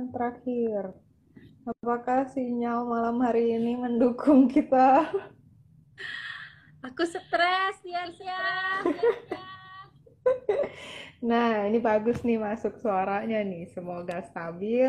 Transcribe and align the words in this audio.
pertanyaan 0.00 0.12
terakhir. 0.12 0.84
Apakah 1.68 2.24
sinyal 2.32 2.88
malam 2.88 3.20
hari 3.20 3.52
ini 3.52 3.76
mendukung 3.76 4.48
kita? 4.48 5.04
Aku 6.88 7.04
stres, 7.04 7.76
Tiarsya. 7.84 8.40
Nah, 11.20 11.68
ini 11.68 11.76
bagus 11.76 12.24
nih 12.24 12.40
masuk 12.40 12.80
suaranya 12.80 13.44
nih. 13.44 13.68
Semoga 13.76 14.24
stabil, 14.24 14.88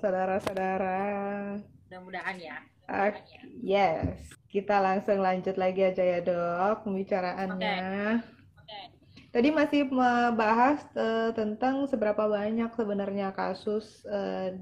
saudara-saudara. 0.00 1.60
Mudah-mudahan 1.60 2.36
ya. 2.40 2.56
Ah, 2.88 3.12
yes, 3.60 4.32
kita 4.48 4.80
langsung 4.80 5.20
lanjut 5.20 5.60
lagi 5.60 5.84
aja 5.84 6.00
ya 6.00 6.24
dok 6.24 6.88
pembicaraannya. 6.88 8.24
Tadi 9.32 9.48
masih 9.48 9.88
membahas 9.88 10.84
uh, 10.92 11.32
tentang 11.32 11.88
seberapa 11.88 12.28
banyak 12.28 12.68
sebenarnya 12.76 13.32
kasus 13.32 14.04
uh, 14.04 14.52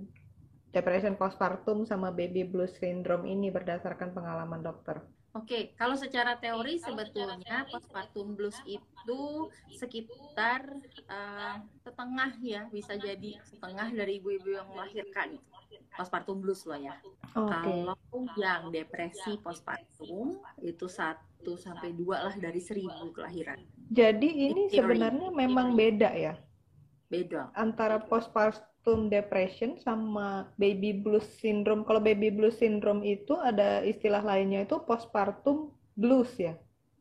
depression 0.70 1.18
postpartum 1.18 1.82
sama 1.82 2.14
baby 2.14 2.46
blues 2.46 2.70
syndrome 2.78 3.26
ini 3.26 3.50
berdasarkan 3.50 4.14
pengalaman 4.14 4.62
dokter. 4.62 5.02
Oke, 5.34 5.74
kalau 5.78 5.94
secara 5.94 6.38
teori 6.38 6.78
sebetulnya 6.78 7.66
postpartum 7.70 8.38
blues 8.38 8.54
itu 8.66 9.50
sekitar 9.74 10.62
uh, 11.06 11.58
setengah 11.82 12.30
ya, 12.38 12.62
bisa 12.70 12.94
jadi 12.94 13.42
setengah 13.46 13.90
dari 13.90 14.22
ibu-ibu 14.22 14.54
yang 14.54 14.70
melahirkan 14.70 15.38
postpartum 15.98 16.42
blues 16.42 16.62
loh 16.66 16.78
ya. 16.78 16.94
Okay. 17.34 17.62
Kalau 17.62 17.98
yang 18.38 18.70
depresi 18.70 19.38
postpartum 19.42 20.38
itu 20.62 20.86
satu 20.86 21.54
sampai 21.58 21.94
dua 21.94 22.30
lah 22.30 22.34
dari 22.38 22.58
seribu 22.62 23.10
kelahiran. 23.14 23.58
Jadi 23.90 24.28
ini 24.54 24.70
sebenarnya 24.70 25.34
memang 25.34 25.74
beda 25.74 26.14
ya? 26.14 26.38
Beda. 27.10 27.50
Antara 27.58 27.98
postpartum 27.98 29.10
depression 29.10 29.74
sama 29.82 30.46
baby 30.54 30.94
blues 30.94 31.26
syndrome. 31.42 31.82
Kalau 31.82 31.98
baby 31.98 32.30
blues 32.30 32.54
syndrome 32.54 33.02
itu 33.02 33.34
ada 33.34 33.82
istilah 33.82 34.22
lainnya 34.22 34.62
itu 34.62 34.78
postpartum 34.86 35.74
blues 35.98 36.30
ya? 36.38 36.54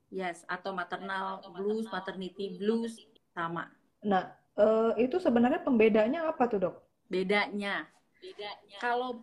Yes, 0.10 0.42
atau 0.50 0.74
maternal 0.74 1.46
blues, 1.54 1.86
maternity 1.94 2.58
blues 2.58 2.98
sama. 3.38 3.70
Nah, 4.02 4.34
uh, 4.58 4.98
itu 4.98 5.22
sebenarnya 5.22 5.62
pembedanya 5.62 6.26
apa 6.26 6.50
tuh 6.50 6.58
dok? 6.58 6.76
Bedanya, 7.06 7.86
bedanya. 8.18 8.78
Kalau 8.82 9.22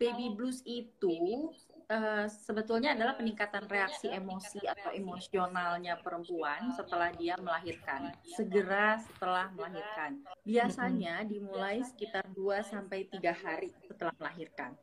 baby 0.00 0.32
blues 0.32 0.64
itu 0.64 1.52
uh, 1.94 2.26
sebetulnya 2.26 2.98
adalah 2.98 3.14
peningkatan 3.14 3.70
reaksi 3.70 4.10
emosi 4.10 4.66
atau 4.66 4.90
emosionalnya 4.90 6.02
perempuan 6.02 6.74
setelah 6.74 7.14
dia 7.14 7.38
melahirkan, 7.38 8.10
segera 8.34 8.98
setelah 8.98 9.54
melahirkan. 9.54 10.18
Biasanya 10.42 11.22
dimulai 11.22 11.86
sekitar 11.86 12.26
2 12.34 12.66
sampai 12.66 13.06
3 13.06 13.30
hari 13.30 13.70
setelah 13.86 14.14
melahirkan. 14.18 14.74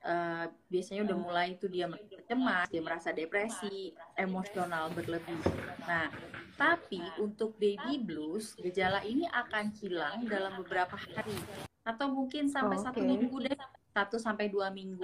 Uh, 0.00 0.48
biasanya 0.72 1.12
udah 1.12 1.18
mulai 1.20 1.46
itu 1.60 1.68
dia 1.68 1.84
cemas, 2.24 2.72
dia 2.72 2.80
merasa 2.80 3.12
depresi, 3.12 3.92
emosional 4.16 4.88
berlebih. 4.96 5.36
Nah, 5.84 6.08
tapi 6.56 7.04
untuk 7.20 7.52
baby 7.60 8.00
blues, 8.00 8.56
gejala 8.56 9.04
ini 9.04 9.28
akan 9.28 9.68
hilang 9.76 10.24
dalam 10.24 10.56
beberapa 10.64 10.96
hari 10.96 11.36
atau 11.84 12.08
mungkin 12.08 12.48
sampai 12.48 12.76
oh, 12.80 12.84
satu 12.84 13.00
minggu 13.00 13.36
deh 13.44 13.56
satu 13.90 14.16
sampai 14.16 14.48
dua 14.48 14.70
minggu 14.70 15.02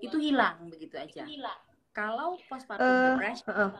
itu 0.00 0.16
hilang 0.18 0.70
begitu 0.70 0.96
aja. 0.96 1.26
Kalau 1.90 2.38
postpartum 2.46 2.86
uh, 2.86 3.06
depression 3.18 3.50
uh, 3.50 3.72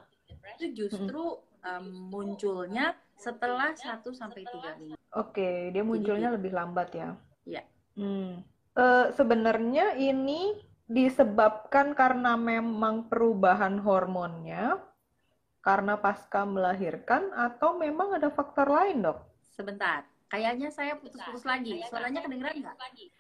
itu 0.59 0.67
justru 0.75 1.39
um, 1.62 1.87
munculnya 2.11 2.98
setelah 3.15 3.77
satu 3.77 4.11
sampai 4.11 4.42
tiga 4.48 4.75
minggu. 4.81 4.98
Oke, 5.15 5.39
okay, 5.39 5.57
dia 5.70 5.84
munculnya 5.87 6.33
Jadi, 6.33 6.37
lebih 6.41 6.53
lambat 6.57 6.89
ya. 6.97 7.09
Iya. 7.47 7.63
Hmm. 7.95 8.42
Uh, 8.74 9.07
sebenarnya 9.14 9.98
ini 9.98 10.57
disebabkan 10.91 11.95
karena 11.95 12.35
memang 12.35 13.07
perubahan 13.07 13.79
hormonnya 13.79 14.83
karena 15.61 16.01
pasca 16.01 16.42
melahirkan 16.42 17.30
atau 17.36 17.77
memang 17.77 18.17
ada 18.17 18.33
faktor 18.33 18.67
lain 18.67 19.05
dok? 19.05 19.19
Sebentar, 19.53 20.08
Kayaknya 20.30 20.68
saya 20.70 20.95
putus-putus 20.95 21.42
lagi. 21.42 21.83
Suaranya 21.91 22.23
kedengeran 22.23 22.55
nggak? 22.63 22.77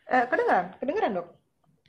Eh, 0.06 0.24
kedengeran, 0.30 0.66
kedengeran 0.78 1.10
dok. 1.18 1.26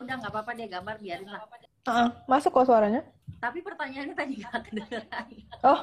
Udah 0.02 0.16
nggak 0.18 0.32
apa-apa 0.34 0.52
deh 0.58 0.66
gambar 0.66 0.96
biarin 0.98 1.30
lah. 1.30 1.46
Uh, 1.86 2.10
masuk 2.26 2.50
kok 2.50 2.66
suaranya. 2.66 3.06
Tapi 3.38 3.62
pertanyaannya 3.62 4.18
tadi 4.18 4.42
nggak 4.42 4.62
kedengeran. 4.66 5.28
Oh, 5.62 5.80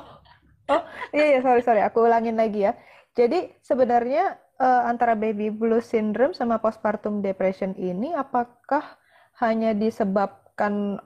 oh 0.75 0.82
iya 1.15 1.38
iya 1.38 1.41
sorry 1.41 1.62
sorry. 1.62 1.87
Aku 1.87 2.03
ulangin 2.03 2.34
lagi 2.34 2.66
ya. 2.66 2.75
Jadi 3.15 3.54
sebenarnya 3.62 4.34
uh, 4.59 4.91
antara 4.91 5.15
baby 5.15 5.55
blues 5.55 5.87
syndrome 5.87 6.34
sama 6.34 6.59
postpartum 6.59 7.22
depression 7.22 7.78
ini 7.78 8.15
apakah 8.19 8.99
hanya 9.38 9.70
disebabkan 9.70 10.99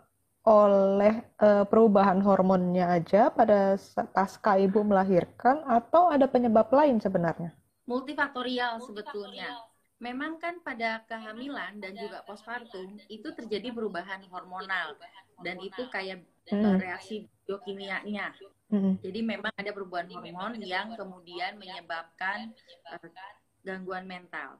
oleh 0.42 1.20
uh, 1.38 1.68
perubahan 1.68 2.18
hormonnya 2.24 2.96
aja 2.96 3.28
pada 3.28 3.76
pasca 4.16 4.56
ibu 4.56 4.80
melahirkan 4.82 5.62
atau 5.68 6.08
ada 6.08 6.24
penyebab 6.24 6.72
lain 6.72 6.96
sebenarnya? 6.96 7.52
Multifaktorial 7.86 8.82
sebetulnya. 8.82 9.58
Memang 10.02 10.42
kan 10.42 10.58
pada 10.66 11.06
kehamilan 11.06 11.78
dan 11.78 11.94
juga 11.94 12.26
postpartum 12.26 12.98
itu 13.06 13.28
terjadi 13.38 13.70
perubahan 13.70 14.26
hormonal 14.26 14.98
dan 15.46 15.62
itu 15.62 15.86
kayak 15.94 16.26
hmm. 16.50 16.78
reaksi 16.82 17.30
biokimianya. 17.46 18.34
Hmm. 18.66 18.98
Jadi 18.98 19.20
memang 19.22 19.54
ada 19.54 19.70
perubahan 19.70 20.10
hormon 20.10 20.58
yang 20.58 20.98
kemudian 20.98 21.54
menyebabkan 21.54 22.50
uh, 22.90 23.08
gangguan 23.62 24.10
mental. 24.10 24.58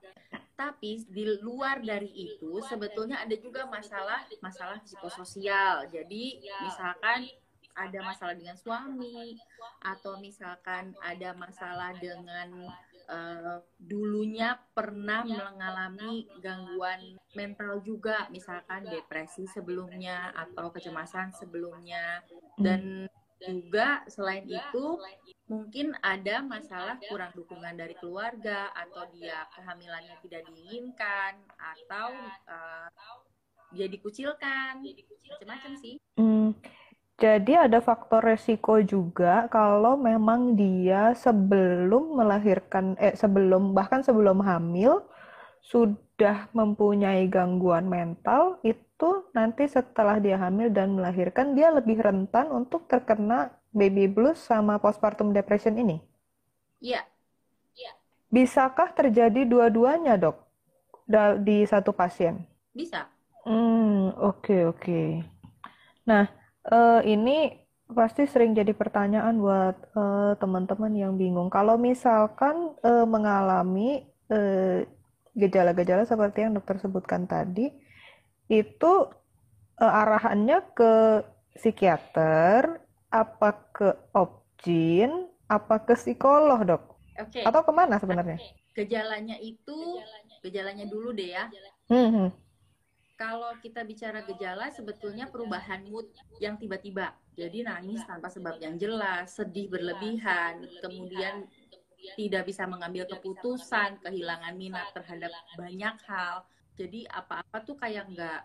Tapi 0.55 1.03
di 1.11 1.27
luar 1.43 1.83
dari 1.83 2.13
itu 2.13 2.63
sebetulnya 2.63 3.19
ada 3.19 3.35
juga 3.35 3.67
masalah 3.67 4.23
masalah 4.39 4.79
psikososial. 4.87 5.91
Jadi 5.91 6.39
misalkan 6.63 7.27
ada 7.73 7.99
masalah 8.05 8.35
dengan 8.37 8.55
suami 8.55 9.41
atau 9.81 10.21
misalkan 10.21 10.93
ada 11.01 11.33
masalah 11.35 11.97
dengan 11.97 12.69
uh, 13.13 13.61
dulunya 13.77 14.57
pernah 14.73 15.21
mengalami 15.23 16.25
gangguan 16.41 17.21
mental 17.37 17.85
juga, 17.85 18.27
misalkan 18.33 18.89
depresi 18.89 19.45
sebelumnya 19.53 20.33
atau 20.33 20.73
kecemasan 20.73 21.37
sebelumnya, 21.37 22.25
dan 22.57 23.07
juga 23.43 24.07
selain 24.09 24.47
itu 24.47 24.97
mungkin 25.51 25.93
ada 26.01 26.41
masalah 26.41 26.97
kurang 27.11 27.35
dukungan 27.37 27.77
dari 27.77 27.93
keluarga 27.99 28.73
atau 28.73 29.05
dia 29.13 29.45
kehamilannya 29.53 30.17
tidak 30.25 30.47
diinginkan 30.49 31.37
atau 31.59 32.09
uh, 32.49 32.89
dia 33.75 33.89
dikucilkan. 33.91 34.81
macam-macam 35.33 35.73
sih. 35.81 35.97
Hmm. 36.21 36.53
Jadi 37.21 37.55
ada 37.55 37.79
faktor 37.79 38.25
resiko 38.25 38.81
juga 38.83 39.47
kalau 39.53 39.95
memang 39.95 40.57
dia 40.59 41.13
sebelum 41.15 42.19
melahirkan 42.19 42.99
eh 42.99 43.15
sebelum 43.15 43.77
bahkan 43.77 44.03
sebelum 44.03 44.43
hamil 44.43 45.07
sudah 45.63 46.51
mempunyai 46.51 47.31
gangguan 47.31 47.87
mental 47.87 48.59
itu 48.67 49.29
nanti 49.31 49.71
setelah 49.71 50.19
dia 50.19 50.35
hamil 50.35 50.75
dan 50.75 50.99
melahirkan 50.99 51.55
dia 51.55 51.71
lebih 51.71 52.03
rentan 52.03 52.51
untuk 52.51 52.91
terkena 52.91 53.55
baby 53.71 54.11
blues 54.11 54.43
sama 54.43 54.83
postpartum 54.83 55.31
depression 55.31 55.79
ini. 55.79 56.03
Iya. 56.83 57.07
Iya. 57.79 57.93
Bisakah 58.29 58.93
terjadi 58.93 59.47
dua-duanya, 59.47 60.19
Dok? 60.19 60.37
Di 61.45 61.65
satu 61.65 61.95
pasien? 61.95 62.45
Bisa. 62.75 63.07
Hmm, 63.47 64.11
oke 64.19 64.43
okay, 64.43 64.61
oke. 64.67 64.79
Okay. 64.83 65.09
Nah, 66.07 66.27
uh, 66.69 67.01
ini 67.03 67.59
pasti 67.93 68.25
sering 68.25 68.57
jadi 68.57 68.73
pertanyaan 68.73 69.37
buat 69.37 69.77
uh, 69.97 70.33
teman-teman 70.39 70.93
yang 70.95 71.13
bingung. 71.19 71.53
Kalau 71.53 71.77
misalkan 71.77 72.77
uh, 72.85 73.07
mengalami 73.09 74.09
gejala-gejala 75.37 76.09
seperti 76.09 76.41
yang 76.41 76.57
dokter 76.57 76.81
sebutkan 76.81 77.29
tadi, 77.29 77.69
itu 78.49 78.93
uh, 79.77 79.93
arahannya 79.93 80.65
ke 80.73 81.21
psikiater, 81.53 82.81
apa 83.13 83.51
ke 83.77 83.93
opjin, 84.17 85.29
apa 85.53 85.85
ke 85.85 85.93
psikolog 86.01 86.65
dok? 86.65 86.97
Oke. 87.21 87.29
Okay. 87.29 87.45
Atau 87.45 87.61
ke 87.61 87.73
mana 87.77 88.01
sebenarnya? 88.01 88.41
Gejalanya 88.73 89.37
itu, 89.37 90.01
gejalanya 90.41 90.89
dulu 90.89 91.13
deh 91.13 91.37
ya. 91.37 91.45
Hmm, 91.93 92.09
hmm 92.09 92.42
kalau 93.17 93.55
kita 93.61 93.87
bicara 93.87 94.25
gejala 94.27 94.73
sebetulnya 94.73 95.29
perubahan 95.29 95.85
mood 95.87 96.09
yang 96.43 96.59
tiba-tiba. 96.59 97.15
Jadi 97.33 97.65
nangis 97.65 98.05
tanpa 98.05 98.29
sebab 98.29 98.61
yang 98.61 98.77
jelas, 98.77 99.37
sedih 99.37 99.73
berlebihan, 99.73 100.65
kemudian 100.85 101.49
tidak 102.19 102.51
bisa 102.51 102.67
mengambil 102.67 103.07
keputusan, 103.09 104.03
kehilangan 104.03 104.55
minat 104.59 104.91
terhadap 104.93 105.33
banyak 105.55 105.97
hal. 106.09 106.45
Jadi 106.77 107.07
apa-apa 107.09 107.63
tuh 107.63 107.77
kayak 107.79 108.11
nggak 108.13 108.41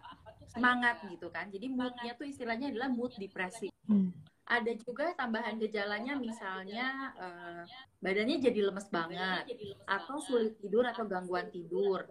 semangat 0.51 1.03
gitu 1.09 1.27
kan. 1.33 1.49
Jadi 1.51 1.67
moodnya 1.67 2.13
tuh 2.15 2.27
istilahnya 2.27 2.71
adalah 2.71 2.89
mood 2.91 3.11
depresi. 3.17 3.71
Hmm. 3.87 4.13
Ada 4.47 4.79
juga 4.79 5.11
tambahan 5.11 5.59
gejalanya 5.59 6.15
misalnya 6.15 7.11
uh, 7.19 7.63
badannya 7.99 8.39
jadi 8.39 8.71
lemes 8.71 8.87
banget 8.87 9.43
atau 9.83 10.23
sulit 10.23 10.55
tidur 10.63 10.87
atau 10.87 11.03
gangguan 11.03 11.51
tidur 11.51 12.07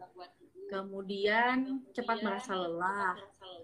kemudian 0.66 1.82
cepat 1.94 2.22
merasa 2.22 2.54
lelah, 2.54 3.14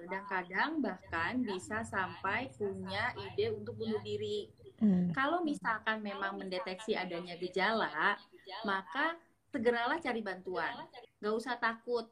kadang-kadang 0.02 0.82
bahkan 0.82 1.42
bisa 1.42 1.82
sampai 1.82 2.50
punya 2.54 3.14
ide 3.18 3.54
untuk 3.54 3.78
bunuh 3.78 4.02
diri. 4.02 4.50
Hmm. 4.82 5.14
Kalau 5.14 5.46
misalkan 5.46 6.02
memang 6.02 6.38
mendeteksi 6.38 6.98
adanya 6.98 7.38
gejala, 7.38 8.18
maka 8.66 9.14
segeralah 9.52 10.02
cari 10.02 10.20
bantuan. 10.24 10.74
Gak 11.22 11.34
usah 11.38 11.54
takut, 11.60 12.10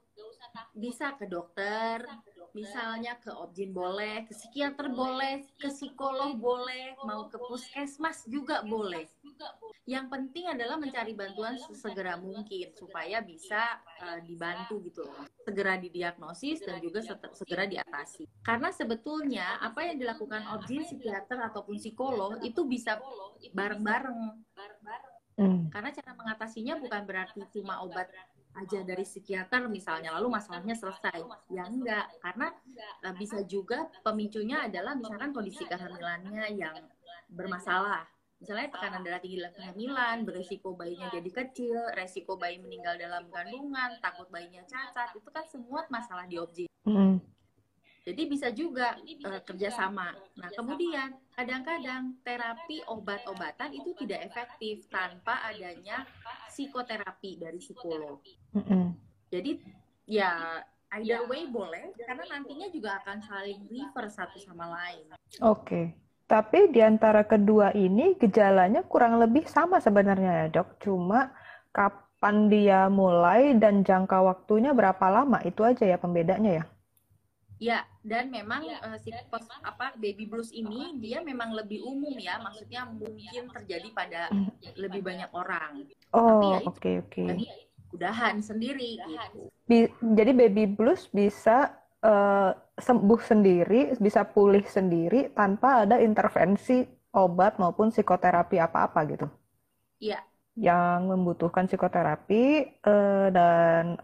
bisa 0.76 1.18
ke 1.18 1.26
dokter, 1.26 2.06
misalnya 2.52 3.16
ke 3.18 3.30
objin 3.30 3.70
boleh, 3.70 4.26
ke 4.26 4.32
psikiater 4.34 4.90
boleh, 4.90 5.46
ke 5.56 5.68
psikolog 5.70 6.36
boleh, 6.36 6.98
mau 7.06 7.26
ke 7.30 7.38
puskesmas 7.38 8.26
juga 8.26 8.62
boleh. 8.66 9.06
Yang 9.88 10.06
penting 10.12 10.44
adalah 10.46 10.76
mencari 10.76 11.16
bantuan 11.16 11.56
sesegera 11.58 12.14
mungkin 12.20 12.70
supaya 12.76 13.18
bisa 13.24 13.80
uh, 14.02 14.20
dibantu 14.22 14.78
gitu 14.86 15.02
loh. 15.02 15.26
Segera 15.42 15.80
didiagnosis 15.80 16.62
dan 16.62 16.78
juga 16.78 17.02
segera 17.34 17.64
diatasi. 17.66 18.28
Karena 18.44 18.70
sebetulnya 18.70 19.58
apa 19.58 19.86
yang 19.88 19.98
dilakukan 19.98 20.46
objin 20.54 20.86
psikiater 20.86 21.40
ataupun 21.40 21.80
psikolog 21.80 22.38
itu 22.44 22.62
bisa 22.68 23.00
bareng-bareng. 23.50 24.20
Hmm. 25.40 25.72
Karena 25.72 25.88
cara 25.88 26.12
mengatasinya 26.12 26.76
bukan 26.76 27.02
berarti 27.08 27.40
cuma 27.56 27.80
obat 27.80 28.12
aja 28.58 28.82
dari 28.82 29.06
psikiater 29.06 29.70
misalnya 29.70 30.14
lalu 30.18 30.34
masalahnya 30.34 30.74
selesai. 30.74 31.22
Ya 31.52 31.66
enggak 31.66 32.10
karena 32.18 32.48
uh, 33.06 33.14
bisa 33.14 33.42
juga 33.46 33.86
pemicunya 34.02 34.66
adalah 34.66 34.98
misalkan 34.98 35.30
kondisi 35.30 35.62
kehamilannya 35.66 36.50
yang 36.58 36.76
bermasalah. 37.30 38.06
Misalnya 38.40 38.72
tekanan 38.72 39.04
darah 39.04 39.20
tinggi 39.20 39.36
dalam 39.36 39.52
kehamilan 39.52 40.16
berisiko 40.24 40.72
bayinya 40.72 41.12
jadi 41.12 41.30
kecil 41.30 41.76
resiko 41.92 42.40
bayi 42.40 42.56
meninggal 42.56 42.96
dalam 42.96 43.28
kandungan 43.28 44.00
takut 44.00 44.32
bayinya 44.32 44.64
cacat 44.64 45.12
itu 45.12 45.28
kan 45.28 45.44
semua 45.44 45.84
masalah 45.92 46.24
di 46.24 46.40
objek. 46.40 46.68
Mm. 46.88 47.20
Jadi 48.00 48.22
bisa 48.32 48.48
juga 48.48 48.96
uh, 48.96 49.42
kerjasama. 49.44 50.16
Nah 50.40 50.50
kemudian 50.56 51.12
kadang-kadang 51.36 52.16
terapi 52.24 52.80
obat-obatan 52.88 53.76
itu 53.76 53.92
tidak 54.00 54.24
efektif 54.24 54.88
tanpa 54.88 55.44
adanya 55.44 56.08
psikoterapi 56.48 57.36
dari 57.36 57.60
psikolog. 57.60 58.24
Mm 58.56 58.62
-hmm. 58.64 58.84
Jadi 59.28 59.52
ya 60.08 60.64
either 60.98 61.22
way 61.28 61.46
boleh 61.46 61.94
karena 62.02 62.24
nantinya 62.26 62.66
juga 62.72 62.98
akan 63.04 63.20
saling 63.22 63.68
refer 63.68 64.06
satu 64.08 64.40
sama 64.40 64.66
lain. 64.72 65.04
Oke. 65.44 65.64
Okay. 65.64 65.86
Tapi 66.30 66.70
di 66.70 66.78
antara 66.78 67.26
kedua 67.26 67.74
ini 67.74 68.14
gejalanya 68.14 68.86
kurang 68.86 69.18
lebih 69.18 69.50
sama 69.50 69.82
sebenarnya 69.82 70.46
ya 70.46 70.62
dok. 70.62 70.78
Cuma 70.78 71.34
kapan 71.74 72.46
dia 72.46 72.86
mulai 72.86 73.58
dan 73.58 73.82
jangka 73.82 74.22
waktunya 74.22 74.70
berapa 74.70 75.02
lama 75.10 75.42
itu 75.42 75.66
aja 75.66 75.82
ya 75.82 75.98
pembedanya 75.98 76.62
ya. 76.62 76.64
Ya, 77.60 77.84
dan 78.00 78.32
memang 78.32 78.64
ya, 78.64 78.80
uh, 78.80 78.96
si 78.96 79.12
pos, 79.28 79.44
apa 79.60 79.92
baby 80.00 80.24
blues 80.24 80.48
ini 80.48 80.96
dia 80.96 81.20
memang 81.20 81.52
lebih 81.52 81.84
umum 81.84 82.16
ya, 82.16 82.40
maksudnya 82.40 82.88
mungkin 82.88 83.52
terjadi 83.52 83.88
pada 83.92 84.32
lebih 84.80 85.04
banyak 85.04 85.28
orang. 85.36 85.84
Oh, 86.16 86.56
ya 86.56 86.58
oke 86.64 87.04
oke. 87.04 87.20
Okay, 87.20 87.52
Udahan 87.92 88.40
sendiri 88.40 88.96
gitu. 89.04 89.52
Bi 89.68 89.92
jadi 90.00 90.32
baby 90.32 90.72
blues 90.72 91.12
bisa 91.12 91.76
uh, 92.00 92.56
sembuh 92.80 93.20
sendiri, 93.20 93.92
bisa 94.00 94.24
pulih 94.24 94.64
sendiri 94.64 95.28
tanpa 95.36 95.84
ada 95.84 96.00
intervensi 96.00 96.80
obat 97.12 97.60
maupun 97.60 97.92
psikoterapi 97.92 98.56
apa-apa 98.56 99.00
gitu. 99.04 99.26
Iya. 100.00 100.24
Yang 100.56 101.00
membutuhkan 101.12 101.68
psikoterapi 101.68 102.44
uh, 102.88 103.28
dan 103.28 104.00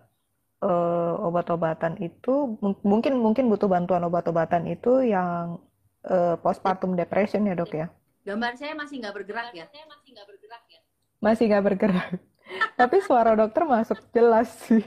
uh, 0.66 1.14
obat-obatan 1.22 1.94
itu 2.02 2.58
mungkin 2.82 3.22
mungkin 3.22 3.46
butuh 3.46 3.70
bantuan 3.70 4.02
obat-obatan 4.02 4.66
itu 4.66 5.06
yang 5.06 5.62
uh, 6.10 6.34
postpartum 6.42 6.98
depression 6.98 7.46
ya 7.46 7.54
dok 7.54 7.72
ya? 7.72 7.86
Gambar 8.26 8.58
saya 8.58 8.74
masih 8.74 8.98
nggak 8.98 9.14
bergerak 9.14 9.54
ya? 9.54 9.64
Saya 9.70 9.86
masih 9.86 10.08
nggak 10.10 10.26
bergerak 10.26 10.64
ya? 10.66 10.80
Masih 11.22 11.44
nggak 11.46 11.64
bergerak. 11.64 12.10
Tapi 12.80 12.96
suara 13.02 13.38
dokter 13.38 13.62
masuk 13.62 13.98
jelas 14.10 14.50
sih. 14.66 14.82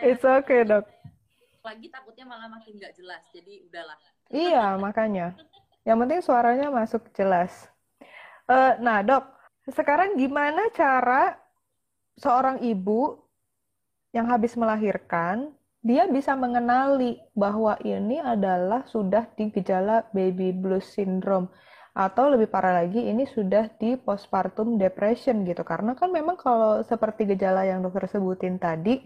It's 0.00 0.24
okay 0.24 0.64
dok. 0.64 0.88
Lagi 1.62 1.86
takutnya 1.92 2.26
malah 2.26 2.50
makin 2.50 2.74
nggak 2.74 2.96
jelas, 2.96 3.22
jadi 3.30 3.62
udahlah. 3.68 3.96
Iya 4.32 4.80
makanya. 4.80 5.36
Yang 5.86 5.98
penting 6.02 6.20
suaranya 6.24 6.68
masuk 6.72 7.06
jelas. 7.14 7.70
Uh, 8.50 8.74
nah 8.82 9.04
dok, 9.04 9.28
sekarang 9.70 10.18
gimana 10.18 10.66
cara 10.74 11.38
seorang 12.18 12.60
ibu 12.66 13.21
yang 14.12 14.28
habis 14.28 14.54
melahirkan, 14.54 15.52
dia 15.82 16.06
bisa 16.06 16.38
mengenali 16.38 17.18
bahwa 17.34 17.74
ini 17.82 18.22
adalah 18.22 18.86
sudah 18.86 19.26
di 19.34 19.50
gejala 19.50 20.06
baby 20.14 20.54
blues 20.54 20.86
syndrome. 20.86 21.50
Atau 21.92 22.32
lebih 22.32 22.48
parah 22.48 22.80
lagi 22.84 23.04
ini 23.04 23.28
sudah 23.28 23.68
di 23.76 23.98
postpartum 24.00 24.80
depression 24.80 25.44
gitu. 25.44 25.60
Karena 25.66 25.92
kan 25.92 26.08
memang 26.08 26.40
kalau 26.40 26.80
seperti 26.86 27.28
gejala 27.34 27.68
yang 27.68 27.84
dokter 27.84 28.08
sebutin 28.08 28.56
tadi 28.56 29.02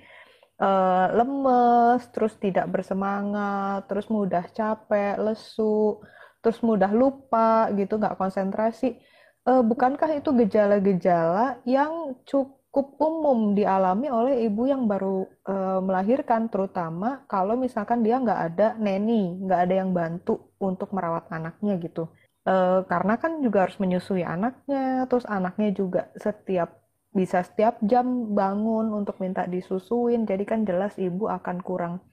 uh, 0.61 1.07
lemes 1.11 2.07
terus 2.15 2.37
tidak 2.39 2.71
bersemangat 2.71 3.89
terus 3.91 4.07
mudah 4.07 4.45
capek 4.55 5.19
lesu 5.21 6.01
terus 6.41 6.63
mudah 6.63 6.93
lupa 6.95 7.73
gitu 7.75 7.99
nggak 7.99 8.15
konsentrasi. 8.21 9.01
Uh, 9.47 9.63
bukankah 9.63 10.11
itu 10.19 10.31
gejala-gejala 10.35 11.59
yang 11.67 12.19
cukup 12.27 12.66
cukup 12.77 13.01
umum 13.01 13.57
dialami 13.57 14.13
oleh 14.13 14.45
ibu 14.45 14.69
yang 14.69 14.85
baru 14.85 15.25
uh, 15.49 15.81
melahirkan, 15.81 16.53
terutama 16.53 17.25
kalau 17.25 17.57
misalkan 17.57 18.05
dia 18.05 18.21
nggak 18.21 18.41
ada 18.53 18.77
neni, 18.77 19.41
nggak 19.41 19.61
ada 19.65 19.75
yang 19.81 19.97
bantu 19.97 20.53
untuk 20.61 20.93
merawat 20.93 21.25
anaknya 21.33 21.81
gitu. 21.81 22.13
Uh, 22.45 22.85
karena 22.85 23.17
kan 23.17 23.41
juga 23.41 23.65
harus 23.65 23.81
menyusui 23.81 24.21
anaknya, 24.21 25.09
terus 25.09 25.25
anaknya 25.25 25.73
juga 25.73 26.13
setiap 26.21 26.85
bisa 27.17 27.41
setiap 27.41 27.81
jam 27.81 28.37
bangun 28.37 28.93
untuk 28.93 29.17
minta 29.25 29.49
disusuin, 29.49 30.29
jadi 30.29 30.45
kan 30.45 30.69
jelas 30.69 31.01
ibu 31.01 31.33
akan 31.33 31.65
kurang 31.65 32.05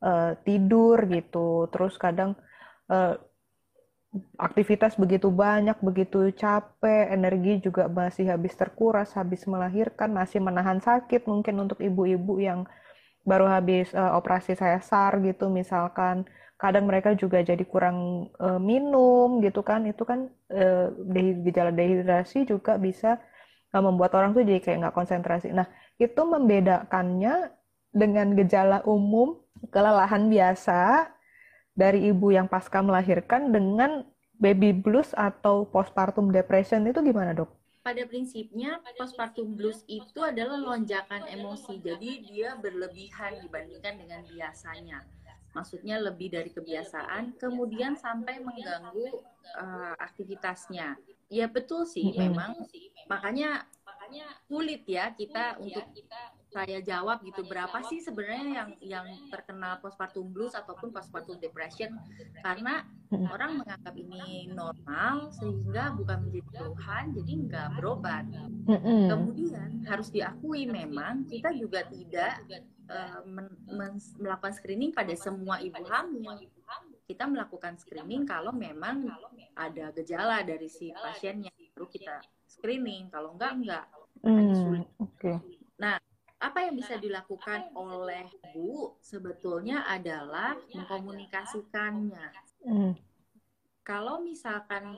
uh, 0.00 0.32
tidur 0.40 1.04
gitu. 1.04 1.68
Terus 1.68 2.00
kadang 2.00 2.32
aktivitas 4.40 4.96
begitu 4.96 5.28
banyak, 5.28 5.76
begitu 5.84 6.32
capek, 6.32 7.12
energi 7.12 7.60
juga 7.60 7.86
masih 7.86 8.32
habis 8.32 8.56
terkuras, 8.56 9.12
habis 9.12 9.44
melahirkan, 9.44 10.08
masih 10.08 10.40
menahan 10.40 10.80
sakit 10.80 11.28
mungkin 11.28 11.60
untuk 11.60 11.78
ibu-ibu 11.84 12.40
yang 12.40 12.64
baru 13.28 13.44
habis 13.44 13.92
uh, 13.92 14.16
operasi 14.16 14.56
sesar 14.56 15.20
gitu 15.20 15.52
misalkan. 15.52 16.24
Kadang 16.58 16.90
mereka 16.90 17.14
juga 17.14 17.38
jadi 17.38 17.62
kurang 17.62 18.30
uh, 18.40 18.58
minum 18.58 19.38
gitu 19.44 19.60
kan. 19.60 19.84
Itu 19.84 20.08
kan 20.08 20.32
uh, 20.50 20.90
gejala 21.44 21.70
dehidrasi 21.70 22.48
juga 22.48 22.80
bisa 22.80 23.20
uh, 23.76 23.82
membuat 23.84 24.16
orang 24.16 24.32
tuh 24.32 24.42
jadi 24.42 24.58
kayak 24.64 24.78
nggak 24.88 24.96
konsentrasi. 24.96 25.52
Nah, 25.52 25.68
itu 26.00 26.18
membedakannya 26.24 27.52
dengan 27.92 28.32
gejala 28.34 28.82
umum 28.88 29.38
kelelahan 29.70 30.32
biasa 30.32 31.12
dari 31.78 32.10
ibu 32.10 32.34
yang 32.34 32.50
pasca 32.50 32.82
melahirkan 32.82 33.54
dengan 33.54 34.02
baby 34.42 34.74
blues 34.74 35.14
atau 35.14 35.62
postpartum 35.62 36.34
depression 36.34 36.82
itu 36.90 36.98
gimana 36.98 37.30
dok? 37.30 37.54
Pada 37.86 38.02
prinsipnya 38.04 38.82
postpartum 38.98 39.54
blues 39.54 39.86
itu 39.86 40.18
adalah 40.20 40.58
lonjakan 40.58 41.30
emosi, 41.30 41.78
jadi 41.78 42.10
dia 42.26 42.50
berlebihan 42.58 43.38
dibandingkan 43.46 43.94
dengan 44.02 44.20
biasanya. 44.26 45.06
Maksudnya 45.56 45.96
lebih 46.02 46.34
dari 46.34 46.50
kebiasaan, 46.52 47.38
kemudian 47.40 47.96
sampai 47.96 48.42
mengganggu 48.42 49.24
uh, 49.56 49.94
aktivitasnya. 49.96 51.00
Ya 51.32 51.46
betul 51.48 51.88
sih, 51.88 52.10
mm 52.10 52.12
-hmm. 52.12 52.22
memang. 52.28 52.52
Makanya 53.08 53.64
sulit 54.44 54.84
ya 54.84 55.14
kita 55.16 55.56
untuk 55.56 55.86
saya 56.48 56.80
jawab 56.80 57.20
gitu 57.22 57.44
berapa 57.44 57.84
sih 57.86 58.00
sebenarnya 58.00 58.46
yang 58.48 58.70
yang 58.80 59.06
terkena 59.28 59.76
postpartum 59.84 60.32
blues 60.32 60.56
ataupun 60.56 60.90
postpartum 60.90 61.36
depression? 61.36 61.92
Karena 62.40 62.84
orang 63.12 63.60
menganggap 63.60 63.94
ini 63.96 64.48
normal 64.52 65.28
sehingga 65.36 65.92
bukan 65.92 66.28
menjadi 66.28 66.48
keluhan 66.56 67.04
jadi 67.16 67.32
nggak 67.48 67.68
berobat. 67.76 68.24
Kemudian 68.84 69.84
harus 69.84 70.08
diakui 70.08 70.64
memang 70.68 71.28
kita 71.28 71.52
juga 71.52 71.84
tidak 71.88 72.44
uh, 72.88 73.20
men 73.28 73.48
men 73.68 73.96
melakukan 74.16 74.52
screening 74.56 74.92
pada 74.92 75.12
semua 75.16 75.60
ibu 75.60 75.84
hamil. 75.84 76.48
kita 77.08 77.24
melakukan 77.24 77.80
screening 77.80 78.28
kalau 78.28 78.52
memang 78.52 79.08
ada 79.56 79.88
gejala 79.96 80.44
dari 80.44 80.68
si 80.68 80.92
pasiennya 80.92 81.48
baru 81.72 81.88
kita 81.88 82.20
screening. 82.44 83.08
Kalau 83.08 83.32
enggak 83.32 83.52
enggak 83.56 83.84
Hmm, 84.22 84.82
Okay. 84.98 85.38
Nah, 85.78 85.98
apa 86.38 86.70
yang 86.70 86.74
bisa 86.78 86.94
dilakukan 86.94 87.74
oleh 87.74 88.30
Bu 88.54 88.94
sebetulnya 89.02 89.82
adalah 89.90 90.54
mengkomunikasikannya. 90.70 92.26
Hmm. 92.62 92.94
Kalau 93.82 94.22
misalkan 94.22 94.94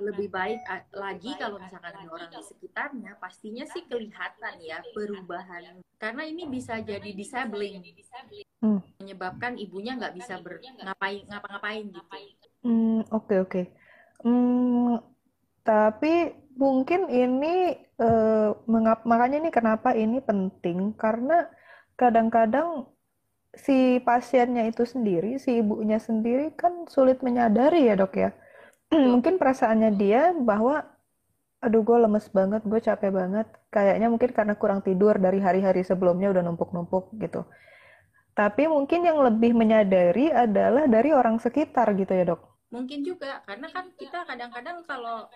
lebih 0.00 0.30
baik 0.30 0.62
lagi 0.94 1.34
kalau 1.36 1.58
misalkan 1.60 1.92
ada 1.92 2.08
orang 2.08 2.30
di 2.32 2.40
sekitarnya, 2.40 3.18
pastinya 3.20 3.66
sih 3.68 3.84
kelihatan 3.84 4.54
ya 4.64 4.80
perubahan. 4.94 5.82
Karena 5.98 6.22
ini 6.24 6.46
bisa 6.46 6.78
jadi 6.80 7.10
disabling, 7.12 7.82
hmm. 8.62 9.02
menyebabkan 9.02 9.58
ibunya 9.58 9.98
nggak 9.98 10.14
bisa 10.14 10.38
ber 10.40 10.62
ngapain 10.62 11.26
ngapa-ngapain 11.26 11.84
gitu. 11.90 12.46
Hmm, 12.62 13.02
oke 13.10 13.28
okay, 13.28 13.38
oke. 13.42 13.50
Okay. 13.50 13.64
Hmm, 14.22 15.02
tapi 15.66 16.32
mungkin 16.58 17.06
ini 17.06 17.78
uh, 18.02 18.50
mengap 18.66 19.06
makanya 19.06 19.46
ini 19.46 19.50
kenapa 19.54 19.94
ini 19.94 20.18
penting 20.18 20.92
karena 20.98 21.46
kadang-kadang 21.94 22.90
si 23.54 24.02
pasiennya 24.02 24.66
itu 24.66 24.82
sendiri, 24.82 25.38
si 25.38 25.62
ibunya 25.62 26.02
sendiri 26.02 26.52
kan 26.58 26.84
sulit 26.90 27.22
menyadari 27.22 27.86
ya 27.86 27.94
dok 27.94 28.14
ya. 28.18 28.30
mungkin 29.14 29.38
perasaannya 29.38 29.90
dia 29.94 30.34
bahwa 30.34 30.82
aduh 31.58 31.82
gue 31.82 31.98
lemes 32.06 32.26
banget, 32.30 32.62
gue 32.66 32.80
capek 32.82 33.10
banget. 33.10 33.46
Kayaknya 33.70 34.08
mungkin 34.10 34.30
karena 34.34 34.54
kurang 34.54 34.80
tidur 34.82 35.14
dari 35.18 35.38
hari-hari 35.42 35.82
sebelumnya 35.86 36.30
udah 36.30 36.42
numpuk-numpuk 36.46 37.14
gitu. 37.18 37.46
Tapi 38.34 38.70
mungkin 38.70 39.02
yang 39.02 39.18
lebih 39.18 39.50
menyadari 39.54 40.30
adalah 40.30 40.86
dari 40.86 41.10
orang 41.10 41.42
sekitar 41.42 41.90
gitu 41.98 42.14
ya 42.14 42.34
dok. 42.34 42.42
Mungkin 42.70 43.02
juga 43.02 43.42
karena 43.42 43.66
kan 43.74 43.90
kita 43.98 44.22
kadang-kadang 44.28 44.86
kalau 44.86 45.26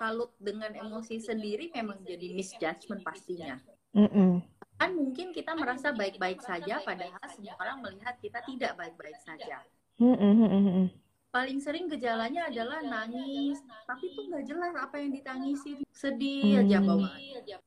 kalut 0.00 0.30
dengan 0.40 0.72
emosi 0.74 1.20
sendiri 1.22 1.70
memang 1.74 2.02
jadi 2.02 2.34
misjudgment 2.34 3.02
pastinya. 3.02 3.58
Mm 3.94 4.08
-mm. 4.10 4.30
Kan 4.74 4.90
mungkin 4.98 5.30
kita 5.30 5.54
merasa 5.54 5.94
baik-baik 5.94 6.42
saja 6.42 6.82
padahal 6.82 7.24
semua 7.30 7.54
orang 7.62 7.78
melihat 7.82 8.18
kita 8.18 8.42
tidak 8.42 8.74
baik-baik 8.74 9.18
saja. 9.22 9.62
Mm 10.02 10.16
-mm. 10.18 10.86
Paling 11.34 11.58
sering 11.58 11.90
gejalanya 11.90 12.46
adalah 12.46 12.78
nangis, 12.78 13.58
tapi 13.90 14.14
tuh 14.14 14.30
nggak 14.30 14.46
jelas 14.46 14.74
apa 14.78 15.02
yang 15.02 15.10
ditangisi, 15.10 15.82
sedih 15.90 16.62
aja 16.62 16.78
bawa, 16.78 17.10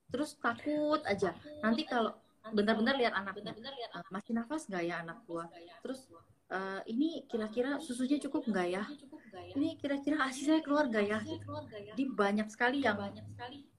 terus 0.08 0.40
takut 0.40 1.04
aja. 1.04 1.36
Nanti 1.60 1.84
kalau 1.84 2.16
bentar-bentar 2.56 2.96
lihat 2.96 3.14
anaknya 3.16 3.52
uh, 3.92 4.06
masih 4.08 4.32
nafas 4.36 4.68
nggak 4.70 4.84
ya 4.88 4.96
anak 5.04 5.20
gua 5.28 5.52
terus 5.84 6.08
uh, 6.52 6.82
ini 6.88 7.24
kira-kira 7.28 7.80
susunya 7.80 8.18
cukup 8.22 8.48
nggak 8.48 8.68
ya 8.72 8.84
ini 9.56 9.78
kira-kira 9.80 10.28
asi 10.28 10.48
saya 10.48 10.60
keluar 10.64 10.88
nggak 10.90 11.06
ya 11.08 11.20
di 11.94 12.04
banyak 12.10 12.48
sekali 12.52 12.84
yang 12.84 12.98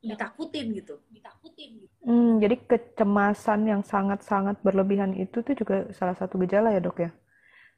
ditakutin 0.01 0.67
gitu 0.77 1.03
ditakutin 1.13 1.83
gitu. 1.83 1.95
Hmm, 2.07 2.39
jadi 2.41 2.57
kecemasan 2.65 3.61
yang 3.67 3.83
sangat-sangat 3.85 4.61
berlebihan 4.63 5.13
itu 5.19 5.43
tuh 5.43 5.55
juga 5.55 5.89
salah 5.93 6.15
satu 6.15 6.39
gejala 6.45 6.73
ya 6.73 6.81
dok 6.81 6.99
ya 7.03 7.11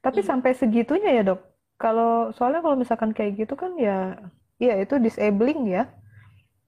tapi 0.01 0.21
hmm. 0.23 0.29
sampai 0.29 0.51
segitunya 0.55 1.11
ya 1.21 1.23
dok 1.35 1.41
kalau 1.81 2.31
soalnya 2.37 2.61
kalau 2.61 2.77
misalkan 2.77 3.17
kayak 3.17 3.41
gitu 3.41 3.57
kan 3.57 3.73
ya 3.81 4.21
ya 4.61 4.77
itu 4.77 5.01
disabling 5.01 5.73
ya 5.73 5.89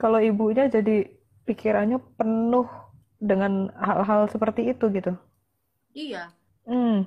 kalau 0.01 0.19
ibunya 0.19 0.67
jadi 0.67 1.07
pikirannya 1.47 2.01
penuh 2.17 2.67
dengan 3.23 3.71
hal-hal 3.79 4.27
seperti 4.27 4.75
itu 4.75 4.91
gitu. 4.91 5.15
Iya. 5.95 6.35
Hmm. 6.67 7.07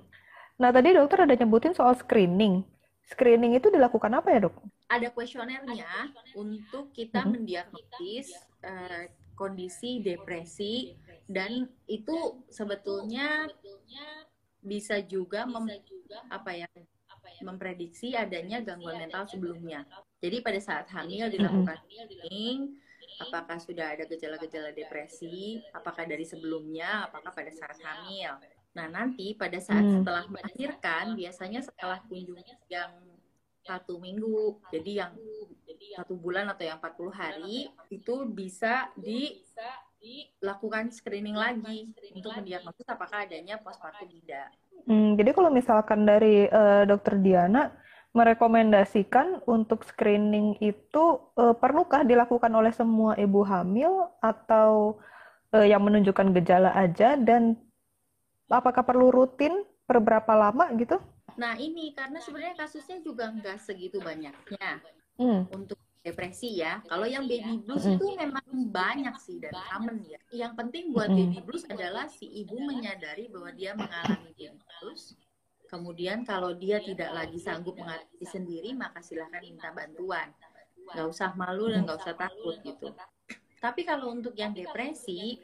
Nah 0.56 0.70
tadi 0.72 0.96
dokter 0.96 1.28
ada 1.28 1.36
nyebutin 1.36 1.76
soal 1.76 1.96
screening. 2.00 2.64
Screening 3.06 3.54
itu 3.60 3.70
dilakukan 3.70 4.10
apa 4.18 4.34
ya 4.34 4.40
dok? 4.50 4.56
Ada 4.90 5.14
kuesionernya 5.14 6.10
untuk 6.34 6.90
kita 6.96 7.22
hmm. 7.22 7.32
mendiagnosis 7.38 8.34
uh, 8.66 9.06
kondisi 9.36 10.02
depresi 10.02 10.96
dan 11.28 11.70
itu 11.86 12.42
sebetulnya 12.50 13.46
bisa 14.66 14.98
juga 15.06 15.46
mem, 15.46 15.70
apa 16.32 16.52
ya 16.56 16.68
memprediksi 17.46 18.16
adanya 18.18 18.64
gangguan 18.64 19.06
mental 19.06 19.28
sebelumnya. 19.30 19.86
Jadi 20.24 20.42
pada 20.42 20.58
saat 20.58 20.90
hamil 20.90 21.30
dilakukan 21.30 21.78
screening, 21.86 22.80
apakah 23.22 23.58
sudah 23.62 23.94
ada 23.94 24.10
gejala-gejala 24.10 24.74
depresi, 24.74 25.62
apakah 25.76 26.08
dari 26.10 26.26
sebelumnya, 26.26 27.06
apakah 27.12 27.30
pada 27.36 27.52
saat 27.54 27.78
hamil. 27.84 28.34
Nah, 28.76 28.92
nanti 28.92 29.32
pada 29.40 29.56
saat 29.64 29.82
hmm. 29.82 30.04
setelah 30.04 30.24
melahirkan, 30.28 31.16
biasanya 31.16 31.64
setelah 31.64 32.04
kunjungan 32.12 32.60
yang 32.68 32.92
satu 33.66 33.98
minggu, 33.98 34.62
jadi 34.70 35.08
yang 35.08 35.14
satu 35.98 36.14
bulan 36.20 36.52
atau 36.52 36.68
yang 36.68 36.78
40 36.78 37.10
hari, 37.10 37.72
itu 37.90 38.16
bisa 38.30 38.92
dilakukan 39.00 40.92
screening 40.94 41.34
lagi 41.34 41.90
untuk 42.14 42.36
mendiagnosis 42.36 42.86
apakah 42.86 43.26
adanya 43.26 43.58
postpartum 43.58 44.06
tidak. 44.12 44.54
Hmm, 44.86 45.18
jadi 45.18 45.34
kalau 45.34 45.50
misalkan 45.50 46.06
dari 46.06 46.46
uh, 46.46 46.86
dokter 46.86 47.18
Diana, 47.18 47.74
merekomendasikan 48.16 49.44
untuk 49.50 49.84
screening 49.84 50.56
itu 50.64 51.20
uh, 51.36 51.52
perlukah 51.58 52.06
dilakukan 52.06 52.54
oleh 52.54 52.72
semua 52.72 53.18
ibu 53.18 53.42
hamil 53.44 54.08
atau 54.24 55.00
uh, 55.52 55.66
yang 55.66 55.84
menunjukkan 55.84 56.32
gejala 56.38 56.72
aja 56.78 57.20
dan 57.20 57.60
apakah 58.50 58.84
perlu 58.86 59.12
rutin 59.12 59.66
per 59.86 60.02
berapa 60.02 60.34
lama 60.34 60.70
gitu? 60.78 60.98
Nah 61.36 61.58
ini 61.60 61.92
karena 61.92 62.22
sebenarnya 62.22 62.56
kasusnya 62.56 63.04
juga 63.04 63.30
nggak 63.30 63.60
segitu 63.60 64.00
banyaknya 64.00 64.82
hmm. 65.20 65.52
untuk 65.52 65.78
depresi 66.06 66.62
ya. 66.62 66.80
Kalau 66.86 67.10
yang 67.10 67.26
baby 67.26 67.60
blues 67.66 67.86
hmm. 67.86 67.98
itu 67.98 68.06
memang 68.14 68.46
banyak 68.70 69.16
sih 69.18 69.42
dan 69.42 69.54
common 69.54 70.06
ya. 70.06 70.20
Yang 70.32 70.54
penting 70.58 70.84
buat 70.94 71.10
hmm. 71.10 71.18
baby 71.18 71.40
blues 71.44 71.66
adalah 71.68 72.06
si 72.08 72.30
ibu 72.30 72.58
menyadari 72.62 73.28
bahwa 73.28 73.50
dia 73.52 73.74
mengalami 73.74 74.32
baby 74.38 74.62
blues 74.80 75.18
Kemudian 75.66 76.22
kalau 76.24 76.54
dia 76.54 76.78
tidak 76.82 77.10
lagi 77.12 77.42
sanggup 77.42 77.76
mengatasi 77.78 78.26
sendiri, 78.26 78.72
maka 78.78 79.02
silahkan 79.02 79.42
minta 79.42 79.74
bantuan. 79.74 80.30
Nggak 80.94 81.08
usah 81.10 81.34
malu 81.34 81.74
dan 81.74 81.84
nggak 81.84 82.00
usah 82.00 82.16
takut 82.16 82.56
gitu. 82.62 82.94
Tapi 83.58 83.82
kalau 83.82 84.14
untuk 84.14 84.38
yang 84.38 84.54
depresi, 84.54 85.42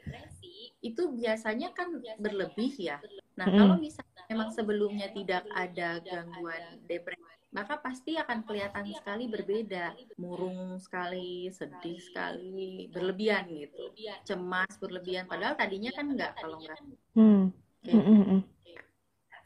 itu 0.82 1.02
biasanya 1.14 1.70
kan 1.70 1.88
berlebih 2.18 2.74
ya. 2.76 2.98
Nah 3.38 3.46
kalau 3.46 3.78
misalnya 3.78 4.22
memang 4.28 4.50
sebelumnya 4.50 5.08
tidak 5.14 5.46
ada 5.54 6.02
gangguan 6.02 6.82
depresi, 6.90 7.22
maka 7.54 7.78
pasti 7.78 8.18
akan 8.18 8.42
kelihatan 8.42 8.90
sekali 8.90 9.30
berbeda. 9.30 9.94
Murung 10.18 10.80
sekali, 10.82 11.48
sedih 11.54 12.00
sekali, 12.02 12.90
berlebihan 12.90 13.46
gitu. 13.54 13.94
Cemas, 14.26 14.74
berlebihan. 14.80 15.30
Padahal 15.30 15.54
tadinya 15.54 15.94
kan 15.94 16.06
enggak 16.10 16.32
kalau 16.40 16.58
enggak. 16.58 16.80
Hmm. 17.14 17.54
Gitu. 17.84 18.42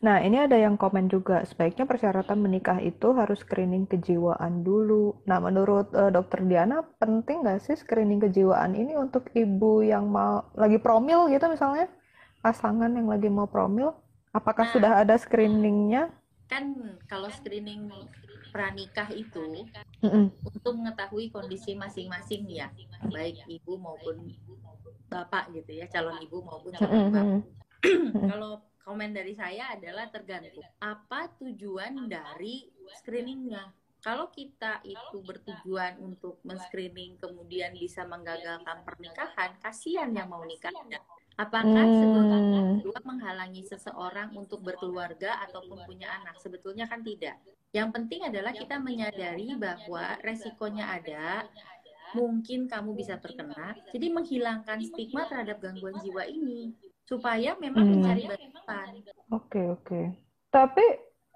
Nah, 0.06 0.22
ini 0.22 0.38
ada 0.38 0.54
yang 0.54 0.78
komen 0.78 1.10
juga, 1.10 1.42
sebaiknya 1.42 1.82
persyaratan 1.82 2.38
menikah 2.38 2.78
itu 2.78 3.10
harus 3.18 3.42
screening 3.42 3.90
kejiwaan 3.90 4.62
dulu. 4.62 5.18
Nah, 5.26 5.42
menurut 5.42 5.90
uh, 5.98 6.14
dokter 6.14 6.46
Diana, 6.46 6.86
penting 7.02 7.42
nggak 7.42 7.58
sih 7.58 7.74
screening 7.74 8.22
kejiwaan 8.22 8.78
ini 8.78 8.94
untuk 8.94 9.26
ibu 9.34 9.82
yang 9.82 10.06
mau 10.06 10.46
lagi 10.54 10.78
promil 10.78 11.26
gitu 11.26 11.50
misalnya? 11.50 11.90
Pasangan 12.38 12.94
yang 12.94 13.10
lagi 13.10 13.26
mau 13.26 13.50
promil, 13.50 13.98
apakah 14.30 14.70
nah, 14.70 14.72
sudah 14.78 14.92
ada 15.02 15.18
screeningnya? 15.18 16.14
Kan 16.46 16.78
kalau 17.10 17.26
screening 17.26 17.90
pranikah 18.54 19.10
itu 19.10 19.66
mm 20.06 20.06
-mm. 20.06 20.26
untuk 20.46 20.70
mengetahui 20.70 21.34
kondisi 21.34 21.74
masing-masing 21.74 22.46
ya, 22.46 22.70
baik 23.10 23.42
ibu 23.50 23.74
maupun 23.74 24.22
bapak 25.10 25.50
gitu 25.50 25.82
ya, 25.82 25.90
calon 25.90 26.14
ibu 26.22 26.46
maupun 26.46 26.70
calon 26.78 27.10
bapak. 27.10 27.42
kalau 28.30 28.62
komen 28.86 29.10
dari 29.10 29.34
saya 29.34 29.74
adalah 29.74 30.06
tergantung 30.14 30.62
apa 30.78 31.26
tujuan 31.42 32.06
dari 32.06 32.70
screeningnya. 33.02 33.74
Kalau 33.98 34.30
kita 34.30 34.78
itu 34.86 35.18
bertujuan 35.18 35.98
untuk 35.98 36.38
men-screening 36.46 37.18
kemudian 37.18 37.74
bisa 37.74 38.06
menggagalkan 38.06 38.86
pernikahan, 38.86 39.58
kasihan 39.58 40.14
yang 40.14 40.30
mau 40.30 40.46
nikahnya. 40.46 41.02
Apakah 41.34 41.82
hmm. 41.82 41.98
sebetulnya 41.98 43.02
menghalangi 43.02 43.66
seseorang 43.66 44.30
untuk 44.38 44.62
berkeluarga 44.62 45.42
ataupun 45.50 45.82
punya 45.82 46.06
anak? 46.22 46.38
Sebetulnya 46.38 46.86
kan 46.86 47.02
tidak. 47.02 47.42
Yang 47.74 47.88
penting 47.98 48.30
adalah 48.30 48.54
kita 48.54 48.78
menyadari 48.78 49.58
bahwa 49.58 50.14
resikonya 50.22 51.02
ada, 51.02 51.42
mungkin 52.14 52.70
kamu 52.70 52.94
bisa 52.94 53.18
terkena. 53.18 53.74
Jadi 53.90 54.06
menghilangkan 54.14 54.78
stigma 54.86 55.26
terhadap 55.26 55.58
gangguan 55.58 55.98
jiwa 55.98 56.30
ini 56.30 56.70
supaya 57.06 57.54
memang 57.62 57.86
hmm. 57.86 57.94
mencari 58.02 58.22
bantuan. 58.26 58.86
Oke 58.92 59.06
okay, 59.30 59.66
oke. 59.70 59.86
Okay. 59.86 60.04
Tapi 60.50 60.84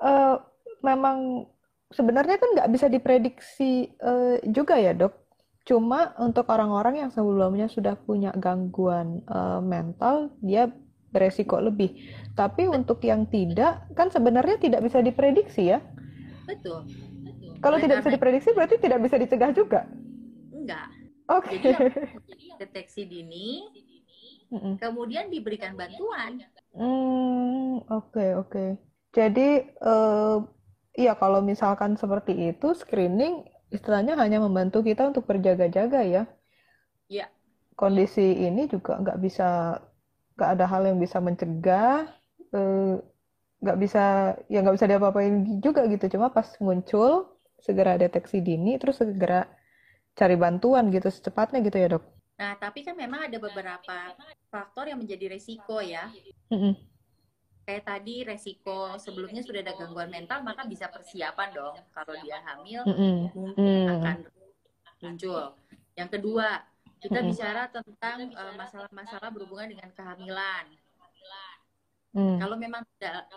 uh, 0.03 0.37
memang 0.83 1.47
sebenarnya 1.95 2.37
kan 2.39 2.49
nggak 2.59 2.71
bisa 2.75 2.87
diprediksi 2.91 3.91
uh, 4.03 4.37
juga 4.51 4.77
ya 4.77 4.93
dok. 4.93 5.15
Cuma 5.63 6.17
untuk 6.19 6.51
orang-orang 6.51 7.07
yang 7.07 7.11
sebelumnya 7.15 7.71
sudah 7.71 7.95
punya 7.95 8.35
gangguan 8.35 9.23
uh, 9.31 9.63
mental, 9.63 10.35
dia 10.43 10.67
beresiko 11.15 11.63
lebih. 11.63 11.95
Tapi 12.35 12.67
Betul. 12.67 12.77
untuk 12.83 12.99
yang 13.07 13.29
tidak, 13.31 13.87
kan 13.95 14.11
sebenarnya 14.11 14.59
tidak 14.59 14.83
bisa 14.83 14.99
diprediksi 14.99 15.71
ya. 15.71 15.79
Betul. 16.47 16.87
Kalau 17.61 17.77
tidak 17.77 18.03
bisa 18.03 18.11
diprediksi, 18.11 18.51
berarti 18.57 18.81
tidak 18.81 19.05
bisa 19.05 19.21
dicegah 19.21 19.53
juga. 19.53 19.85
Enggak. 20.51 20.89
Oke. 21.29 21.61
Okay. 21.61 21.77
Jadi 22.25 22.47
deteksi 22.65 23.03
dini, 23.05 23.69
mm 24.51 24.83
kemudian 24.83 25.31
diberikan 25.31 25.79
bantuan. 25.79 26.43
Hmm, 26.75 27.83
oke 27.87 28.15
okay, 28.15 28.31
oke. 28.35 28.51
Okay. 28.51 28.69
Jadi 29.11 29.49
uh, 29.83 30.43
ya 30.95 31.15
kalau 31.19 31.43
misalkan 31.43 31.95
seperti 31.95 32.55
itu 32.55 32.75
screening 32.75 33.47
istilahnya 33.71 34.19
hanya 34.19 34.43
membantu 34.43 34.83
kita 34.83 35.09
untuk 35.09 35.25
berjaga-jaga 35.25 36.03
ya. 36.03 36.23
Iya. 37.07 37.27
Kondisi 37.79 38.45
ini 38.45 38.67
juga 38.67 38.99
nggak 38.99 39.19
bisa, 39.23 39.79
nggak 40.37 40.51
ada 40.59 40.67
hal 40.69 40.83
yang 40.91 40.99
bisa 40.99 41.23
mencegah, 41.23 42.11
eh, 42.53 42.95
nggak 43.63 43.79
bisa, 43.81 44.35
ya 44.51 44.59
nggak 44.61 44.77
bisa 44.77 44.87
diapa-apain 44.91 45.63
juga 45.63 45.87
gitu. 45.89 46.19
Cuma 46.19 46.35
pas 46.35 46.51
muncul, 46.61 47.31
segera 47.63 47.97
deteksi 47.97 48.43
dini, 48.43 48.77
terus 48.77 49.01
segera 49.01 49.49
cari 50.19 50.37
bantuan 50.37 50.91
gitu 50.93 51.09
secepatnya 51.09 51.63
gitu 51.65 51.79
ya 51.79 51.89
dok. 51.97 52.05
Nah, 52.41 52.57
tapi 52.57 52.81
kan 52.81 52.97
memang 52.97 53.29
ada 53.29 53.37
beberapa 53.37 54.17
faktor 54.49 54.89
yang 54.89 54.97
menjadi 54.97 55.37
resiko 55.37 55.85
ya. 55.85 56.09
Kayak 57.69 57.85
tadi 57.85 58.25
resiko 58.25 58.97
sebelumnya 58.97 59.45
sudah 59.45 59.61
ada 59.61 59.77
gangguan 59.77 60.09
mental, 60.09 60.41
maka 60.41 60.65
bisa 60.65 60.89
persiapan 60.89 61.53
dong. 61.53 61.77
Kalau 61.93 62.15
dia 62.25 62.41
hamil, 62.41 62.81
Mm-mm. 62.89 63.17
mungkin 63.37 63.93
akan 63.93 64.17
muncul. 65.05 65.53
Yang 66.01 66.11
kedua, 66.17 66.65
kita 67.05 67.21
bicara 67.21 67.69
tentang 67.69 68.33
eh, 68.33 68.55
masalah-masalah 68.57 69.29
berhubungan 69.29 69.69
dengan 69.69 69.93
kehamilan. 69.93 70.65
Mm. 72.17 72.37
Kalau 72.41 72.57
memang 72.57 72.83
tidak 72.97 73.29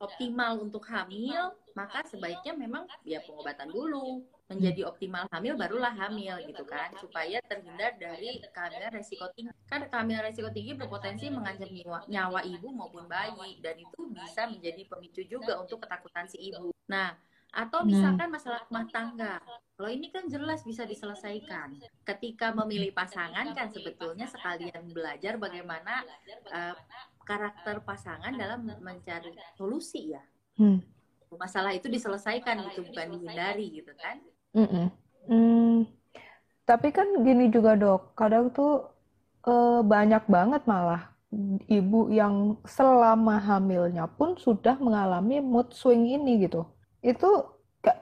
optimal 0.00 0.64
untuk 0.64 0.82
hamil, 0.88 1.52
maka 1.76 2.00
sebaiknya 2.08 2.56
memang 2.56 2.88
ya 3.04 3.20
pengobatan 3.20 3.68
dulu. 3.68 4.24
Menjadi 4.46 4.86
optimal 4.86 5.26
hamil 5.34 5.58
barulah 5.58 5.90
hamil 5.90 6.38
gitu 6.46 6.62
kan, 6.64 6.94
supaya 7.02 7.42
terhindar 7.50 7.98
dari 7.98 8.38
kehamilan 8.54 8.94
resiko 8.94 9.26
tinggi. 9.34 9.50
Kan 9.66 9.84
kehamilan 9.90 10.22
resiko 10.22 10.48
tinggi 10.54 10.72
berpotensi 10.78 11.26
mengancam 11.28 11.66
nyawa, 11.68 11.98
nyawa 12.06 12.40
ibu 12.46 12.70
maupun 12.70 13.10
bayi 13.10 13.58
dan 13.58 13.74
itu 13.76 14.00
bisa 14.14 14.46
menjadi 14.46 14.86
pemicu 14.86 15.22
juga 15.26 15.58
untuk 15.58 15.82
ketakutan 15.82 16.30
si 16.30 16.54
ibu. 16.54 16.70
Nah, 16.86 17.18
atau 17.50 17.82
Hmm. 17.82 17.90
misalkan 17.90 18.28
masalah 18.30 18.62
rumah 18.70 18.86
tangga. 18.92 19.42
Kalau 19.76 19.90
ini 19.90 20.08
kan 20.14 20.30
jelas 20.30 20.62
bisa 20.62 20.86
diselesaikan. 20.86 21.76
Ketika 22.06 22.54
memilih 22.54 22.94
pasangan 22.94 23.50
kan 23.52 23.68
sebetulnya 23.68 24.30
sekalian 24.30 24.88
belajar 24.94 25.36
bagaimana 25.36 26.06
eh, 26.54 26.74
karakter 27.26 27.82
pasangan 27.82 28.30
dalam 28.38 28.62
mencari 28.78 29.34
solusi 29.58 30.14
ya. 30.14 30.22
Hmm. 30.56 30.80
Masalah 31.36 31.72
itu 31.72 31.86
diselesaikan 31.86 32.66
gitu 32.72 32.80
bukan 32.88 33.06
dihindari 33.16 33.66
gitu 33.80 33.92
kan. 33.96 34.16
Mm-mm. 34.56 34.86
Hmm, 35.26 35.76
tapi 36.64 36.88
kan 36.94 37.06
gini 37.22 37.50
juga 37.52 37.74
dok, 37.76 38.14
kadang 38.18 38.50
tuh 38.50 38.88
eh, 39.46 39.80
banyak 39.84 40.24
banget 40.26 40.62
malah 40.64 41.12
ibu 41.66 42.08
yang 42.08 42.56
selama 42.64 43.36
hamilnya 43.42 44.06
pun 44.06 44.38
sudah 44.38 44.78
mengalami 44.78 45.42
mood 45.42 45.74
swing 45.74 46.06
ini 46.06 46.46
gitu. 46.46 46.64
Itu 47.02 47.54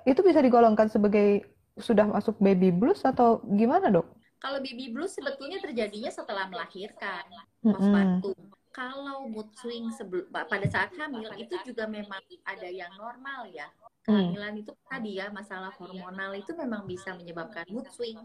itu 0.05 0.21
bisa 0.25 0.41
digolongkan 0.41 0.89
sebagai 0.89 1.45
sudah 1.81 2.07
masuk 2.07 2.39
baby 2.39 2.71
blues 2.71 3.03
atau 3.03 3.43
gimana 3.45 3.91
dok? 3.91 4.07
Kalau 4.39 4.61
baby 4.61 4.93
blues 4.93 5.17
sebetulnya 5.17 5.57
terjadinya 5.59 6.13
setelah 6.13 6.47
melahirkan, 6.53 7.25
postpartum. 7.65 8.37
Kalau 8.75 9.31
mood 9.31 9.55
swing 9.55 9.87
sebelum 9.95 10.27
pada 10.35 10.67
saat 10.67 10.91
hamil 10.99 11.31
itu 11.39 11.55
juga 11.63 11.87
memang 11.87 12.19
ada 12.43 12.67
yang 12.67 12.91
normal 12.99 13.47
ya. 13.55 13.71
Hmm. 14.03 14.35
Kehamilan 14.35 14.55
itu 14.67 14.75
tadi 14.91 15.23
ya 15.23 15.31
masalah 15.31 15.71
hormonal 15.79 16.35
itu 16.35 16.51
memang 16.59 16.83
bisa 16.83 17.15
menyebabkan 17.15 17.63
mood 17.71 17.87
swing. 17.95 18.19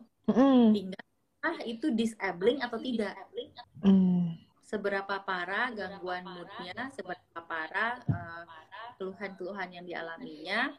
Tinggal 0.73 1.05
ah 1.39 1.55
itu 1.63 1.93
disabling 1.93 2.65
atau 2.65 2.81
tidak. 2.81 3.13
Hmm. 3.85 4.35
Seberapa 4.65 5.21
parah 5.21 5.69
gangguan 5.69 6.25
moodnya, 6.25 6.89
seberapa 6.97 7.39
parah 7.45 8.01
eh, 8.09 8.43
keluhan-keluhan 8.97 9.69
yang 9.69 9.85
dialaminya. 9.85 10.73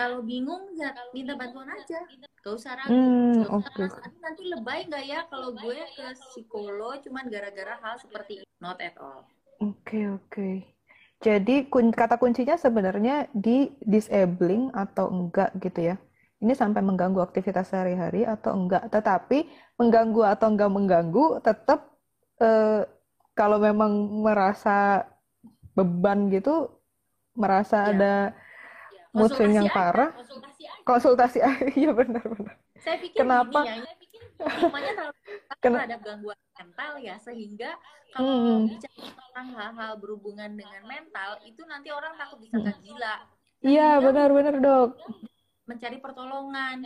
Kalau 0.00 0.24
bingung 0.24 0.72
ya 0.80 0.96
minta 1.12 1.36
bantuan 1.36 1.68
aja. 1.68 2.00
Gak 2.40 2.54
usah 2.56 2.72
ragu. 2.72 2.88
Hmm, 2.88 3.44
Gak 3.44 3.50
usah 3.52 3.68
oke. 3.68 3.82
"Mas, 3.84 3.94
aduh, 4.00 4.20
nanti 4.24 4.42
lebay 4.48 4.80
nggak 4.88 5.04
ya 5.04 5.20
kalau 5.28 5.52
gue 5.52 5.76
ke 5.92 6.06
psikolog 6.32 6.96
cuman 7.04 7.24
gara-gara 7.28 7.76
hal 7.84 7.94
seperti 8.00 8.32
ini. 8.40 8.48
Not 8.64 8.80
at 8.80 8.96
all. 8.96 9.28
Oke, 9.60 10.08
oke. 10.08 10.48
Jadi 11.20 11.68
kun- 11.68 11.92
kata 11.92 12.16
kuncinya 12.16 12.56
sebenarnya 12.56 13.28
di 13.36 13.68
disabling 13.84 14.72
atau 14.72 15.12
enggak 15.12 15.52
gitu 15.60 15.92
ya. 15.92 15.96
Ini 16.40 16.56
sampai 16.56 16.80
mengganggu 16.80 17.20
aktivitas 17.20 17.68
sehari-hari 17.68 18.24
atau 18.24 18.56
enggak. 18.56 18.88
Tetapi 18.88 19.44
mengganggu 19.76 20.24
atau 20.24 20.48
enggak 20.48 20.72
mengganggu 20.72 21.44
tetap 21.44 21.92
eh, 22.40 22.88
kalau 23.36 23.60
memang 23.60 23.92
merasa 24.24 25.04
beban 25.76 26.32
gitu, 26.32 26.72
merasa 27.36 27.84
Ya. 27.84 27.92
ada 27.92 28.14
mood 29.12 29.30
swing 29.34 29.52
yang 29.58 29.68
parah, 29.70 30.10
konsultasi 30.86 31.38
iya 31.80 31.90
benar-benar. 31.92 32.54
Saya 32.80 32.96
pikir 32.96 33.20
Kenapa? 33.22 33.60
gini 33.64 33.68
ya, 33.68 33.76
Ken- 35.60 35.74
terhadap 35.76 36.00
gangguan 36.06 36.38
mental 36.56 36.92
ya, 37.00 37.14
sehingga 37.20 37.70
kalau 38.14 38.32
Hmm. 38.32 38.66
bicara 38.66 38.96
tentang 39.12 39.48
hal-hal 39.54 39.92
berhubungan 40.02 40.50
dengan 40.56 40.82
mental, 40.88 41.30
itu 41.46 41.62
nanti 41.68 41.88
orang 41.92 42.16
takut 42.16 42.38
disangka 42.40 42.72
gila. 42.82 43.14
Iya, 43.60 44.00
benar-benar, 44.00 44.54
Dok. 44.64 44.88
mencari 45.68 45.96
pertolongan. 46.02 46.78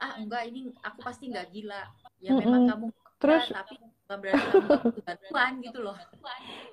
Ah, 0.00 0.12
enggak, 0.16 0.42
ini 0.48 0.72
aku 0.84 1.00
pasti 1.04 1.28
nggak 1.32 1.48
gila. 1.54 1.82
Ya 2.20 2.32
Mm-mm. 2.32 2.42
memang 2.42 2.62
kamu 2.68 2.86
gila, 2.90 3.00
Terus 3.20 3.44
tapi 3.52 3.74
bukan 3.80 4.18
berarti 4.20 4.44
kamu 4.48 4.68
bantuan 5.06 5.52
gitu 5.64 5.78
loh. 5.86 5.96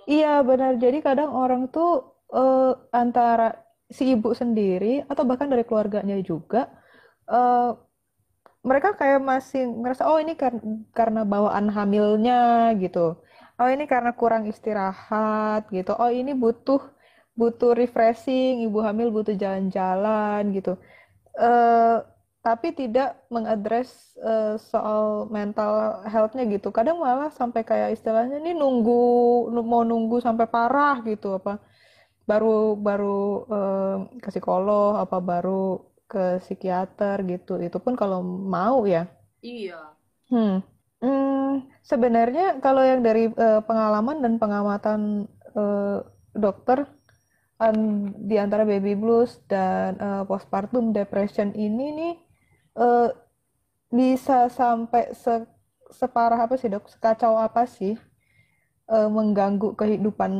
Iya 0.08 0.28
benar. 0.50 0.71
Jadi 0.84 0.97
kadang 1.08 1.32
orang 1.36 1.62
tuh 1.76 1.89
eh, 2.34 2.71
antara 2.95 3.43
si 3.88 4.04
ibu 4.13 4.30
sendiri 4.41 5.04
atau 5.12 5.23
bahkan 5.30 5.47
dari 5.52 5.63
keluarganya 5.67 6.15
juga 6.30 6.67
eh, 7.32 7.69
mereka 8.69 8.89
kayak 9.00 9.19
masih 9.23 9.62
ngerasa 9.80 10.04
oh 10.12 10.19
ini 10.19 10.34
kar- 10.36 10.63
karena 10.97 11.21
bawaan 11.23 11.67
hamilnya 11.71 12.36
gitu. 12.84 13.00
Oh 13.58 13.69
ini 13.73 13.84
karena 13.89 14.12
kurang 14.13 14.43
istirahat 14.52 15.62
gitu. 15.73 15.91
Oh 15.97 16.12
ini 16.13 16.32
butuh 16.38 16.82
butuh 17.39 17.71
refreshing, 17.78 18.65
ibu 18.65 18.78
hamil 18.86 19.08
butuh 19.15 19.34
jalan-jalan 19.38 20.41
gitu. 20.58 20.71
Eh, 21.39 21.97
tapi 22.45 22.67
tidak 22.80 23.08
mengadres 23.34 23.89
eh, 24.21 24.56
soal 24.71 25.28
mental 25.38 26.04
health-nya 26.12 26.43
gitu. 26.56 26.69
Kadang 26.78 26.97
malah 27.04 27.30
sampai 27.39 27.62
kayak 27.67 27.89
istilahnya 27.97 28.38
ini 28.43 28.52
nunggu 28.58 29.02
nu- 29.54 29.67
mau 29.71 29.84
nunggu 29.88 30.17
sampai 30.23 30.45
parah 30.50 30.95
gitu 31.10 31.28
apa 31.39 31.60
baru 32.29 32.49
baru 32.87 33.07
eh, 33.55 33.95
ke 34.23 34.29
psikolog 34.33 34.91
apa 35.03 35.17
baru 35.31 35.51
ke 36.11 36.19
psikiater 36.43 37.17
gitu. 37.31 37.51
Itu 37.67 37.77
pun 37.85 37.93
kalau 38.01 38.19
mau 38.55 38.77
ya. 38.95 39.01
Iya. 39.41 39.97
Hmm. 40.31 40.59
Hmm, 40.97 41.61
sebenarnya 41.85 42.57
kalau 42.57 42.81
yang 42.81 43.05
dari 43.05 43.29
eh, 43.29 43.61
pengalaman 43.69 44.17
dan 44.25 44.33
pengamatan 44.41 45.29
eh, 45.53 45.97
dokter 46.33 46.89
an- 47.61 48.13
di 48.29 48.35
antara 48.41 48.63
baby 48.65 48.93
blues 48.97 49.37
dan 49.51 49.97
eh, 50.01 50.23
postpartum 50.29 50.91
depression 50.97 51.53
ini 51.53 51.85
nih 51.99 52.13
eh, 52.81 53.09
bisa 53.93 54.47
sampai 54.51 55.11
se- 55.23 55.49
separah 55.91 56.39
apa 56.45 56.55
sih 56.59 56.69
dok? 56.73 56.85
Sekacau 56.93 57.35
apa 57.39 57.63
sih 57.67 57.93
eh, 58.95 59.09
mengganggu 59.15 59.67
kehidupan 59.79 60.31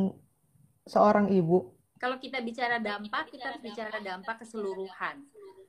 seorang 0.92 1.28
ibu? 1.32 1.58
Kalau 1.98 2.16
kita 2.22 2.38
bicara 2.40 2.78
dampak, 2.78 3.28
kita 3.34 3.52
harus 3.52 3.62
bicara 3.62 3.98
dampak 3.98 4.46
keseluruhan. 4.46 5.26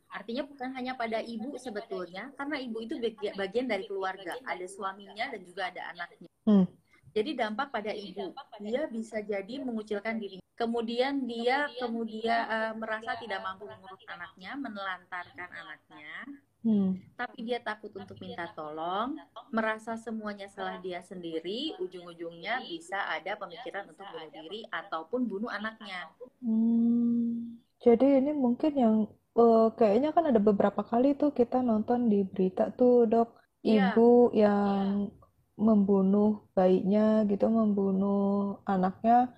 Artinya 0.10 0.42
bukan 0.46 0.74
hanya 0.74 0.98
pada 0.98 1.22
ibu 1.22 1.54
sebetulnya, 1.58 2.34
karena 2.34 2.58
ibu 2.58 2.78
itu 2.82 2.98
bagi- 2.98 3.34
bagian 3.38 3.70
dari 3.70 3.86
keluarga. 3.86 4.38
Ada 4.46 4.66
suaminya 4.66 5.30
dan 5.30 5.42
juga 5.46 5.70
ada 5.70 5.94
anaknya. 5.94 6.30
Hmm. 6.46 6.66
Jadi 7.14 7.34
dampak 7.34 7.74
pada 7.74 7.94
ibu, 7.94 8.34
dia 8.62 8.86
bisa 8.90 9.22
jadi 9.22 9.62
mengucilkan 9.62 10.22
diri. 10.22 10.38
Kemudian 10.54 11.26
dia 11.26 11.66
kemudian 11.82 12.42
eh, 12.46 12.74
merasa 12.78 13.18
tidak 13.18 13.42
mampu 13.42 13.66
mengurus 13.66 14.04
anaknya, 14.06 14.54
menelantarkan 14.60 15.50
anaknya, 15.50 16.14
Hmm. 16.60 17.00
tapi 17.16 17.48
dia 17.48 17.60
takut 17.64 17.88
untuk 17.96 18.20
minta 18.20 18.44
tolong, 18.52 19.16
merasa 19.52 19.96
semuanya 19.96 20.52
salah 20.52 20.76
dia 20.84 21.00
sendiri, 21.00 21.80
ujung-ujungnya 21.80 22.68
bisa 22.68 23.00
ada 23.16 23.40
pemikiran 23.40 23.88
untuk 23.88 24.04
bunuh 24.12 24.28
diri 24.28 24.68
ataupun 24.68 25.24
bunuh 25.24 25.48
anaknya. 25.48 26.12
Hmm, 26.44 27.60
jadi 27.80 28.20
ini 28.20 28.32
mungkin 28.36 28.72
yang 28.76 28.96
eh, 29.40 29.68
kayaknya 29.80 30.10
kan 30.16 30.24
ada 30.32 30.40
beberapa 30.40 30.82
kali 30.84 31.16
tuh 31.16 31.32
kita 31.32 31.64
nonton 31.64 32.12
di 32.12 32.28
berita 32.28 32.72
tuh 32.76 33.08
dok, 33.08 33.30
Iya. 33.64 33.96
ibu 33.96 34.32
yang 34.36 35.12
membunuh 35.60 36.48
bayinya 36.56 37.28
gitu, 37.28 37.46
membunuh 37.52 38.60
anaknya. 38.64 39.32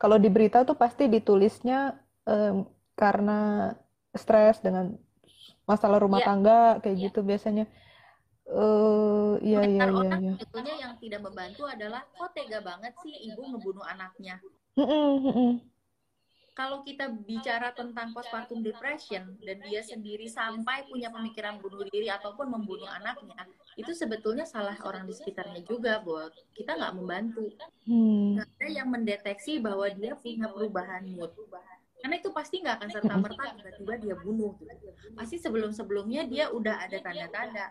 Kalau 0.00 0.16
di 0.20 0.28
berita 0.32 0.64
tuh 0.68 0.76
pasti 0.76 1.08
ditulisnya 1.08 1.96
em, 2.28 2.64
karena 2.96 3.32
stres 4.16 4.60
dengan 4.64 4.96
masalah 5.66 5.98
rumah 5.98 6.22
Iya. 6.22 6.28
tangga 6.30 6.58
kayak 6.80 6.96
Iya. 6.96 7.04
gitu 7.10 7.20
biasanya. 7.20 7.64
Eh, 8.46 9.32
iya 9.42 9.60
iya 9.66 9.90
iya 9.90 10.10
iya. 10.22 10.32
sebetulnya 10.38 10.74
yang 10.78 10.94
tidak 11.02 11.18
membantu 11.26 11.66
adalah 11.66 12.06
kok 12.14 12.30
tega 12.30 12.62
banget 12.62 12.94
sih 13.02 13.10
ibu 13.26 13.42
ngebunuh 13.42 13.82
anaknya. 13.82 14.38
Mm-mm, 14.78 15.10
mm-mm. 15.26 15.52
kalau 16.54 16.80
kita 16.80 17.12
bicara 17.12 17.68
tentang 17.76 18.16
postpartum 18.16 18.64
depression 18.64 19.36
dan 19.44 19.60
dia 19.60 19.84
sendiri 19.84 20.24
sampai 20.24 20.88
punya 20.88 21.12
pemikiran 21.12 21.60
bunuh 21.60 21.84
diri 21.92 22.08
ataupun 22.08 22.48
membunuh 22.48 22.88
anaknya, 22.88 23.44
itu 23.76 23.92
sebetulnya 23.92 24.48
salah 24.48 24.72
orang 24.80 25.04
di 25.04 25.12
sekitarnya 25.12 25.60
juga, 25.68 26.00
buat 26.00 26.32
kita 26.56 26.80
nggak 26.80 26.94
membantu. 26.96 27.52
Hmm. 27.84 28.40
ada 28.40 28.66
yang 28.72 28.88
mendeteksi 28.88 29.60
bahwa 29.60 29.84
dia 29.92 30.16
punya 30.16 30.48
perubahan 30.48 31.04
mood. 31.12 31.28
Karena 32.00 32.14
itu 32.20 32.30
pasti 32.30 32.60
nggak 32.62 32.76
akan 32.80 32.88
serta 32.92 33.14
merta 33.18 33.44
tiba-tiba 33.56 33.94
dia 33.98 34.14
bunuh. 34.20 34.52
Gitu. 34.60 34.88
Pasti 35.16 35.36
sebelum-sebelumnya 35.40 36.28
dia 36.28 36.52
udah 36.52 36.86
ada 36.86 36.98
tanda-tanda 37.00 37.66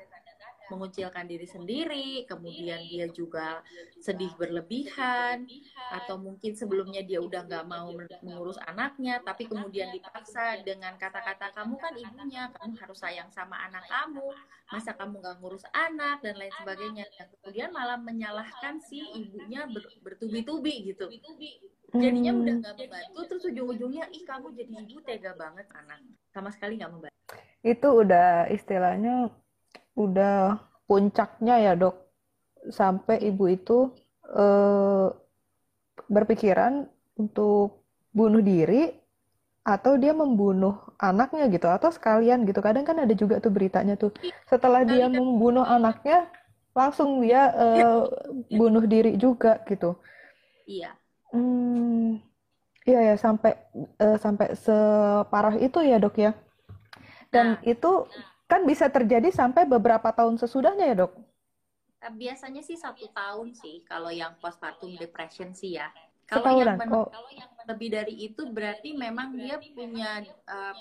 mengucilkan 0.71 1.25
diri 1.29 1.45
sendiri, 1.45 2.25
kemudian 2.25 2.81
dia 2.89 3.05
juga 3.11 3.61
sedih 4.01 4.33
berlebihan, 4.37 5.45
atau 5.93 6.17
mungkin 6.17 6.57
sebelumnya 6.57 7.05
dia 7.05 7.21
udah 7.21 7.45
nggak 7.45 7.65
mau 7.69 7.93
mengurus 8.25 8.57
anaknya, 8.65 9.21
tapi 9.21 9.45
kemudian 9.45 9.93
dipaksa 9.93 10.61
dengan 10.65 10.97
kata-kata 10.97 11.53
kamu 11.53 11.75
kan 11.77 11.93
ibunya, 11.95 12.49
kamu 12.57 12.73
harus 12.81 12.99
sayang 12.99 13.29
sama 13.29 13.55
anak 13.69 13.85
kamu, 13.85 14.27
masa 14.73 14.91
kamu 14.97 15.21
nggak 15.21 15.37
ngurus 15.41 15.65
anak 15.73 16.21
dan 16.25 16.35
lain 16.37 16.53
sebagainya. 16.57 17.05
Dan 17.17 17.27
kemudian 17.37 17.69
malah 17.69 17.99
menyalahkan 18.01 18.81
si 18.81 19.01
ibunya 19.13 19.69
ber, 19.69 19.85
bertubi-tubi 20.01 20.93
gitu. 20.93 21.05
Jadinya 21.95 22.35
udah 22.35 22.53
hmm. 22.59 22.61
nggak 22.65 22.75
membantu, 22.75 23.19
terus 23.29 23.43
ujung-ujungnya 23.47 24.05
ih 24.11 24.23
kamu 24.27 24.51
jadi 24.51 24.73
ibu 24.83 24.99
tega 25.05 25.31
banget 25.37 25.69
anak, 25.71 26.01
sama 26.33 26.51
sekali 26.51 26.75
nggak 26.75 26.91
membantu. 26.91 27.15
Itu 27.63 27.87
udah 28.03 28.51
istilahnya 28.51 29.31
udah 29.95 30.59
puncaknya 30.85 31.55
ya 31.59 31.73
dok. 31.73 31.95
Sampai 32.69 33.23
ibu 33.25 33.49
itu 33.49 33.91
eh, 34.35 35.07
berpikiran 36.05 36.85
untuk 37.15 37.81
bunuh 38.11 38.43
diri 38.43 38.91
atau 39.65 39.97
dia 39.97 40.13
membunuh 40.13 40.77
anaknya 41.01 41.49
gitu 41.49 41.65
atau 41.65 41.89
sekalian 41.89 42.45
gitu. 42.45 42.61
Kadang 42.61 42.85
kan 42.85 43.01
ada 43.01 43.13
juga 43.17 43.41
tuh 43.41 43.49
beritanya 43.49 43.97
tuh. 43.97 44.13
Setelah 44.45 44.85
dia 44.85 45.09
membunuh 45.09 45.65
anaknya 45.65 46.29
langsung 46.75 47.23
dia 47.23 47.49
eh, 47.55 48.01
bunuh 48.53 48.83
diri 48.85 49.17
juga 49.17 49.63
gitu. 49.65 49.97
Iya. 50.69 50.93
Hmm, 51.33 52.21
iya 52.87 53.11
ya 53.11 53.15
sampai 53.19 53.57
uh, 53.99 54.15
sampai 54.15 54.55
separah 54.55 55.59
itu 55.59 55.81
ya 55.83 55.99
dok 55.99 56.15
ya. 56.15 56.31
Dan 57.33 57.57
nah, 57.57 57.59
itu 57.65 58.07
nah 58.07 58.34
kan 58.45 58.61
bisa 58.63 58.89
terjadi 58.89 59.33
sampai 59.33 59.65
beberapa 59.65 60.09
tahun 60.13 60.37
sesudahnya 60.37 60.85
ya 60.93 60.95
dok? 61.05 61.13
Eh, 62.05 62.13
biasanya 62.13 62.61
sih 62.61 62.77
satu 62.77 63.09
tahun 63.09 63.57
sih 63.57 63.81
kalau 63.89 64.13
yang 64.13 64.37
postpartum 64.37 64.93
depression 64.97 65.53
sih 65.57 65.81
ya. 65.81 65.89
Kalau 66.25 66.57
yang, 66.57 66.77
oh. 66.89 67.05
kalau 67.05 67.29
yang 67.33 67.49
lebih 67.69 67.89
dari 67.93 68.13
itu 68.25 68.49
berarti 68.49 68.97
memang 68.97 69.37
dia 69.37 69.61
punya 69.61 70.25
uh, 70.49 70.73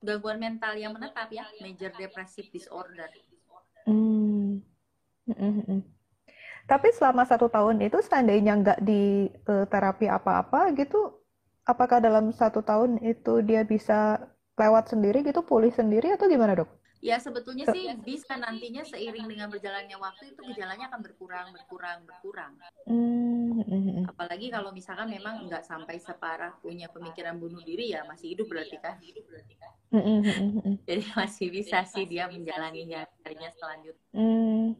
gangguan 0.00 0.40
mental 0.40 0.72
yang 0.72 0.96
menetap 0.96 1.28
ya, 1.28 1.44
major 1.60 1.92
depressive 2.00 2.48
disorder. 2.48 3.08
Hmm. 3.84 4.64
Tapi 6.64 6.88
selama 6.96 7.28
satu 7.28 7.52
tahun 7.52 7.84
itu 7.84 8.00
seandainya 8.00 8.56
nggak 8.56 8.80
di 8.80 9.28
uh, 9.48 9.68
terapi 9.68 10.08
apa-apa 10.08 10.72
gitu, 10.72 11.12
apakah 11.68 12.00
dalam 12.00 12.32
satu 12.32 12.64
tahun 12.64 12.96
itu 13.04 13.44
dia 13.44 13.68
bisa 13.68 14.16
lewat 14.56 14.96
sendiri 14.96 15.20
gitu, 15.28 15.44
pulih 15.44 15.76
sendiri 15.76 16.16
atau 16.16 16.24
gimana 16.24 16.56
dok? 16.56 16.72
Ya 17.06 17.22
sebetulnya 17.22 17.70
sih 17.70 17.86
bisa 18.02 18.34
nantinya 18.34 18.82
seiring 18.82 19.30
dengan 19.30 19.46
berjalannya 19.46 19.94
waktu 19.94 20.34
itu 20.34 20.42
gejalanya 20.50 20.90
akan 20.90 21.00
berkurang, 21.06 21.54
berkurang, 21.54 22.02
berkurang. 22.02 22.52
Mm-hmm. 22.90 24.10
Apalagi 24.10 24.50
kalau 24.50 24.74
misalkan 24.74 25.14
memang 25.14 25.46
nggak 25.46 25.62
sampai 25.62 26.02
separah 26.02 26.58
punya 26.58 26.90
pemikiran 26.90 27.38
bunuh 27.38 27.62
diri 27.62 27.94
ya 27.94 28.02
masih 28.10 28.34
hidup 28.34 28.50
berarti 28.50 28.76
kan. 28.82 28.98
Mm-hmm. 29.94 30.82
Jadi 30.82 31.02
masih 31.14 31.46
bisa 31.54 31.86
sih 31.86 32.10
dia 32.10 32.26
menjalani 32.26 32.90
harinya 33.22 33.50
selanjutnya. 33.54 34.10
Mm. 34.10 34.74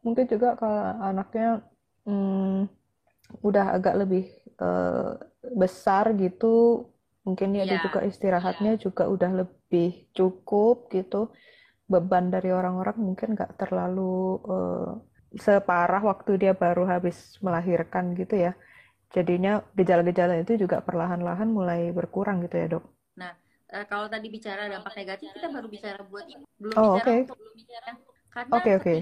Mungkin 0.00 0.24
juga 0.24 0.56
kalau 0.56 1.04
anaknya 1.04 1.60
mm, 2.08 2.64
udah 3.44 3.76
agak 3.76 3.94
lebih 4.08 4.24
uh, 4.56 5.20
besar 5.52 6.16
gitu, 6.16 6.88
mungkin 7.28 7.52
ya, 7.52 7.68
dia 7.68 7.76
ya, 7.76 7.84
juga 7.84 8.00
istirahatnya 8.08 8.80
ya. 8.80 8.88
juga 8.88 9.04
udah 9.04 9.44
lebih 9.44 10.08
cukup 10.16 10.88
gitu 10.88 11.28
beban 11.88 12.28
dari 12.28 12.52
orang-orang 12.52 12.96
mungkin 13.00 13.32
nggak 13.32 13.56
terlalu 13.56 14.38
uh, 14.44 15.00
separah 15.34 16.04
waktu 16.04 16.36
dia 16.36 16.52
baru 16.52 16.84
habis 16.84 17.40
melahirkan 17.40 18.12
gitu 18.14 18.48
ya. 18.48 18.52
Jadinya 19.08 19.64
gejala-gejala 19.72 20.44
itu 20.44 20.60
juga 20.60 20.84
perlahan-lahan 20.84 21.48
mulai 21.48 21.88
berkurang 21.96 22.44
gitu 22.44 22.56
ya 22.60 22.66
dok. 22.76 22.84
Nah, 23.16 23.32
uh, 23.72 23.84
kalau 23.88 24.06
tadi 24.12 24.28
bicara 24.28 24.68
dampak 24.68 24.92
negatif 25.00 25.32
kita 25.32 25.48
baru 25.48 25.66
bicara 25.66 26.00
buat 26.04 26.28
belum 26.60 26.76
oh, 26.76 27.00
bicara 27.00 27.08
okay. 27.08 27.18
untuk 27.24 27.38
belum 27.40 27.54
bicara 27.56 27.90
karena 28.38 28.54
okay, 28.54 28.74
okay. 28.78 28.98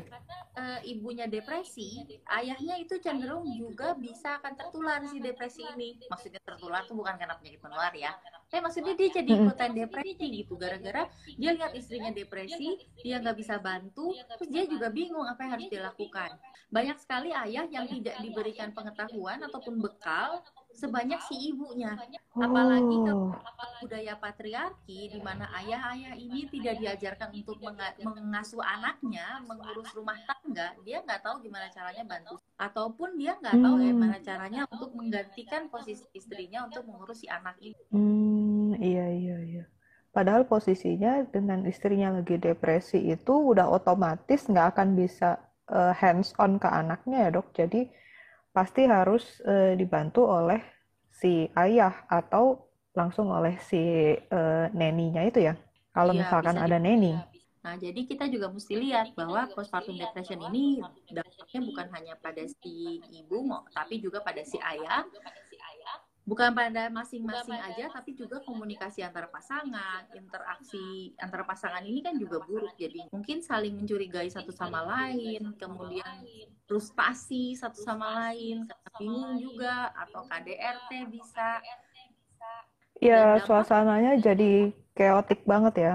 uh, 0.56 0.80
ibunya 0.88 1.28
depresi, 1.28 2.08
ayahnya 2.24 2.80
itu 2.80 2.96
cenderung 3.04 3.44
juga 3.52 3.92
bisa 3.92 4.40
akan 4.40 4.56
tertular 4.56 5.04
si 5.04 5.20
depresi 5.20 5.60
ini. 5.76 6.00
Maksudnya 6.08 6.40
tertular 6.40 6.88
tuh 6.88 6.96
bukan 6.96 7.20
karena 7.20 7.36
penyakit 7.36 7.60
menular 7.60 7.92
ya. 7.92 8.16
Eh 8.48 8.64
maksudnya 8.64 8.96
dia 8.96 9.08
jadi 9.12 9.30
ikutan 9.36 9.76
depresi 9.76 10.26
gitu 10.40 10.54
gara-gara 10.56 11.10
dia 11.36 11.50
lihat 11.52 11.76
istrinya 11.76 12.08
depresi, 12.14 12.80
dia 13.04 13.20
nggak 13.20 13.36
bisa 13.36 13.60
bantu, 13.60 14.16
terus 14.40 14.48
dia 14.48 14.64
juga 14.64 14.88
bingung 14.88 15.28
apa 15.28 15.44
yang 15.44 15.52
harus 15.60 15.68
dilakukan. 15.68 16.30
Banyak 16.72 16.96
sekali 16.96 17.30
ayah 17.36 17.68
yang 17.68 17.84
tidak 17.84 18.16
diberikan 18.24 18.72
pengetahuan 18.72 19.44
ataupun 19.44 19.78
bekal 19.82 20.40
sebanyak 20.76 21.20
si 21.24 21.50
ibunya. 21.50 21.96
Apalagi 22.36 22.96
kalau 23.00 23.32
oh. 23.32 23.80
budaya 23.80 24.14
patriarki 24.20 25.08
di 25.08 25.20
mana 25.24 25.48
ayah-ayah 25.64 26.12
ini 26.14 26.44
tidak 26.52 26.76
diajarkan 26.78 27.32
untuk 27.32 27.56
mengasuh 28.04 28.60
anaknya, 28.60 29.40
mengurus 29.48 29.88
rumah 29.96 30.20
tangga, 30.28 30.76
dia 30.84 31.00
nggak 31.00 31.24
tahu 31.24 31.40
gimana 31.40 31.72
caranya 31.72 32.04
bantu 32.04 32.36
ataupun 32.60 33.16
dia 33.16 33.40
nggak 33.40 33.56
tahu 33.56 33.76
hmm. 33.80 33.86
gimana 33.88 34.16
caranya 34.20 34.62
untuk 34.68 34.90
menggantikan 34.92 35.72
posisi 35.72 36.04
istrinya 36.12 36.68
untuk 36.68 36.84
mengurus 36.84 37.24
si 37.24 37.26
anak 37.32 37.56
ini. 37.64 37.82
Hmm, 37.88 38.76
iya 38.76 39.08
iya 39.08 39.36
iya. 39.40 39.64
Padahal 40.12 40.48
posisinya 40.48 41.28
dengan 41.28 41.64
istrinya 41.68 42.08
lagi 42.08 42.40
depresi 42.40 43.00
itu 43.00 43.32
udah 43.32 43.68
otomatis 43.68 44.48
nggak 44.48 44.76
akan 44.76 44.96
bisa 44.96 45.36
uh, 45.68 45.92
hands 45.92 46.32
on 46.40 46.56
ke 46.56 46.68
anaknya 46.68 47.28
ya 47.28 47.30
dok. 47.36 47.52
Jadi 47.52 47.88
pasti 48.56 48.88
harus 48.88 49.44
uh, 49.44 49.76
dibantu 49.76 50.24
oleh 50.24 50.64
si 51.12 51.44
ayah 51.52 51.92
atau 52.08 52.72
langsung 52.96 53.28
oleh 53.28 53.60
si 53.60 54.16
uh, 54.16 54.72
neninya 54.72 55.20
itu 55.28 55.44
ya. 55.44 55.54
Kalau 55.92 56.16
iya, 56.16 56.24
misalkan 56.24 56.56
ada 56.56 56.80
neni. 56.80 57.12
Nah, 57.66 57.74
jadi 57.76 58.06
kita 58.06 58.30
juga 58.32 58.48
mesti 58.48 58.78
lihat 58.78 59.12
bahwa 59.18 59.50
postpartum 59.52 59.98
depression 59.98 60.38
ini 60.48 60.80
dampaknya 61.10 61.60
bukan 61.66 61.86
hanya 61.98 62.14
pada 62.16 62.46
si 62.46 63.02
ibu, 63.10 63.42
tapi 63.74 64.00
juga 64.00 64.22
pada 64.24 64.40
si 64.46 64.56
ayah 64.62 65.04
bukan 66.26 66.50
pada 66.52 66.90
masing-masing 66.90 67.54
aja 67.54 67.86
tapi 67.94 68.18
juga 68.18 68.42
komunikasi 68.42 69.06
antara 69.06 69.30
pasangan 69.30 70.10
interaksi 70.10 71.14
antara 71.22 71.46
pasangan 71.46 71.86
ini 71.86 72.02
kan 72.02 72.18
juga 72.18 72.42
buruk 72.42 72.74
jadi. 72.74 73.06
Mungkin 73.14 73.40
saling 73.40 73.78
mencurigai 73.78 74.26
satu 74.26 74.50
sama 74.50 74.82
lain 74.82 75.54
kemudian 75.54 76.26
frustasi 76.66 77.54
satu 77.54 77.78
sama 77.78 78.28
lain 78.28 78.66
bingung 78.98 79.38
juga 79.38 79.94
atau 79.94 80.26
KDRT 80.26 80.90
bisa. 81.14 81.62
Ya 82.98 83.38
suasananya 83.46 84.18
jadi 84.18 84.74
keotik 84.98 85.46
banget 85.46 85.74
ya. 85.78 85.94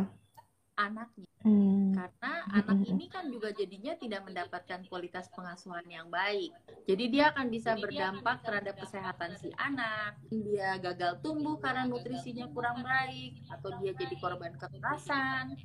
Anaknya 0.79 1.30
Hmm. 1.41 1.89
Karena 1.97 2.33
anak 2.53 2.85
ini 2.85 3.05
kan 3.09 3.25
juga 3.33 3.49
jadinya 3.49 3.97
tidak 3.97 4.21
mendapatkan 4.29 4.85
kualitas 4.85 5.25
pengasuhan 5.33 5.85
yang 5.89 6.05
baik. 6.13 6.53
Jadi 6.85 7.03
dia 7.09 7.33
akan 7.33 7.49
bisa 7.49 7.73
berdampak 7.81 8.45
terhadap 8.45 8.77
kesehatan 8.77 9.33
si 9.41 9.49
anak. 9.57 10.21
Dia 10.29 10.77
gagal 10.77 11.17
tumbuh 11.25 11.57
karena 11.57 11.89
nutrisinya 11.89 12.45
kurang 12.53 12.85
baik 12.85 13.41
atau 13.49 13.73
dia 13.81 13.97
jadi 13.97 14.15
korban 14.21 14.53
kekerasan, 14.53 15.57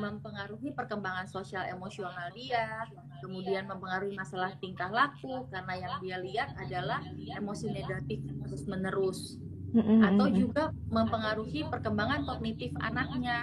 mempengaruhi 0.00 0.72
perkembangan 0.72 1.28
sosial 1.28 1.68
emosional 1.68 2.32
dia, 2.32 2.88
kemudian 3.20 3.68
mempengaruhi 3.68 4.16
masalah 4.16 4.56
tingkah 4.58 4.88
laku 4.88 5.44
karena 5.52 5.74
yang 5.78 5.94
dia 6.00 6.16
lihat 6.18 6.48
adalah 6.56 7.04
emosi 7.36 7.76
negatif 7.76 8.24
terus-menerus. 8.48 9.36
Atau 9.74 10.30
juga 10.30 10.70
mempengaruhi 10.86 11.66
perkembangan 11.66 12.22
kognitif 12.22 12.70
anaknya 12.78 13.42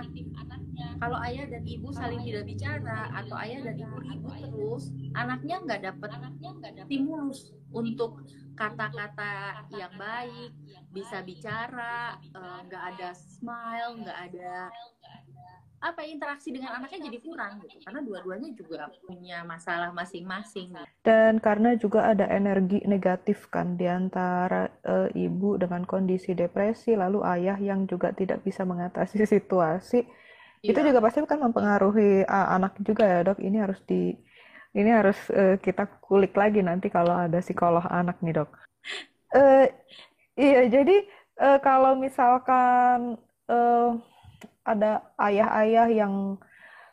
kalau 1.02 1.18
ayah 1.26 1.46
dan 1.50 1.64
ibu 1.66 1.90
saling 1.90 2.22
tidak 2.22 2.46
bicara 2.46 3.10
atau 3.14 3.36
ayah 3.42 3.60
dan 3.66 3.76
ibu 3.82 3.98
ribut 4.02 4.38
terus 4.42 4.84
anaknya 5.18 5.58
nggak 5.66 5.82
dapat 5.92 6.10
stimulus 6.86 7.54
untuk 7.72 8.22
kata-kata 8.54 9.66
yang 9.74 9.94
baik 9.96 10.52
bisa 10.92 11.24
bicara 11.24 12.20
eh, 12.20 12.60
nggak 12.68 12.84
uh, 12.84 12.90
ada 12.94 13.10
smile 13.16 13.92
nggak 14.04 14.20
ada 14.32 14.70
apa 15.82 16.06
interaksi 16.06 16.54
dengan 16.54 16.78
anaknya 16.78 17.10
jadi 17.10 17.18
kurang 17.26 17.58
gitu 17.66 17.82
karena 17.82 18.06
dua-duanya 18.06 18.54
juga 18.54 18.86
punya 19.02 19.42
masalah 19.42 19.90
masing-masing 19.90 20.78
dan 21.02 21.42
karena 21.42 21.74
juga 21.74 22.06
ada 22.06 22.30
energi 22.30 22.86
negatif 22.86 23.50
kan 23.50 23.82
di 23.82 23.90
antara 23.90 24.70
uh, 24.86 25.10
ibu 25.18 25.58
dengan 25.58 25.82
kondisi 25.90 26.38
depresi 26.38 26.94
lalu 26.94 27.26
ayah 27.26 27.58
yang 27.58 27.90
juga 27.90 28.14
tidak 28.14 28.46
bisa 28.46 28.62
mengatasi 28.62 29.26
situasi 29.34 30.06
iya. 30.62 30.72
itu 30.74 30.80
juga 30.82 31.00
pasti 31.02 31.22
kan 31.26 31.42
mempengaruhi 31.42 32.26
uh, 32.26 32.48
anak 32.56 32.78
juga 32.82 33.04
ya 33.06 33.20
dok 33.26 33.40
ini 33.42 33.58
harus 33.60 33.80
di 33.86 34.16
ini 34.72 34.90
harus 34.90 35.18
uh, 35.34 35.60
kita 35.60 35.90
kulik 36.00 36.34
lagi 36.38 36.64
nanti 36.64 36.88
kalau 36.88 37.14
ada 37.14 37.42
psikolog 37.44 37.84
anak 37.90 38.18
nih 38.22 38.42
dok 38.42 38.50
uh, 39.36 39.66
iya 40.38 40.62
jadi 40.70 40.96
uh, 41.42 41.60
kalau 41.60 41.98
misalkan 41.98 43.20
uh, 43.50 43.90
ada 44.62 45.02
ayah-ayah 45.18 45.90
yang 45.90 46.38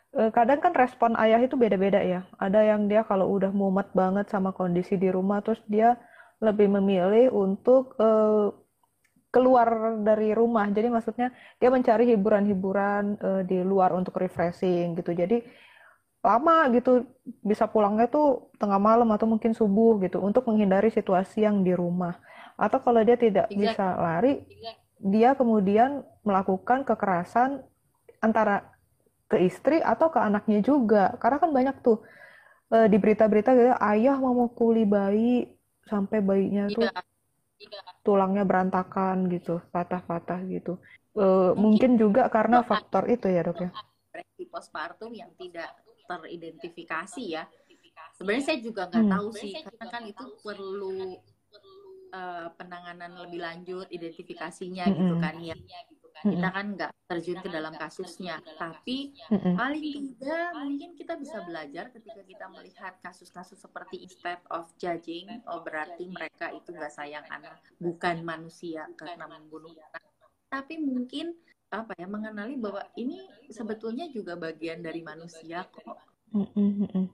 kadang 0.09 0.57
kan 0.57 0.73
respon 0.73 1.13
ayah 1.21 1.37
itu 1.37 1.53
beda-beda 1.53 2.01
ya. 2.01 2.25
Ada 2.41 2.65
yang 2.65 2.89
dia 2.89 3.05
kalau 3.05 3.29
udah 3.29 3.53
mumet 3.53 3.93
banget 3.93 4.25
sama 4.25 4.49
kondisi 4.49 4.97
di 4.97 5.05
rumah, 5.13 5.37
terus 5.45 5.61
dia 5.69 6.01
lebih 6.41 6.65
memilih 6.71 7.29
untuk 7.29 7.93
uh, 8.01 8.49
keluar 9.29 10.01
dari 10.01 10.33
rumah. 10.33 10.65
Jadi 10.69 10.89
maksudnya 10.89 11.29
dia 11.61 11.69
mencari 11.69 12.09
hiburan-hiburan 12.09 13.03
uh, 13.21 13.41
di 13.45 13.61
luar 13.61 13.93
untuk 13.93 14.17
refreshing 14.17 14.97
gitu. 14.97 15.13
Jadi 15.13 15.45
lama 16.19 16.67
gitu 16.75 17.07
bisa 17.39 17.63
pulangnya 17.69 18.11
tuh 18.11 18.51
tengah 18.59 18.75
malam 18.75 19.07
atau 19.15 19.23
mungkin 19.23 19.55
subuh 19.55 20.03
gitu 20.03 20.19
untuk 20.19 20.43
menghindari 20.49 20.91
situasi 20.91 21.45
yang 21.45 21.61
di 21.63 21.71
rumah. 21.71 22.19
Atau 22.59 22.83
kalau 22.83 22.99
dia 23.05 23.15
tidak 23.15 23.47
exactly. 23.47 23.63
bisa 23.63 23.85
lari, 23.95 24.33
dia 24.99 25.31
kemudian 25.31 26.03
melakukan 26.27 26.83
kekerasan 26.83 27.63
antara 28.19 28.67
ke 29.31 29.39
istri 29.47 29.79
atau 29.79 30.11
ke 30.11 30.19
anaknya 30.19 30.59
juga. 30.59 31.15
Karena 31.23 31.37
kan 31.39 31.55
banyak 31.55 31.75
tuh 31.79 32.03
e, 32.67 32.91
di 32.91 32.97
berita-berita 32.99 33.55
gitu 33.55 33.71
ayah 33.79 34.17
memukuli 34.19 34.83
bayi 34.83 35.47
sampai 35.87 36.19
bayinya 36.19 36.67
tuh 36.67 36.83
iya. 36.83 36.91
iya. 36.91 37.08
Tulangnya 38.05 38.43
berantakan 38.47 39.27
gitu, 39.31 39.59
patah-patah 39.73 40.39
gitu. 40.47 40.79
E, 41.13 41.25
mungkin, 41.55 41.59
mungkin 41.59 41.91
juga 41.99 42.31
karena 42.31 42.63
faktor 42.63 43.05
itu 43.11 43.27
ya, 43.27 43.43
Dok 43.43 43.59
ya. 43.63 43.71
Postpartum 44.49 45.13
yang 45.13 45.29
tidak 45.37 45.69
teridentifikasi 46.09 47.23
ya. 47.23 47.43
Sebenarnya 48.17 48.45
saya 48.45 48.59
juga 48.59 48.89
nggak 48.89 49.05
hmm. 49.05 49.13
tahu 49.13 49.27
sih, 49.37 49.53
karena 49.63 49.85
kan 49.87 50.03
itu 50.03 50.25
perlu 50.41 51.21
uh, 52.11 52.47
penanganan 52.57 53.11
lebih 53.27 53.39
lanjut, 53.39 53.87
identifikasinya 53.93 54.85
mm 54.89 54.91
-hmm. 54.91 54.99
gitu 54.99 55.15
kan 55.21 55.35
ya. 55.39 55.55
Kita 56.19 56.47
kan 56.51 56.65
nggak 56.75 56.91
terjun 57.07 57.39
ke 57.39 57.49
dalam 57.49 57.73
kasusnya, 57.75 58.43
tapi 58.59 59.15
paling 59.31 60.15
tidak 60.19 60.51
mungkin 60.59 60.89
kita 60.95 61.13
bisa 61.15 61.39
belajar 61.47 61.89
ketika 61.95 62.21
kita 62.27 62.45
melihat 62.51 62.93
kasus-kasus 62.99 63.59
seperti 63.59 64.03
instead 64.03 64.39
of 64.51 64.67
judging, 64.75 65.27
oh 65.47 65.63
berarti 65.63 66.05
mereka 66.11 66.51
itu 66.51 66.75
nggak 66.75 66.91
sayang 66.91 67.25
anak, 67.31 67.59
bukan 67.79 68.21
manusia 68.27 68.83
karena 68.99 69.25
membunuh 69.25 69.73
anak. 69.95 70.11
Tapi 70.49 70.81
mungkin 70.81 71.33
apa 71.69 71.93
ya 71.95 72.09
mengenali 72.09 72.57
bahwa 72.57 72.81
ini 72.97 73.21
sebetulnya 73.53 74.09
juga 74.09 74.33
bagian 74.33 74.81
dari 74.81 75.05
manusia 75.05 75.63
kok. 75.69 75.97
Mm 76.33 76.47
-hmm. 76.53 77.05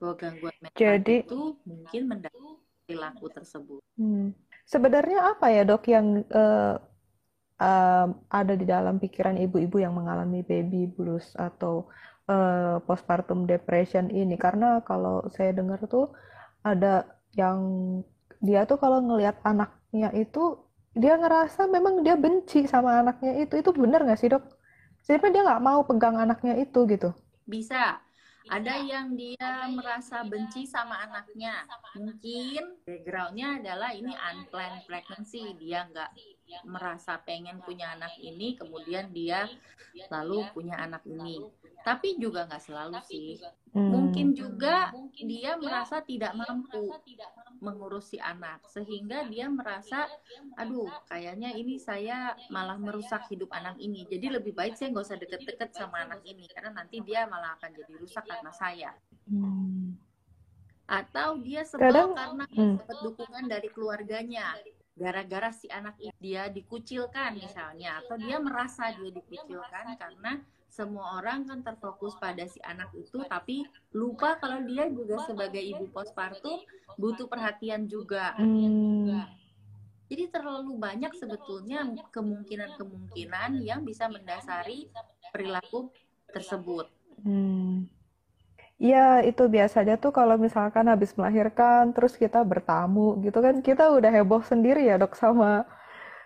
Bahwa 0.00 0.14
gangguan 0.20 0.56
mental 0.60 0.78
Jadi, 0.78 1.16
itu 1.24 1.42
mungkin 1.64 2.02
mendapat 2.08 2.64
perilaku 2.84 3.26
tersebut. 3.32 3.80
Hmm. 3.96 4.36
Sebenarnya 4.64 5.36
apa 5.36 5.52
ya 5.52 5.64
dok 5.64 5.84
yang 5.88 6.24
uh, 6.32 6.76
uh, 7.60 8.06
ada 8.30 8.54
di 8.54 8.66
dalam 8.66 8.98
pikiran 8.98 9.38
ibu-ibu 9.38 9.82
yang 9.82 9.94
mengalami 9.94 10.42
baby 10.42 10.86
blues 10.88 11.34
atau 11.38 11.90
uh, 12.30 12.80
postpartum 12.84 13.44
depression 13.44 14.08
ini? 14.10 14.34
Karena 14.38 14.82
kalau 14.82 15.26
saya 15.34 15.54
dengar 15.54 15.82
tuh 15.86 16.10
ada 16.64 17.04
yang 17.34 17.60
dia 18.40 18.64
tuh 18.68 18.78
kalau 18.78 19.00
ngelihat 19.02 19.40
anaknya 19.42 20.12
itu 20.14 20.60
dia 20.94 21.18
ngerasa 21.18 21.66
memang 21.66 22.06
dia 22.06 22.14
benci 22.14 22.70
sama 22.70 23.02
anaknya 23.02 23.42
itu 23.42 23.58
itu 23.58 23.70
benar 23.74 24.06
nggak 24.06 24.20
sih 24.20 24.30
dok? 24.30 24.44
Sebenarnya 25.04 25.32
dia 25.34 25.42
nggak 25.52 25.64
mau 25.64 25.80
pegang 25.84 26.16
anaknya 26.16 26.54
itu 26.56 26.86
gitu. 26.88 27.12
Bisa, 27.44 28.00
ada 28.48 28.76
yang 28.76 29.16
dia 29.16 29.68
merasa 29.72 30.20
benci 30.24 30.68
sama 30.68 31.00
anaknya. 31.00 31.64
Mungkin 31.96 32.84
backgroundnya 32.84 33.60
adalah 33.60 33.96
ini 33.96 34.12
unplanned 34.12 34.84
pregnancy. 34.84 35.56
Dia 35.56 35.88
nggak 35.88 36.12
merasa 36.64 37.18
pengen 37.22 37.60
punya 37.64 37.92
anak 37.96 38.14
ini, 38.20 38.54
kemudian 38.54 39.10
dia 39.10 39.48
lalu 40.10 40.44
punya 40.52 40.78
anak 40.80 41.02
ini. 41.06 41.42
Tapi 41.84 42.16
juga 42.16 42.48
nggak 42.48 42.64
selalu 42.64 42.98
sih. 43.04 43.36
hmm. 43.74 43.90
mungkin 43.90 44.32
juga 44.32 44.94
dia 45.18 45.58
merasa 45.60 46.00
tidak 46.00 46.32
mampu 46.32 46.94
mengurus 47.60 48.14
si 48.14 48.18
anak. 48.22 48.64
sehingga 48.70 49.26
dia 49.28 49.50
merasa 49.50 50.08
aduh 50.56 50.88
kayaknya 51.10 51.52
ini 51.52 51.76
saya 51.76 52.32
malah 52.48 52.80
merusak 52.80 53.28
hidup 53.28 53.52
anak 53.52 53.76
ini. 53.82 54.08
jadi 54.08 54.40
lebih 54.40 54.56
baik 54.56 54.78
saya 54.78 54.94
nggak 54.94 55.04
usah 55.04 55.18
deket-deket 55.20 55.70
sama 55.76 56.08
anak 56.08 56.24
ini 56.24 56.48
karena 56.48 56.72
nanti 56.72 57.02
dia 57.04 57.28
malah 57.28 57.58
akan 57.60 57.70
jadi 57.76 57.92
rusak 58.00 58.24
karena 58.24 58.52
saya. 58.54 58.90
hmm. 59.28 59.98
atau 60.84 61.40
dia 61.40 61.64
sebel 61.64 61.88
Kadang, 61.88 62.12
karena 62.12 62.44
hmm. 62.44 62.76
dapat 62.76 62.98
dukungan 63.00 63.44
dari 63.48 63.68
keluarganya 63.72 64.52
gara-gara 64.94 65.50
si 65.50 65.66
anak 65.66 65.98
dia 66.22 66.46
dikucilkan 66.46 67.34
misalnya 67.34 67.98
atau 68.02 68.14
dia 68.14 68.38
merasa 68.38 68.94
dia 68.94 69.10
dikucilkan 69.10 69.98
karena 69.98 70.38
semua 70.70 71.22
orang 71.22 71.46
kan 71.46 71.62
terfokus 71.62 72.18
pada 72.18 72.46
si 72.50 72.58
anak 72.66 72.90
itu 72.98 73.22
tapi 73.30 73.62
lupa 73.94 74.34
kalau 74.42 74.62
dia 74.66 74.90
juga 74.90 75.22
sebagai 75.22 75.62
ibu 75.62 75.86
postpartum 75.90 76.62
butuh 76.98 77.30
perhatian 77.30 77.86
juga. 77.86 78.34
Hmm. 78.34 79.22
Jadi 80.10 80.30
terlalu 80.34 80.74
banyak 80.78 81.14
sebetulnya 81.14 81.86
kemungkinan-kemungkinan 82.10 83.62
yang 83.62 83.86
bisa 83.86 84.10
mendasari 84.10 84.90
perilaku 85.30 85.94
tersebut. 86.30 86.90
Hmm. 87.22 87.86
Ya, 88.78 89.22
itu 89.22 89.42
biasanya 89.46 89.94
tuh 90.02 90.10
kalau 90.10 90.34
misalkan 90.34 90.84
habis 90.90 91.14
melahirkan, 91.14 91.94
terus 91.94 92.18
kita 92.18 92.42
bertamu 92.42 93.22
gitu 93.24 93.38
kan, 93.38 93.62
kita 93.62 93.82
udah 93.96 94.10
heboh 94.10 94.42
sendiri 94.42 94.82
ya 94.90 94.98
dok 94.98 95.14
sama 95.14 95.62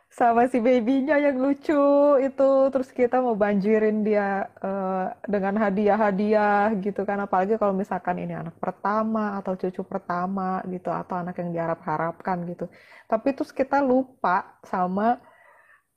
sama 0.08 0.48
si 0.48 0.56
babynya 0.58 1.20
yang 1.20 1.36
lucu 1.36 1.76
itu. 2.24 2.50
Terus 2.72 2.88
kita 2.96 3.20
mau 3.20 3.36
banjirin 3.36 4.00
dia 4.00 4.48
uh, 4.64 5.12
dengan 5.28 5.54
hadiah-hadiah 5.60 6.72
gitu 6.80 7.04
kan. 7.04 7.20
Apalagi 7.20 7.60
kalau 7.60 7.76
misalkan 7.76 8.16
ini 8.24 8.32
anak 8.32 8.56
pertama 8.56 9.36
atau 9.38 9.52
cucu 9.60 9.82
pertama 9.84 10.64
gitu 10.72 10.88
atau 10.88 11.14
anak 11.20 11.36
yang 11.40 11.50
diharap-harapkan 11.52 12.48
gitu. 12.48 12.64
Tapi 13.10 13.28
terus 13.36 13.52
kita 13.52 13.84
lupa 13.84 14.56
sama 14.64 15.20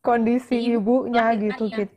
kondisi 0.03 0.57
ibunya 0.75 1.31
gitu 1.39 1.69
gitu 1.71 1.95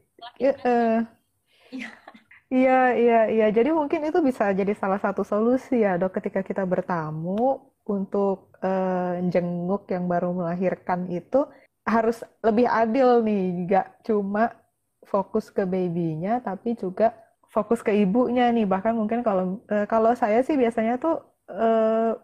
iya 2.52 2.92
iya 2.96 3.18
iya 3.30 3.46
jadi 3.52 3.70
mungkin 3.72 4.00
itu 4.09 4.18
bisa 4.24 4.50
jadi 4.52 4.72
salah 4.76 5.00
satu 5.00 5.22
solusi 5.24 5.80
ya 5.85 5.96
dok 6.00 6.16
ketika 6.18 6.40
kita 6.44 6.62
bertamu 6.64 7.61
untuk 7.85 8.57
uh, 8.64 9.20
jenguk 9.28 9.85
yang 9.92 10.09
baru 10.09 10.33
melahirkan 10.33 11.04
itu 11.12 11.44
harus 11.85 12.24
lebih 12.40 12.64
adil 12.64 13.20
nih, 13.20 13.68
nggak 13.68 13.87
cuma 14.09 14.57
fokus 15.04 15.52
ke 15.52 15.68
babynya, 15.68 16.40
tapi 16.40 16.72
juga 16.80 17.12
fokus 17.52 17.85
ke 17.85 17.92
ibunya 17.92 18.48
nih. 18.48 18.64
Bahkan 18.64 18.96
mungkin 18.96 19.20
kalau 19.20 19.61
uh, 19.68 19.85
kalau 19.85 20.16
saya 20.16 20.40
sih 20.40 20.57
biasanya 20.57 20.96
tuh 20.96 21.20
uh, 21.52 22.16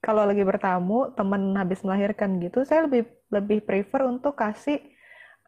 kalau 0.00 0.22
lagi 0.24 0.40
bertamu 0.46 1.12
teman 1.18 1.52
habis 1.58 1.82
melahirkan 1.82 2.38
gitu, 2.38 2.62
saya 2.62 2.86
lebih 2.86 3.10
lebih 3.28 3.66
prefer 3.66 4.06
untuk 4.06 4.38
kasih 4.38 4.78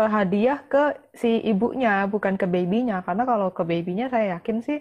hadiah 0.09 0.63
ke 0.67 0.97
si 1.13 1.43
ibunya, 1.45 2.07
bukan 2.07 2.35
ke 2.41 2.47
babynya. 2.49 3.03
Karena 3.03 3.23
kalau 3.27 3.51
ke 3.55 3.63
babynya 3.63 4.09
saya 4.09 4.39
yakin 4.39 4.63
sih 4.63 4.79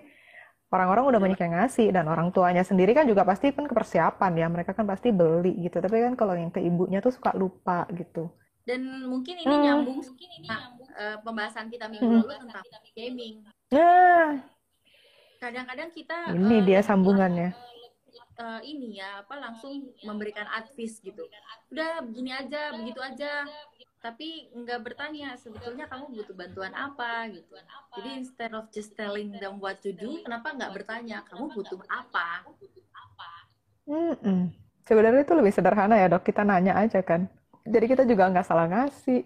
orang-orang 0.71 1.11
udah 1.11 1.19
banyak 1.19 1.39
yang 1.41 1.53
ngasih. 1.57 1.89
Dan 1.91 2.07
orang 2.07 2.29
tuanya 2.31 2.63
sendiri 2.63 2.95
kan 2.95 3.05
juga 3.05 3.25
pasti 3.25 3.51
kan 3.51 3.65
kepersiapan 3.65 4.31
ya. 4.37 4.47
Mereka 4.47 4.71
kan 4.77 4.85
pasti 4.87 5.11
beli 5.11 5.57
gitu. 5.61 5.81
Tapi 5.81 5.97
kan 6.01 6.13
kalau 6.15 6.33
yang 6.33 6.49
ke 6.49 6.63
ibunya 6.63 7.03
tuh 7.03 7.13
suka 7.13 7.33
lupa 7.33 7.85
gitu. 7.93 8.31
Dan 8.61 9.09
mungkin 9.09 9.41
ini 9.41 9.49
hmm. 9.49 9.63
nyambung 9.65 9.99
mungkin 10.05 10.29
ini 10.37 10.45
nyambung 10.45 10.89
uh, 10.93 11.17
pembahasan 11.25 11.67
kita 11.73 11.89
minggu 11.89 12.05
hmm. 12.05 12.25
lalu 12.29 12.45
tentang 12.45 12.65
gaming. 12.93 13.33
Nah. 13.73 14.37
Kadang-kadang 15.41 15.89
kita 15.89 16.37
ini 16.37 16.61
uh, 16.61 16.65
dia 16.69 16.79
sambungannya. 16.85 17.49
uh, 17.49 17.70
ini 18.65 18.99
ya 19.01 19.23
apa 19.23 19.37
langsung 19.37 19.91
memberikan 20.05 20.47
advice 20.51 20.99
gitu. 21.01 21.23
udah 21.71 22.03
begini 22.03 22.31
aja 22.35 22.75
begitu 22.75 22.99
aja. 23.01 23.45
tapi 24.01 24.49
nggak 24.49 24.81
bertanya 24.81 25.37
sebetulnya 25.37 25.85
kamu 25.85 26.09
butuh 26.09 26.33
bantuan 26.33 26.73
apa 26.73 27.29
gitu. 27.29 27.53
Jadi 27.93 28.09
instead 28.17 28.49
of 28.57 28.65
just 28.73 28.97
telling 28.97 29.29
them 29.37 29.61
what 29.61 29.77
to 29.77 29.93
do 29.93 30.17
kenapa 30.25 30.57
nggak 30.57 30.73
bertanya 30.73 31.21
kamu 31.29 31.53
butuh 31.53 31.77
apa? 31.85 32.49
Mm 33.85 34.15
-mm. 34.17 34.41
sebenarnya 34.81 35.21
itu 35.21 35.37
lebih 35.37 35.53
sederhana 35.53 36.01
ya 36.01 36.09
dok. 36.09 36.25
Kita 36.25 36.41
nanya 36.41 36.81
aja 36.81 37.05
kan. 37.05 37.29
Jadi 37.61 37.85
kita 37.85 38.03
juga 38.09 38.25
nggak 38.33 38.47
salah 38.49 38.65
ngasih 38.65 39.21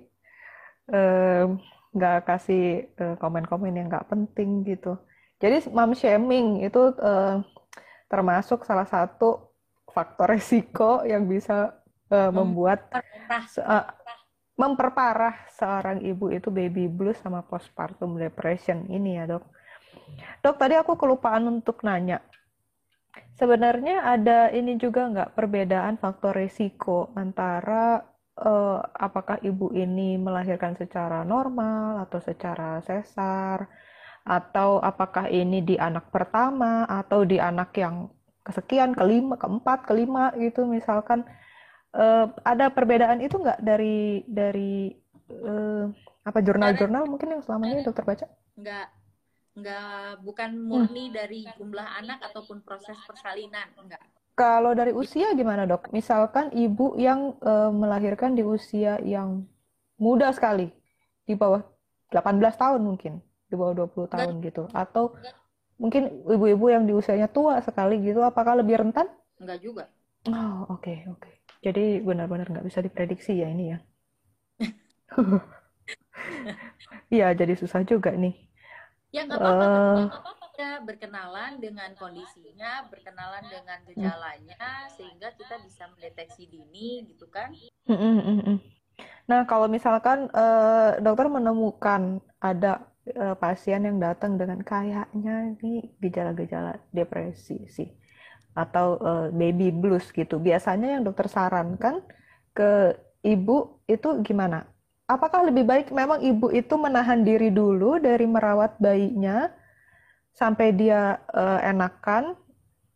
um, 0.91 1.55
nggak 1.95 2.27
kasih 2.27 2.91
uh, 2.99 3.15
komen-komen 3.15 3.79
yang 3.79 3.87
nggak 3.87 4.11
penting 4.11 4.67
gitu. 4.67 4.99
Jadi 5.39 5.71
mom 5.71 5.95
shaming 5.95 6.67
itu 6.67 6.91
uh, 6.99 7.39
termasuk 8.15 8.63
salah 8.63 8.87
satu 8.87 9.51
faktor 9.91 10.31
resiko 10.31 11.03
yang 11.03 11.27
bisa 11.27 11.75
uh, 12.07 12.31
membuat 12.31 12.87
uh, 13.59 13.91
memperparah 14.55 15.51
seorang 15.51 15.99
ibu 15.99 16.31
itu 16.31 16.47
baby 16.47 16.87
blues 16.87 17.19
sama 17.19 17.43
postpartum 17.43 18.15
depression 18.15 18.87
ini 18.87 19.19
ya 19.19 19.27
dok. 19.27 19.43
Dok 20.39 20.55
tadi 20.55 20.79
aku 20.79 20.95
kelupaan 20.95 21.59
untuk 21.59 21.83
nanya. 21.83 22.23
Sebenarnya 23.35 24.15
ada 24.15 24.47
ini 24.55 24.79
juga 24.79 25.11
nggak 25.11 25.35
perbedaan 25.35 25.99
faktor 25.99 26.39
resiko 26.39 27.11
antara 27.19 27.99
uh, 28.39 28.79
apakah 28.95 29.43
ibu 29.43 29.75
ini 29.75 30.15
melahirkan 30.15 30.79
secara 30.79 31.27
normal 31.27 32.07
atau 32.07 32.23
secara 32.23 32.79
sesar 32.79 33.67
atau 34.25 34.81
apakah 34.81 35.29
ini 35.29 35.61
di 35.61 35.77
anak 35.77 36.09
pertama 36.09 36.89
atau 36.89 37.21
di 37.21 37.37
anak 37.37 37.77
yang 37.77 38.09
kesekian 38.41 38.97
kelima 38.97 39.37
keempat 39.37 39.85
kelima 39.85 40.33
gitu 40.41 40.65
misalkan 40.65 41.21
uh, 41.93 42.33
ada 42.41 42.73
perbedaan 42.73 43.21
itu 43.21 43.37
nggak 43.37 43.61
dari 43.61 44.25
dari 44.25 44.93
uh, 45.29 45.89
apa 46.25 46.41
jurnal-jurnal 46.41 47.05
mungkin 47.05 47.37
yang 47.37 47.41
selama 47.45 47.69
ini 47.69 47.85
dokter 47.85 48.01
baca? 48.01 48.25
Nggak 48.57 48.87
nggak 49.55 50.25
bukan 50.25 50.51
murni 50.57 51.07
hmm. 51.07 51.15
dari 51.15 51.39
jumlah 51.55 51.87
anak 52.01 52.19
ataupun 52.27 52.65
proses 52.65 52.97
persalinan 53.07 53.71
enggak 53.79 54.03
kalau 54.35 54.75
dari 54.75 54.91
usia 54.91 55.31
gimana 55.31 55.63
dok? 55.63 55.95
Misalkan 55.95 56.51
ibu 56.51 56.99
yang 56.99 57.39
uh, 57.39 57.71
melahirkan 57.71 58.35
di 58.35 58.43
usia 58.43 58.99
yang 58.99 59.47
muda 59.95 60.27
sekali 60.35 60.67
di 61.23 61.39
bawah 61.39 61.63
18 62.11 62.43
tahun 62.59 62.83
mungkin 62.83 63.23
di 63.45 63.55
bawah 63.55 63.85
20 63.85 64.13
tahun 64.13 64.35
enggak. 64.39 64.47
gitu 64.51 64.63
atau 64.73 65.13
enggak. 65.13 65.35
mungkin 65.75 66.03
ibu-ibu 66.25 66.65
yang 66.71 66.83
di 66.87 66.93
usianya 66.95 67.29
tua 67.29 67.59
sekali 67.61 68.01
gitu 68.01 68.23
apakah 68.23 68.57
lebih 68.57 68.81
rentan 68.81 69.07
enggak 69.37 69.59
juga 69.61 69.83
oh 70.29 70.73
oke 70.73 70.81
okay, 70.81 71.05
oke 71.07 71.21
okay. 71.21 71.33
jadi 71.61 72.01
benar-benar 72.01 72.49
nggak 72.49 72.65
bisa 72.65 72.81
diprediksi 72.81 73.39
ya 73.39 73.47
ini 73.51 73.75
ya 73.75 73.77
Iya, 77.13 77.33
jadi 77.37 77.53
susah 77.53 77.85
juga 77.85 78.13
nih. 78.13 78.33
Ya 79.13 79.23
nggak 79.23 79.39
apa-apa, 79.39 79.67
uh, 80.59 80.79
berkenalan 80.83 81.63
dengan 81.63 81.95
kondisinya, 81.95 82.83
berkenalan 82.91 83.47
dengan 83.47 83.79
gejalanya, 83.87 84.91
sehingga 84.91 85.31
kita 85.39 85.55
bisa 85.63 85.87
mendeteksi 85.95 86.51
dini, 86.51 87.07
gitu 87.07 87.31
kan? 87.31 87.55
Nah, 89.25 89.47
kalau 89.47 89.71
misalkan 89.71 90.27
uh, 90.35 90.99
dokter 90.99 91.31
menemukan 91.31 92.19
ada 92.43 92.83
uh, 93.13 93.35
pasien 93.37 93.85
yang 93.85 94.01
datang 94.01 94.39
dengan 94.41 94.65
kayaknya 94.65 95.53
ini 95.61 95.93
gejala-gejala 96.01 96.81
depresi 96.89 97.69
sih, 97.69 97.89
atau 98.57 98.97
uh, 98.97 99.27
baby 99.29 99.69
blues 99.69 100.09
gitu, 100.09 100.41
biasanya 100.41 100.97
yang 100.97 101.03
dokter 101.05 101.29
sarankan 101.29 102.01
ke 102.55 102.97
ibu 103.21 103.83
itu 103.85 104.09
gimana? 104.25 104.65
apakah 105.05 105.45
lebih 105.45 105.65
baik 105.65 105.87
memang 105.93 106.21
ibu 106.21 106.49
itu 106.49 106.73
menahan 106.75 107.21
diri 107.21 107.53
dulu 107.53 108.01
dari 108.01 108.25
merawat 108.25 108.77
bayinya 108.81 109.53
sampai 110.35 110.73
dia 110.75 111.21
uh, 111.31 111.61
enakan 111.63 112.35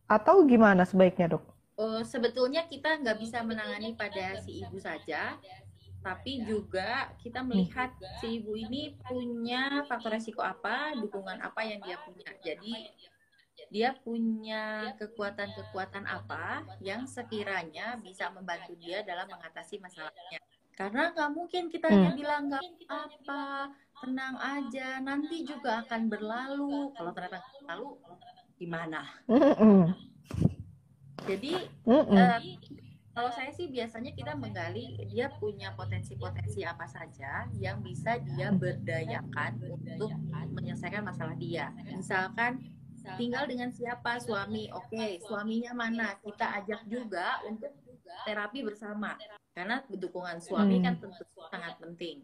atau 0.09 0.43
gimana 0.43 0.83
sebaiknya 0.83 1.37
dok? 1.37 1.45
Sebetulnya 2.03 2.67
kita 2.67 2.99
nggak 2.99 3.17
bisa 3.23 3.39
menangani 3.39 3.95
pada 3.95 4.35
si 4.43 4.59
ibu 4.59 4.75
saja, 4.75 5.39
tapi 5.99 6.43
juga 6.47 7.11
kita 7.19 7.43
melihat 7.43 7.91
si 8.23 8.39
ibu 8.39 8.55
ini 8.55 8.95
punya 9.03 9.83
faktor 9.83 10.15
resiko 10.15 10.39
apa, 10.39 10.95
dukungan 10.95 11.43
apa 11.43 11.61
yang 11.67 11.83
dia 11.83 11.99
punya. 12.07 12.29
Jadi 12.39 12.73
dia 13.67 13.91
punya 13.99 14.95
kekuatan-kekuatan 14.95 16.07
apa 16.07 16.63
yang 16.79 17.03
sekiranya 17.03 17.99
bisa 17.99 18.31
membantu 18.31 18.73
dia 18.79 19.03
dalam 19.03 19.27
mengatasi 19.27 19.83
masalahnya. 19.83 20.39
Karena 20.79 21.11
nggak 21.11 21.31
mungkin 21.35 21.67
kita 21.67 21.91
hmm. 21.91 21.95
hanya 21.99 22.11
bilang 22.15 22.41
nggak 22.47 22.63
apa, 22.87 23.67
tenang 23.99 24.35
aja, 24.39 25.03
nanti 25.03 25.43
juga 25.43 25.83
akan 25.83 26.07
berlalu. 26.07 26.95
Kalau 26.95 27.11
ternyata 27.11 27.43
berlalu, 27.59 27.89
gimana? 28.55 29.03
Mm 29.27 29.91
Jadi 31.27 31.53
Uh, 31.89 32.39
kalau 33.19 33.35
saya 33.35 33.51
sih 33.51 33.67
biasanya 33.67 34.15
kita 34.15 34.31
menggali 34.39 34.95
dia 35.11 35.27
punya 35.43 35.75
potensi-potensi 35.75 36.63
apa 36.63 36.87
saja 36.87 37.51
yang 37.59 37.83
bisa 37.83 38.15
dia 38.15 38.47
berdayakan 38.55 39.59
untuk 39.59 40.15
menyelesaikan 40.55 41.03
masalah 41.03 41.35
dia. 41.35 41.67
Misalkan 41.83 42.63
tinggal 43.19 43.43
dengan 43.43 43.75
siapa 43.75 44.23
suami, 44.23 44.71
oke, 44.71 44.95
okay, 44.95 45.19
suaminya 45.19 45.75
mana? 45.75 46.15
Kita 46.23 46.63
ajak 46.63 46.87
juga 46.87 47.43
untuk 47.43 47.75
terapi 48.23 48.63
bersama 48.63 49.19
karena 49.51 49.83
dukungan 49.83 50.39
suami 50.39 50.79
kan 50.79 50.95
hmm. 50.95 51.03
kan 51.03 51.11
tentu 51.19 51.23
sangat 51.51 51.75
penting 51.83 52.23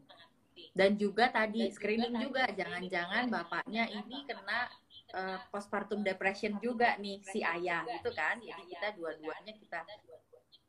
dan 0.72 0.96
juga 0.96 1.28
tadi 1.28 1.68
screening 1.72 2.16
juga 2.20 2.48
jangan-jangan 2.52 3.28
bapaknya 3.28 3.92
ini 3.92 4.24
kena 4.24 4.72
uh, 5.16 5.40
postpartum 5.52 6.04
depression 6.04 6.56
juga 6.64 6.96
nih 7.00 7.20
si 7.28 7.44
ayah 7.44 7.84
gitu 7.84 8.12
kan 8.16 8.40
jadi 8.40 8.64
kita 8.64 8.88
dua-duanya 8.96 9.54
kita 9.60 9.84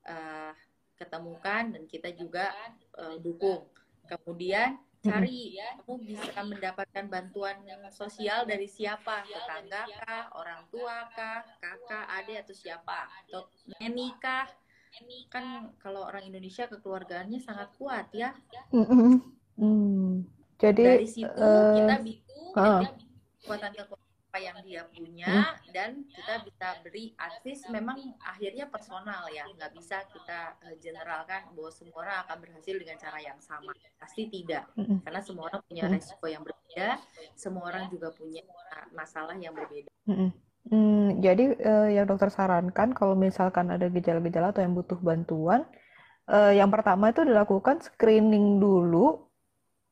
uh, 0.07 0.53
ketemukan 0.97 1.75
dan 1.77 1.83
kita 1.87 2.11
juga 2.15 2.55
uh, 2.97 3.19
dukung. 3.21 3.69
kemudian 4.07 4.79
cari 5.03 5.59
kamu 5.59 5.95
bisa 6.07 6.41
mendapatkan 6.47 7.05
bantuan 7.11 7.59
sosial 7.91 8.47
dari 8.47 8.71
siapa? 8.71 9.27
tetangga 9.27 9.83
kah? 9.99 10.31
orang 10.39 10.63
tua 10.71 11.11
kah? 11.11 11.43
Kakak 11.59 12.07
adik 12.23 12.47
atau 12.47 12.55
siapa? 12.55 13.11
Atau 13.27 13.51
neni 13.83 14.15
kah? 14.23 14.47
Kan 15.27 15.75
kalau 15.83 16.07
orang 16.07 16.31
Indonesia 16.31 16.71
kekeluargaannya 16.71 17.43
sangat 17.43 17.75
kuat 17.75 18.07
ya. 18.15 18.31
Mm 18.71 18.87
-hmm. 18.87 19.13
Jadi 20.57 20.83
dari 20.83 21.09
situ 21.09 21.29
uh, 21.29 21.77
kita 21.77 21.97
bingung 22.01 22.53
uh. 22.57 22.81
kekuatan 23.43 23.73
kekuatan 23.77 24.06
apa 24.37 24.53
yang 24.53 24.61
dia 24.69 24.85
punya 24.93 25.49
mm. 25.49 25.73
dan 25.73 26.05
kita 26.13 26.45
bisa 26.45 26.67
beri 26.85 27.17
advice 27.17 27.65
memang 27.73 27.97
akhirnya 28.21 28.69
personal 28.69 29.25
ya 29.33 29.49
nggak 29.49 29.73
bisa 29.73 30.05
kita 30.13 30.61
uh, 30.61 30.77
generalkan 30.77 31.49
bahwa 31.57 31.73
semua 31.73 32.05
orang 32.05 32.21
akan 32.29 32.37
berhasil 32.45 32.77
dengan 32.77 33.01
cara 33.01 33.17
yang 33.25 33.41
sama 33.41 33.73
pasti 33.97 34.29
tidak 34.29 34.69
mm 34.77 34.85
-hmm. 34.85 34.99
karena 35.09 35.21
semua 35.25 35.49
orang 35.49 35.65
punya 35.65 35.89
resiko 35.89 36.29
yang 36.29 36.45
berbeda 36.45 37.01
semua 37.33 37.65
orang 37.65 37.89
juga 37.89 38.13
punya 38.13 38.45
masalah 38.93 39.33
yang 39.41 39.57
berbeda. 39.57 39.89
Mm 40.05 40.13
-hmm. 40.13 40.31
Hmm, 40.67 41.23
jadi 41.23 41.45
uh, 41.63 41.89
yang 41.95 42.05
dokter 42.11 42.29
sarankan 42.29 42.93
kalau 42.93 43.17
misalkan 43.17 43.73
ada 43.73 43.89
gejala-gejala 43.89 44.53
atau 44.53 44.67
yang 44.67 44.75
butuh 44.75 44.99
bantuan, 44.99 45.63
uh, 46.27 46.51
yang 46.51 46.69
pertama 46.75 47.15
itu 47.15 47.23
dilakukan 47.23 47.81
screening 47.87 48.59
dulu 48.59 49.31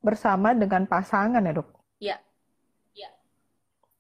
bersama 0.03 0.51
dengan 0.51 0.91
pasangan 0.91 1.47
ya 1.47 1.55
dok. 1.55 1.69
Iya. 2.03 2.19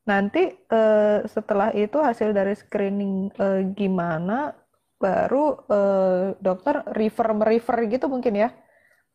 Nanti 0.04 0.52
uh, 0.68 1.24
setelah 1.24 1.72
itu 1.72 1.96
hasil 1.96 2.36
dari 2.36 2.52
screening 2.52 3.32
uh, 3.40 3.64
gimana, 3.72 4.52
baru 5.00 5.64
uh, 5.68 6.36
dokter 6.40 6.84
refer 6.92 7.32
refer 7.32 7.78
gitu 7.88 8.06
mungkin 8.12 8.36
ya. 8.36 8.48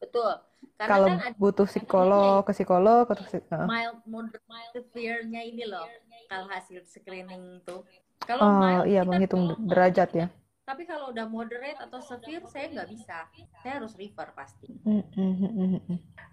Betul. 0.02 0.42
Karena 0.80 0.92
kalau 0.96 1.08
kan 1.12 1.32
butuh 1.36 1.68
psikolog 1.68 2.40
ke 2.48 2.52
psikolog 2.56 3.06
atau 3.06 3.26
uh. 3.28 3.68
mild 3.68 4.00
moderate 4.08 4.44
mild 4.48 4.72
severe-nya 4.72 5.42
ini 5.44 5.64
loh 5.68 5.88
kalau 6.32 6.48
hasil 6.50 6.82
screening 6.88 7.60
tuh. 7.68 7.84
Kalau 8.24 8.44
oh, 8.44 8.58
mild 8.58 8.86
iya 8.88 9.06
menghitung 9.06 9.56
derajat 9.68 10.10
ya. 10.16 10.28
Tapi 10.66 10.86
kalau 10.86 11.10
udah 11.10 11.26
moderate 11.26 11.82
atau 11.82 11.98
severe 12.02 12.46
saya 12.46 12.70
nggak 12.70 12.90
bisa. 12.94 13.26
Saya 13.62 13.82
harus 13.82 13.94
refer 13.98 14.30
pasti. 14.38 14.70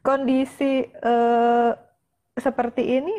Kondisi 0.04 0.84
uh, 1.00 1.72
seperti 2.36 3.00
ini 3.00 3.16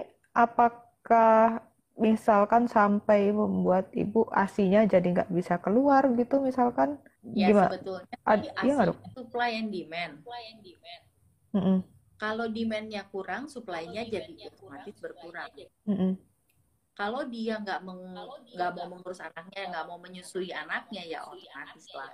apakah 1.08 1.64
misalkan 1.96 2.68
sampai 2.68 3.32
membuat 3.32 3.88
ibu 3.96 4.28
asinya 4.36 4.84
jadi 4.84 5.08
nggak 5.08 5.32
bisa 5.32 5.56
keluar 5.64 6.04
gitu 6.20 6.44
misalkan 6.44 7.00
ya 7.32 7.48
gimana? 7.48 7.72
sebetulnya 7.72 8.16
Ad, 8.28 8.44
iya 8.44 8.52
asi 8.60 8.68
iya 8.68 8.76
supply 9.16 9.52
and 9.56 9.70
demand. 9.72 10.14
Supply 10.20 10.44
and 10.52 10.60
demand. 10.68 11.04
Mm 11.56 11.62
-mm. 11.64 11.78
Kalau 12.18 12.46
demandnya 12.52 13.02
kurang, 13.08 13.48
supply-nya 13.48 14.04
jadi 14.04 14.52
otomatis 14.52 15.00
berkurang. 15.00 15.48
Mm 15.88 15.96
-mm 15.96 16.14
kalau 16.98 17.30
dia 17.30 17.62
nggak 17.62 17.86
nggak 18.58 18.72
mau 18.74 18.90
mengurus 18.90 19.22
anaknya 19.22 19.70
nggak 19.70 19.86
mau 19.86 20.02
menyusui 20.02 20.50
anaknya 20.50 21.06
ya 21.06 21.20
otomatis 21.30 21.86
lah 21.94 22.10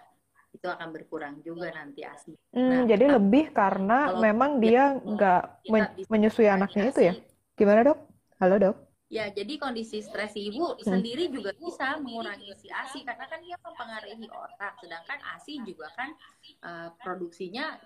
itu 0.52 0.68
akan 0.68 0.92
berkurang 0.92 1.40
juga 1.40 1.72
nanti 1.72 2.04
asi. 2.04 2.36
Hmm, 2.52 2.68
nah, 2.68 2.82
jadi 2.84 3.16
lebih 3.16 3.56
karena 3.56 4.12
memang 4.20 4.60
dia 4.60 5.00
nggak 5.00 5.72
men 5.72 5.88
menyusui 6.12 6.52
anaknya 6.52 6.92
itu 6.92 7.00
ya? 7.00 7.14
Gimana 7.56 7.88
dok? 7.88 8.13
Halo 8.44 8.60
dok? 8.60 8.76
Ya, 9.08 9.32
jadi 9.32 9.56
kondisi 9.56 10.04
stres 10.04 10.36
ibu 10.36 10.76
hmm. 10.76 10.84
sendiri 10.84 11.32
juga 11.32 11.56
bisa 11.56 11.96
mengurangi 12.04 12.52
si 12.60 12.68
ASI 12.68 13.08
karena 13.08 13.24
kan 13.32 13.40
dia 13.40 13.56
mempengaruhi 13.56 14.28
otak. 14.28 14.84
Sedangkan 14.84 15.20
ASI 15.32 15.64
juga 15.64 15.88
kan 15.96 16.12
uh, 16.60 16.92
produksinya 17.00 17.80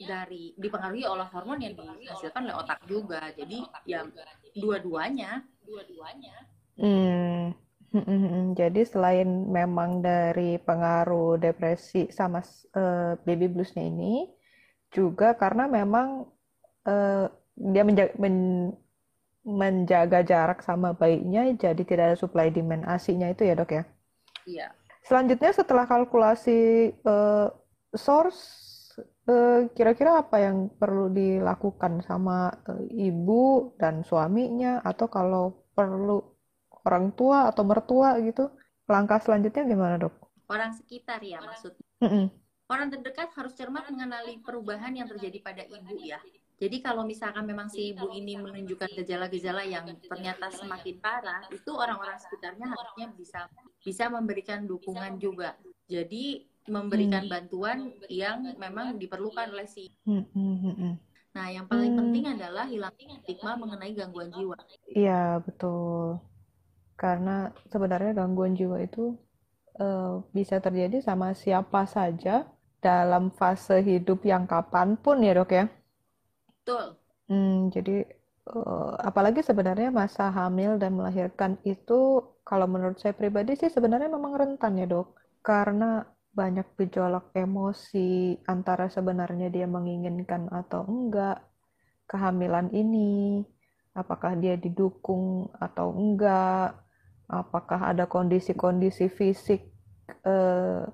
dari 0.00 0.56
dipengaruhi 0.56 1.04
oleh 1.04 1.28
hormon 1.28 1.60
yang 1.60 1.76
dihasilkan 1.76 2.48
oleh 2.48 2.56
otak 2.56 2.80
juga. 2.88 3.28
Jadi 3.36 3.60
ya 3.84 4.08
dua-duanya, 4.56 5.44
dua-duanya. 5.68 6.36
Hmm. 6.80 7.52
Jadi 8.56 8.88
selain 8.88 9.28
memang 9.52 10.00
dari 10.00 10.56
pengaruh 10.64 11.36
depresi 11.36 12.08
sama 12.08 12.40
uh, 12.72 13.20
baby 13.28 13.52
bluesnya 13.52 13.84
ini, 13.84 14.32
juga 14.88 15.36
karena 15.36 15.68
memang 15.68 16.24
uh, 16.88 17.28
dia 17.54 17.86
menjaga, 17.86 18.16
men, 18.18 18.70
menjaga 19.44 20.24
jarak 20.24 20.64
sama 20.64 20.96
bayinya 20.96 21.44
jadi 21.52 21.82
tidak 21.84 22.04
ada 22.12 22.16
supply 22.16 22.48
demand 22.48 22.88
asinya 22.88 23.28
itu 23.28 23.44
ya 23.44 23.54
dok 23.54 23.70
ya? 23.76 23.84
Iya. 24.48 24.68
Selanjutnya 25.04 25.52
setelah 25.52 25.84
kalkulasi 25.84 26.90
uh, 27.04 27.52
source 27.92 28.72
kira 29.24 29.72
kira-kira 29.72 30.20
apa 30.20 30.36
yang 30.36 30.68
perlu 30.68 31.08
dilakukan 31.08 32.04
sama 32.04 32.52
uh, 32.68 32.84
ibu 32.92 33.72
dan 33.80 34.04
suaminya 34.04 34.84
atau 34.84 35.08
kalau 35.08 35.64
perlu 35.72 36.20
orang 36.84 37.16
tua 37.16 37.48
atau 37.48 37.64
mertua 37.64 38.20
gitu 38.20 38.52
langkah 38.84 39.20
selanjutnya 39.20 39.64
gimana 39.64 39.96
dok? 39.96 40.12
Orang 40.48 40.76
sekitar 40.76 41.24
ya 41.24 41.40
maksudnya. 41.40 41.84
Mm 42.04 42.08
-mm. 42.08 42.26
Orang 42.68 42.88
terdekat 42.92 43.28
harus 43.36 43.52
cermat 43.56 43.88
mengenali 43.92 44.40
perubahan 44.40 44.92
yang 44.92 45.08
terjadi 45.08 45.40
pada 45.40 45.62
ibu 45.68 46.00
ya. 46.00 46.20
Jadi 46.54 46.78
kalau 46.78 47.02
misalkan 47.02 47.44
memang 47.50 47.66
si 47.66 47.90
ibu 47.90 48.08
ini 48.14 48.38
menunjukkan 48.38 48.94
gejala-gejala 49.02 49.66
yang 49.66 49.90
ternyata 50.06 50.54
semakin 50.54 50.96
parah, 51.02 51.42
itu 51.50 51.70
orang-orang 51.74 52.14
sekitarnya 52.22 52.70
harusnya 52.70 53.10
bisa 53.18 53.50
bisa 53.82 54.06
memberikan 54.06 54.62
dukungan 54.62 55.18
juga. 55.18 55.58
Jadi 55.90 56.46
memberikan 56.70 57.28
hmm. 57.28 57.32
bantuan 57.32 57.78
yang 58.08 58.54
memang 58.56 58.96
diperlukan 58.96 59.52
oleh 59.52 59.68
si. 59.68 59.92
Hmm, 60.06 60.24
hmm, 60.32 60.56
hmm. 60.62 60.94
Nah, 61.34 61.46
yang 61.50 61.66
paling 61.66 61.92
hmm. 61.92 62.00
penting 62.00 62.24
adalah 62.38 62.64
hilang 62.70 62.94
stigma 63.26 63.58
mengenai 63.58 63.92
gangguan 63.92 64.30
jiwa. 64.30 64.56
Iya 64.94 65.42
betul. 65.42 66.22
Karena 66.94 67.50
sebenarnya 67.68 68.14
gangguan 68.14 68.54
jiwa 68.54 68.78
itu 68.80 69.18
uh, 69.82 70.22
bisa 70.30 70.62
terjadi 70.62 71.02
sama 71.02 71.34
siapa 71.34 71.84
saja 71.90 72.46
dalam 72.78 73.34
fase 73.34 73.82
hidup 73.82 74.22
yang 74.22 74.46
kapan 74.46 74.94
pun 74.94 75.20
ya 75.20 75.34
dok 75.34 75.50
ya. 75.50 75.66
Betul. 76.64 76.96
Hmm, 77.28 77.68
jadi 77.68 78.08
uh, 78.48 78.96
apalagi 79.04 79.44
sebenarnya 79.44 79.92
masa 79.92 80.32
hamil 80.32 80.80
dan 80.80 80.96
melahirkan 80.96 81.60
itu 81.60 82.24
kalau 82.40 82.64
menurut 82.64 82.96
saya 82.96 83.12
pribadi 83.12 83.52
sih 83.52 83.68
sebenarnya 83.68 84.08
memang 84.08 84.32
rentan 84.32 84.80
ya 84.80 84.88
dok, 84.88 85.12
karena 85.44 86.08
banyak 86.32 86.64
gejolak 86.80 87.36
emosi 87.36 88.40
antara 88.48 88.88
sebenarnya 88.88 89.52
dia 89.52 89.68
menginginkan 89.68 90.48
atau 90.48 90.88
enggak 90.88 91.44
kehamilan 92.08 92.72
ini, 92.72 93.44
apakah 93.92 94.32
dia 94.40 94.56
didukung 94.56 95.52
atau 95.60 95.92
enggak, 95.92 96.80
apakah 97.28 97.92
ada 97.92 98.08
kondisi-kondisi 98.08 99.12
fisik 99.12 99.68
uh, 100.24 100.88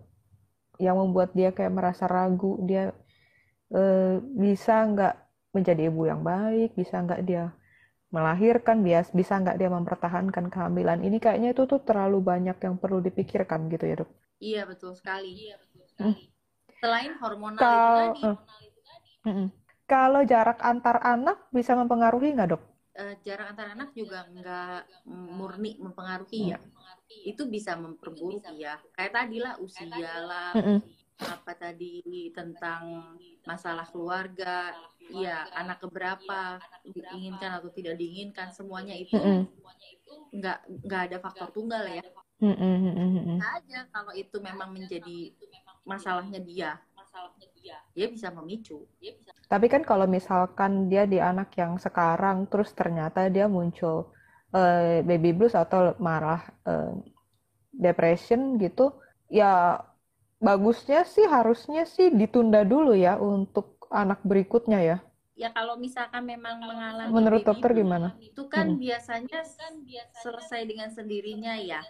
yang 0.82 0.98
membuat 0.98 1.30
dia 1.30 1.54
kayak 1.54 1.78
merasa 1.78 2.10
ragu 2.10 2.58
dia 2.66 2.90
uh, 3.70 4.18
bisa 4.34 4.82
enggak 4.82 5.29
menjadi 5.50 5.90
ibu 5.90 6.06
yang 6.06 6.22
baik, 6.22 6.78
bisa 6.78 7.02
nggak 7.02 7.22
dia 7.26 7.50
melahirkan, 8.10 8.82
bias, 8.82 9.14
bisa 9.14 9.38
nggak 9.38 9.58
dia 9.58 9.70
mempertahankan 9.70 10.50
kehamilan 10.50 11.02
ini 11.06 11.22
kayaknya 11.22 11.54
itu 11.54 11.66
tuh 11.66 11.78
terlalu 11.82 12.18
banyak 12.18 12.58
yang 12.58 12.74
perlu 12.78 12.98
dipikirkan 12.98 13.70
gitu 13.70 13.84
ya 13.86 13.96
dok. 14.02 14.10
Iya 14.40 14.62
betul 14.66 14.96
sekali. 14.98 15.30
Iya 15.30 15.54
betul 15.62 15.82
sekali. 15.86 16.10
Hmm. 16.10 16.16
Selain 16.80 17.12
hormonal 17.20 17.60
Kal 17.60 18.16
itu 18.16 18.30
tadi. 18.42 19.12
Uh, 19.26 19.48
Kalau 19.84 20.22
jarak 20.24 20.58
antar 20.62 20.96
anak 21.02 21.50
bisa 21.52 21.76
mempengaruhi 21.76 22.34
nggak 22.34 22.50
dok? 22.56 22.62
Uh, 22.96 23.14
jarak 23.22 23.54
antar 23.54 23.78
anak 23.78 23.94
juga 23.94 24.26
nggak 24.26 25.06
murni 25.06 25.78
mempengaruhi 25.78 26.56
ya. 26.56 26.58
Itu 27.26 27.46
bisa 27.46 27.78
memperburuk 27.78 28.42
ya. 28.58 28.80
Kayak 28.96 29.12
tadi 29.12 29.36
lah 29.38 29.54
usia 29.62 29.86
lah, 30.24 30.54
apa 31.26 31.52
tadi 31.58 32.02
tentang 32.32 33.16
masalah 33.44 33.84
keluarga, 33.88 34.72
ya 35.12 35.50
anak 35.58 35.82
keberapa 35.82 36.62
diinginkan 36.86 37.58
atau 37.58 37.70
tidak 37.74 37.98
diinginkan 37.98 38.54
semuanya 38.54 38.94
itu 38.94 39.18
mm 39.18 39.22
-hmm. 39.22 39.42
nggak 40.38 40.58
nggak 40.86 41.02
ada 41.10 41.16
faktor 41.18 41.48
tunggal 41.50 41.82
ya 41.84 42.04
mm 42.38 42.54
-hmm. 42.54 43.38
aja 43.42 43.78
kalau 43.90 44.12
itu 44.14 44.36
memang 44.38 44.70
menjadi 44.70 45.34
masalahnya 45.82 46.38
dia 46.40 46.78
dia 47.90 48.06
bisa 48.06 48.30
memicu 48.30 48.86
tapi 49.50 49.66
kan 49.66 49.82
kalau 49.82 50.06
misalkan 50.06 50.86
dia 50.86 51.04
di 51.10 51.18
anak 51.18 51.50
yang 51.58 51.74
sekarang 51.76 52.46
terus 52.46 52.70
ternyata 52.70 53.26
dia 53.26 53.50
muncul 53.50 54.14
uh, 54.54 55.02
baby 55.02 55.34
blues 55.34 55.58
atau 55.58 55.98
marah 55.98 56.46
uh, 56.64 56.94
depression 57.74 58.56
gitu 58.62 58.94
ya 59.26 59.82
bagusnya 60.40 61.04
sih 61.04 61.28
harusnya 61.28 61.84
sih 61.84 62.08
ditunda 62.08 62.64
dulu 62.64 62.96
ya 62.96 63.20
untuk 63.20 63.76
anak 63.92 64.24
berikutnya 64.24 64.80
ya? 64.80 64.98
Ya 65.36 65.48
kalau 65.56 65.80
misalkan 65.80 66.28
memang 66.28 66.60
mengalami 66.60 67.12
menurut 67.12 67.44
dokter 67.44 67.72
gimana? 67.72 68.12
Itu 68.20 68.48
kan 68.52 68.76
hmm. 68.76 68.80
biasanya 68.80 69.40
selesai 70.20 70.68
dengan 70.68 70.92
sendirinya 70.92 71.56
ya. 71.56 71.80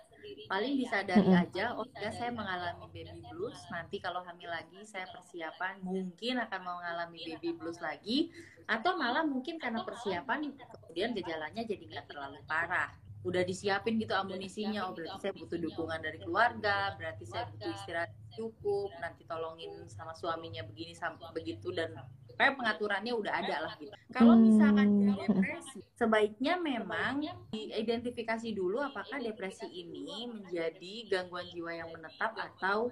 Paling 0.46 0.78
disadari 0.78 1.26
hmm. 1.26 1.42
aja, 1.42 1.74
oh 1.74 1.86
ya 1.98 2.14
saya 2.14 2.30
mengalami 2.30 2.86
baby 2.94 3.18
blues. 3.26 3.59
Nanti 3.74 3.98
kalau 3.98 4.22
hamil 4.22 4.46
lagi 4.46 4.78
saya 4.86 5.11
persiapan 5.11 5.82
mungkin 5.82 6.38
akan 6.38 6.61
mengalami 6.62 7.18
baby 7.26 7.51
blues 7.59 7.82
lagi, 7.82 8.30
atau 8.70 8.94
malah 8.94 9.26
mungkin 9.26 9.59
karena 9.59 9.82
persiapan 9.82 10.55
kemudian 10.55 11.11
gejalanya 11.18 11.66
jadi 11.66 11.82
nggak 11.90 12.07
terlalu 12.07 12.38
parah 12.46 12.94
udah 13.21 13.43
disiapin 13.45 14.01
gitu 14.01 14.16
amunisinya 14.16 14.89
oh 14.89 14.97
berarti 14.97 15.29
saya 15.29 15.35
butuh 15.37 15.59
dukungan 15.61 16.01
dari 16.01 16.18
keluarga 16.25 16.97
berarti 16.97 17.25
saya 17.29 17.45
butuh 17.53 17.68
istirahat 17.77 18.11
cukup 18.33 18.89
nanti 18.97 19.29
tolongin 19.29 19.85
sama 19.93 20.16
suaminya 20.16 20.64
begini 20.64 20.97
sampai 20.97 21.29
begitu 21.37 21.68
dan 21.77 21.93
kayak 22.41 22.57
pengaturannya 22.57 23.12
udah 23.12 23.33
ada 23.37 23.57
lah 23.68 23.75
gitu 23.77 23.93
kalau 24.16 24.41
misalkan 24.41 24.89
hmm. 24.89 25.21
depresi 25.21 25.85
sebaiknya 26.01 26.57
memang 26.57 27.21
diidentifikasi 27.53 28.57
dulu 28.57 28.81
apakah 28.81 29.21
depresi 29.21 29.68
ini 29.68 30.25
menjadi 30.25 31.12
gangguan 31.12 31.45
jiwa 31.53 31.77
yang 31.77 31.93
menetap 31.93 32.33
atau 32.41 32.89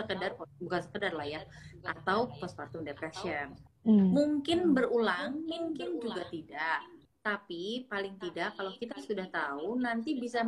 sekedar 0.00 0.32
bukan 0.56 0.80
sekedar 0.80 1.12
lah 1.12 1.28
ya 1.28 1.44
atau 1.84 2.32
postpartum 2.40 2.88
depression 2.88 3.52
hmm. 3.84 4.16
mungkin 4.16 4.72
berulang 4.72 5.44
mungkin 5.44 6.00
juga 6.00 6.24
tidak 6.32 6.80
tapi 7.22 7.86
paling 7.86 8.18
tidak 8.18 8.58
kalau 8.58 8.74
kita 8.74 8.98
sudah 8.98 9.30
tahu 9.30 9.78
nanti 9.78 10.18
bisa 10.18 10.42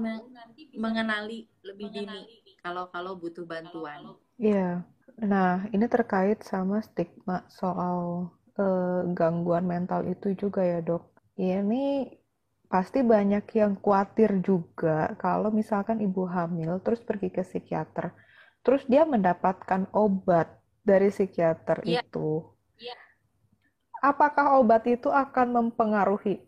mengenali 0.75 1.47
lebih 1.62 1.89
dini 1.95 2.27
kalau 2.59 2.91
kalau 2.91 3.14
butuh 3.14 3.47
bantuan. 3.47 4.18
Iya. 4.37 4.83
Nah, 5.22 5.70
ini 5.70 5.87
terkait 5.87 6.43
sama 6.43 6.83
stigma 6.83 7.47
soal 7.47 8.27
uh, 8.59 9.01
gangguan 9.14 9.62
mental 9.62 10.03
itu 10.11 10.35
juga 10.35 10.66
ya, 10.66 10.83
Dok. 10.83 11.07
Ini 11.39 12.11
pasti 12.66 13.07
banyak 13.07 13.47
yang 13.55 13.79
khawatir 13.79 14.43
juga 14.43 15.14
kalau 15.14 15.55
misalkan 15.55 16.03
ibu 16.03 16.27
hamil 16.27 16.83
terus 16.83 16.99
pergi 17.07 17.31
ke 17.31 17.47
psikiater. 17.47 18.11
Terus 18.66 18.83
dia 18.91 19.07
mendapatkan 19.07 19.87
obat 19.95 20.59
dari 20.83 21.14
psikiater 21.14 21.87
ya. 21.87 22.03
itu. 22.03 22.43
Ya. 22.83 22.99
Apakah 24.03 24.59
obat 24.59 24.83
itu 24.91 25.12
akan 25.12 25.55
mempengaruhi 25.55 26.43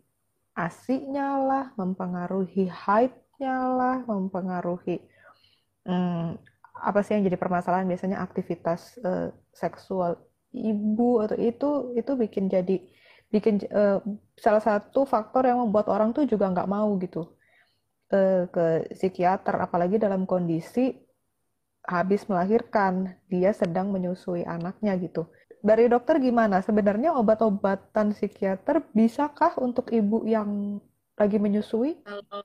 asinya 0.56 1.36
lah, 1.36 1.64
mempengaruhi 1.76 2.66
hype-nya 2.72 3.56
lah, 3.76 3.96
mempengaruhi 4.08 5.04
hmm, 5.84 6.40
apa 6.76 7.00
sih 7.04 7.16
yang 7.16 7.28
jadi 7.28 7.36
permasalahan 7.36 7.88
biasanya 7.88 8.20
aktivitas 8.20 8.96
uh, 9.04 9.32
seksual 9.52 10.16
ibu 10.52 11.20
atau 11.24 11.36
itu 11.36 11.70
itu 11.96 12.12
bikin 12.16 12.48
jadi 12.48 12.76
bikin 13.28 13.64
uh, 13.68 14.00
salah 14.36 14.60
satu 14.64 15.04
faktor 15.04 15.44
yang 15.44 15.60
membuat 15.60 15.92
orang 15.92 16.16
tuh 16.16 16.24
juga 16.24 16.48
nggak 16.48 16.68
mau 16.68 16.88
gitu 17.00 17.36
uh, 18.12 18.48
ke 18.48 18.92
psikiater. 18.96 19.60
Apalagi 19.60 20.00
dalam 20.00 20.24
kondisi 20.24 20.96
habis 21.86 22.26
melahirkan 22.26 23.14
dia 23.30 23.54
sedang 23.54 23.94
menyusui 23.94 24.42
anaknya 24.42 24.98
gitu 24.98 25.30
dari 25.64 25.88
dokter 25.88 26.20
gimana? 26.20 26.60
Sebenarnya 26.60 27.14
obat-obatan 27.16 28.12
psikiater 28.12 28.84
bisakah 28.92 29.56
untuk 29.60 29.92
ibu 29.92 30.24
yang 30.24 30.80
lagi 31.16 31.36
menyusui? 31.40 32.00
Kalau 32.04 32.44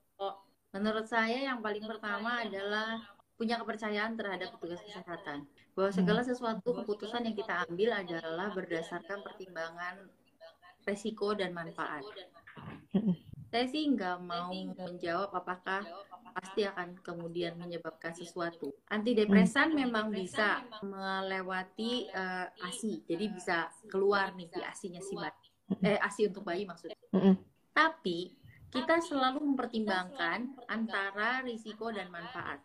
menurut 0.72 1.04
saya 1.04 1.52
yang 1.52 1.60
paling 1.60 1.84
pertama 1.84 2.40
adalah 2.40 3.04
punya 3.36 3.58
kepercayaan 3.58 4.14
terhadap 4.14 4.54
petugas 4.56 4.80
kesehatan. 4.86 5.44
Bahwa 5.74 5.90
hmm. 5.90 5.98
segala 5.98 6.20
sesuatu 6.22 6.68
keputusan 6.78 7.26
yang 7.26 7.36
kita 7.36 7.66
ambil 7.66 7.90
adalah 7.96 8.54
berdasarkan 8.54 9.18
pertimbangan 9.26 10.06
resiko 10.86 11.34
dan 11.34 11.50
manfaat. 11.50 12.06
Saya 13.52 13.68
sih 13.68 13.84
nggak 13.84 14.16
mau 14.24 14.48
menjawab 14.48 15.28
apakah 15.36 15.84
pasti 16.32 16.64
akan 16.64 16.96
kemudian 17.04 17.60
menyebabkan 17.60 18.16
sesuatu. 18.16 18.72
Antidepresan 18.88 19.76
memang 19.76 20.08
bisa 20.08 20.64
melewati 20.80 22.08
uh, 22.16 22.48
ASI, 22.64 23.04
jadi 23.04 23.28
bisa 23.28 23.68
keluar 23.92 24.32
nih 24.32 24.48
di 24.48 24.60
ASINya 24.64 25.04
si 25.04 25.12
bayi, 25.20 25.48
eh 25.84 26.00
ASI 26.00 26.32
untuk 26.32 26.48
bayi 26.48 26.64
maksudnya. 26.64 26.96
Tapi 27.76 28.32
kita 28.72 29.04
selalu 29.04 29.44
mempertimbangkan 29.52 30.56
antara 30.72 31.44
risiko 31.44 31.92
dan 31.92 32.08
manfaat. 32.08 32.64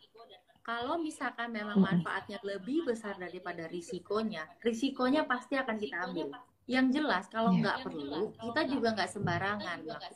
Kalau 0.64 1.00
misalkan 1.00 1.52
memang 1.52 1.84
manfaatnya 1.84 2.40
lebih 2.48 2.88
besar 2.88 3.20
daripada 3.20 3.68
risikonya, 3.68 4.48
risikonya 4.64 5.28
pasti 5.28 5.60
akan 5.60 5.76
kita 5.76 5.96
ambil. 6.08 6.32
Yang 6.68 7.00
jelas 7.00 7.24
kalau 7.32 7.56
iya. 7.56 7.60
nggak 7.64 7.78
perlu, 7.88 8.36
kita 8.36 8.62
juga 8.68 8.88
nggak 8.96 9.12
sembarangan 9.12 9.78
melakukan 9.88 10.12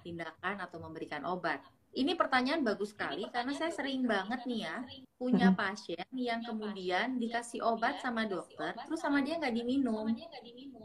tindakan 0.00 0.62
atau 0.62 0.78
memberikan 0.80 1.22
obat. 1.26 1.62
Ini 1.88 2.14
pertanyaan 2.14 2.62
bagus 2.62 2.92
sekali 2.92 3.24
karena 3.32 3.56
saya 3.56 3.72
sering 3.72 4.04
banget 4.04 4.44
nih 4.44 4.68
ya 4.68 4.76
punya 5.18 5.50
pasien 5.56 6.04
yang 6.14 6.44
kemudian 6.44 7.16
dikasih 7.16 7.64
obat 7.64 7.98
sama 7.98 8.28
dokter, 8.28 8.76
terus 8.76 9.00
sama 9.00 9.24
dia 9.24 9.40
nggak 9.40 9.56
diminum. 9.56 10.06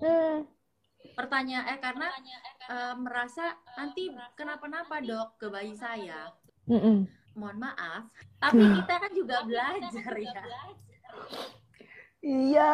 Hmm. 0.01 0.47
Pertanyaan 1.13 1.75
eh 1.75 1.79
karena 1.83 2.07
uh, 2.71 2.95
merasa 2.97 3.53
nanti 3.75 4.09
kenapa-napa 4.39 5.03
dok 5.03 5.37
ke 5.37 5.47
bayi 5.51 5.75
saya. 5.75 6.31
Mohon 7.35 7.57
maaf, 7.67 8.07
tapi 8.39 8.63
kita 8.63 8.93
kan 9.03 9.11
juga 9.11 9.43
belajar 9.43 10.15
ya. 10.15 10.43
Iya, 12.23 12.73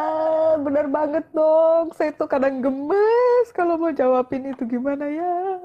benar 0.61 0.85
banget 0.93 1.25
dong. 1.33 1.89
Saya 1.97 2.13
tuh 2.13 2.29
kadang 2.29 2.61
gemes 2.61 3.49
kalau 3.49 3.81
mau 3.81 3.89
jawabin 3.89 4.53
itu 4.53 4.61
gimana 4.69 5.09
ya. 5.09 5.57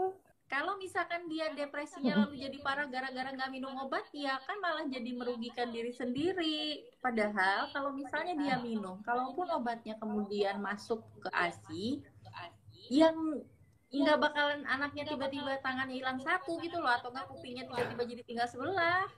Kalau 0.45 0.77
misalkan 0.77 1.27
dia 1.27 1.51
depresinya 1.57 2.15
lalu 2.25 2.45
jadi 2.45 2.59
parah 2.61 2.87
gara-gara 2.87 3.33
nggak 3.33 3.51
minum 3.51 3.73
obat, 3.81 4.05
ya 4.13 4.37
kan 4.45 4.61
malah 4.61 4.85
jadi 4.87 5.11
merugikan 5.17 5.73
diri 5.73 5.91
sendiri. 5.91 6.85
Padahal 7.01 7.73
kalau 7.73 7.91
misalnya 7.97 8.35
dia 8.37 8.57
minum, 8.61 9.01
kalaupun 9.03 9.49
obatnya 9.51 9.97
kemudian 9.97 10.61
masuk 10.61 11.01
ke 11.25 11.29
ASI, 11.33 12.05
yang 12.93 13.17
nggak 13.95 14.19
bakalan 14.21 14.67
anaknya 14.67 15.07
tiba-tiba 15.07 15.57
tangannya 15.63 15.97
hilang 15.97 16.21
satu 16.21 16.61
gitu 16.61 16.77
loh, 16.83 16.93
atau 16.93 17.09
nggak 17.09 17.31
kupingnya 17.31 17.65
tiba-tiba 17.65 18.03
jadi 18.05 18.23
tinggal 18.27 18.49
sebelah. 18.51 19.09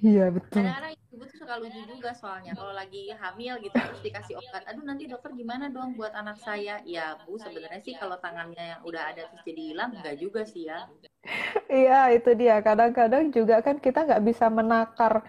Iya 0.00 0.32
betul. 0.32 0.64
Kadang-kadang 0.64 0.99
ibu 1.20 1.28
tuh 1.28 1.44
suka 1.44 1.60
lucu 1.60 1.76
juga 1.84 2.16
soalnya 2.16 2.56
kalau 2.56 2.72
lagi 2.72 3.12
hamil 3.12 3.60
gitu 3.60 3.76
terus 3.76 4.00
dikasih 4.00 4.40
obat. 4.40 4.64
Aduh 4.72 4.88
nanti 4.88 5.04
dokter 5.04 5.36
gimana 5.36 5.68
dong 5.68 5.92
buat 5.92 6.16
anak 6.16 6.40
saya? 6.40 6.80
Ya 6.88 7.20
bu 7.28 7.36
sebenarnya 7.36 7.76
sih 7.84 7.92
kalau 7.92 8.16
tangannya 8.24 8.56
yang 8.56 8.80
udah 8.88 9.12
ada 9.12 9.28
terus 9.28 9.44
jadi 9.44 9.62
hilang 9.68 9.92
enggak 10.00 10.16
juga 10.16 10.48
sih 10.48 10.72
ya. 10.72 10.88
Iya 11.68 12.16
itu 12.16 12.32
dia. 12.40 12.64
Kadang-kadang 12.64 13.28
juga 13.36 13.60
kan 13.60 13.76
kita 13.76 14.08
nggak 14.08 14.24
bisa 14.24 14.48
menakar 14.48 15.20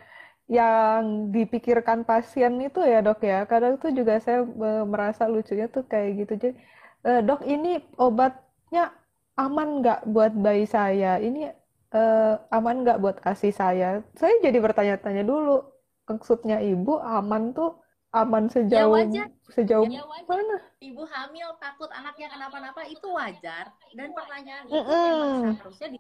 yang 0.48 1.28
dipikirkan 1.36 2.08
pasien 2.08 2.56
itu 2.64 2.80
ya 2.88 3.04
dok 3.04 3.20
ya. 3.28 3.44
Kadang 3.44 3.76
tuh 3.76 3.92
juga 3.92 4.16
saya 4.24 4.48
merasa 4.88 5.28
lucunya 5.28 5.68
tuh 5.68 5.84
kayak 5.92 6.24
gitu. 6.24 6.34
Jadi 6.40 6.56
e, 7.04 7.12
dok 7.20 7.44
ini 7.44 7.84
obatnya 8.00 8.96
aman 9.36 9.84
nggak 9.84 10.08
buat 10.08 10.32
bayi 10.40 10.64
saya? 10.64 11.20
Ini 11.20 11.52
uh, 11.92 12.40
aman 12.48 12.88
nggak 12.88 13.00
buat 13.04 13.18
kasih 13.20 13.52
saya? 13.52 14.00
Saya 14.16 14.40
jadi 14.40 14.56
bertanya-tanya 14.64 15.28
dulu. 15.28 15.72
Maksudnya 16.10 16.58
ibu 16.62 16.98
aman 17.00 17.54
tuh 17.54 17.78
aman 18.12 18.52
sejauh 18.52 19.00
ya 19.08 19.26
sejauh 19.48 19.88
ya 19.88 20.04
wajar. 20.04 20.28
mana? 20.28 20.58
Ibu 20.84 21.04
hamil 21.08 21.48
takut 21.64 21.88
anaknya 21.96 22.28
kenapa-napa 22.28 22.84
itu 22.88 23.08
wajar 23.08 23.72
dan 23.96 24.10
pertanyaan 24.12 24.68
itu 24.68 24.76
mm 24.76 24.84
-hmm. 24.84 25.08
memang 25.08 25.56
seharusnya 25.56 25.88
di, 25.96 26.00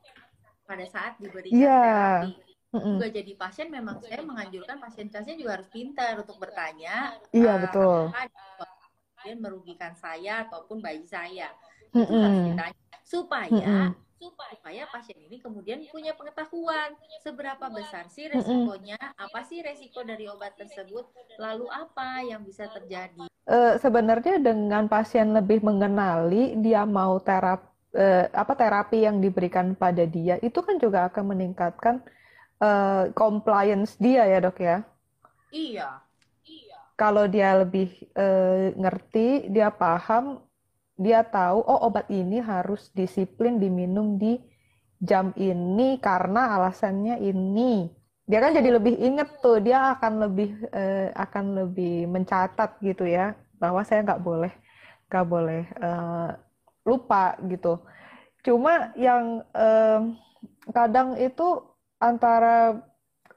pada 0.68 0.86
saat 0.91 1.14
diberikan 1.20 1.56
yeah. 1.56 2.28
terapi. 2.28 2.52
Mm 2.72 2.95
juga 2.95 3.08
jadi 3.12 3.32
pasien 3.36 3.68
memang 3.68 3.99
saya 3.99 4.24
menganjurkan 4.24 4.80
pasien-pasien 4.80 5.36
juga 5.36 5.60
harus 5.60 5.68
pintar 5.68 6.24
untuk 6.24 6.39
bertanya. 6.39 7.20
Iya 7.36 7.43
yeah, 7.43 7.56
uh, 7.56 7.60
betul. 7.68 7.99
Apakah 8.16 9.36
merugikan 9.38 9.93
saya 9.93 10.47
ataupun 10.47 10.80
bayi 10.80 11.04
saya 11.04 11.52
mm 11.91 11.99
itu 11.99 12.16
harus 12.16 12.41
ditanya 12.47 12.97
supaya 13.04 13.52
mm 13.52 14.11
-hmm 14.22 14.51
supaya 14.72 14.86
pasien 14.93 15.17
ini 15.17 15.41
kemudian 15.41 15.82
punya 15.89 16.13
pengetahuan 16.13 16.93
seberapa 17.26 17.65
besar 17.74 18.05
sih 18.13 18.30
resikonya, 18.30 18.95
apa 19.17 19.41
sih 19.41 19.59
resiko 19.65 20.05
dari 20.05 20.30
obat 20.30 20.53
tersebut, 20.53 21.09
lalu 21.41 21.65
apa 21.74 22.22
yang 22.22 22.45
bisa 22.45 22.69
terjadi. 22.69 23.26
Uh, 23.49 23.76
sebenarnya 23.82 24.38
dengan 24.38 24.86
pasien 24.86 25.34
lebih 25.34 25.65
mengenali 25.65 26.53
dia 26.61 26.86
mau 26.86 27.17
terapi 27.17 27.65
uh, 27.97 28.30
apa 28.32 28.53
terapi 28.53 29.03
yang 29.03 29.17
diberikan 29.17 29.74
pada 29.74 30.05
dia 30.05 30.38
itu 30.45 30.61
kan 30.61 30.78
juga 30.78 31.09
akan 31.09 31.36
meningkatkan 31.36 32.05
uh, 32.61 33.09
compliance 33.17 33.97
dia 33.97 34.30
ya 34.30 34.39
dok 34.39 34.61
ya. 34.61 34.78
Iya. 35.49 35.89
Iya. 36.45 36.78
Kalau 36.95 37.26
dia 37.26 37.65
lebih 37.65 37.89
ngerti, 38.78 39.49
dia 39.49 39.74
paham 39.74 40.38
dia 41.02 41.26
tahu 41.26 41.66
oh 41.66 41.89
obat 41.89 42.06
ini 42.14 42.38
harus 42.38 42.93
disiplin 42.93 43.58
diminum 43.58 44.22
di 44.22 44.38
jam 45.02 45.34
ini 45.34 45.97
karena 45.97 46.62
alasannya 46.62 47.18
ini. 47.26 47.89
Dia 48.30 48.38
kan 48.38 48.54
jadi 48.54 48.78
lebih 48.78 48.95
inget 49.02 49.41
tuh 49.41 49.58
dia 49.60 49.97
akan 49.97 50.30
lebih 50.30 50.54
uh, 50.70 51.10
akan 51.18 51.45
lebih 51.66 52.06
mencatat 52.06 52.78
gitu 52.86 53.10
ya 53.10 53.34
bahwa 53.58 53.82
saya 53.82 54.06
nggak 54.06 54.22
boleh 54.22 54.54
nggak 55.10 55.28
boleh 55.28 55.64
uh, 55.82 56.38
lupa 56.86 57.36
gitu. 57.49 57.82
Cuma 58.45 58.93
yang 58.93 59.41
uh, 59.58 60.14
kadang 60.70 61.18
itu 61.18 61.66
antara 61.97 62.80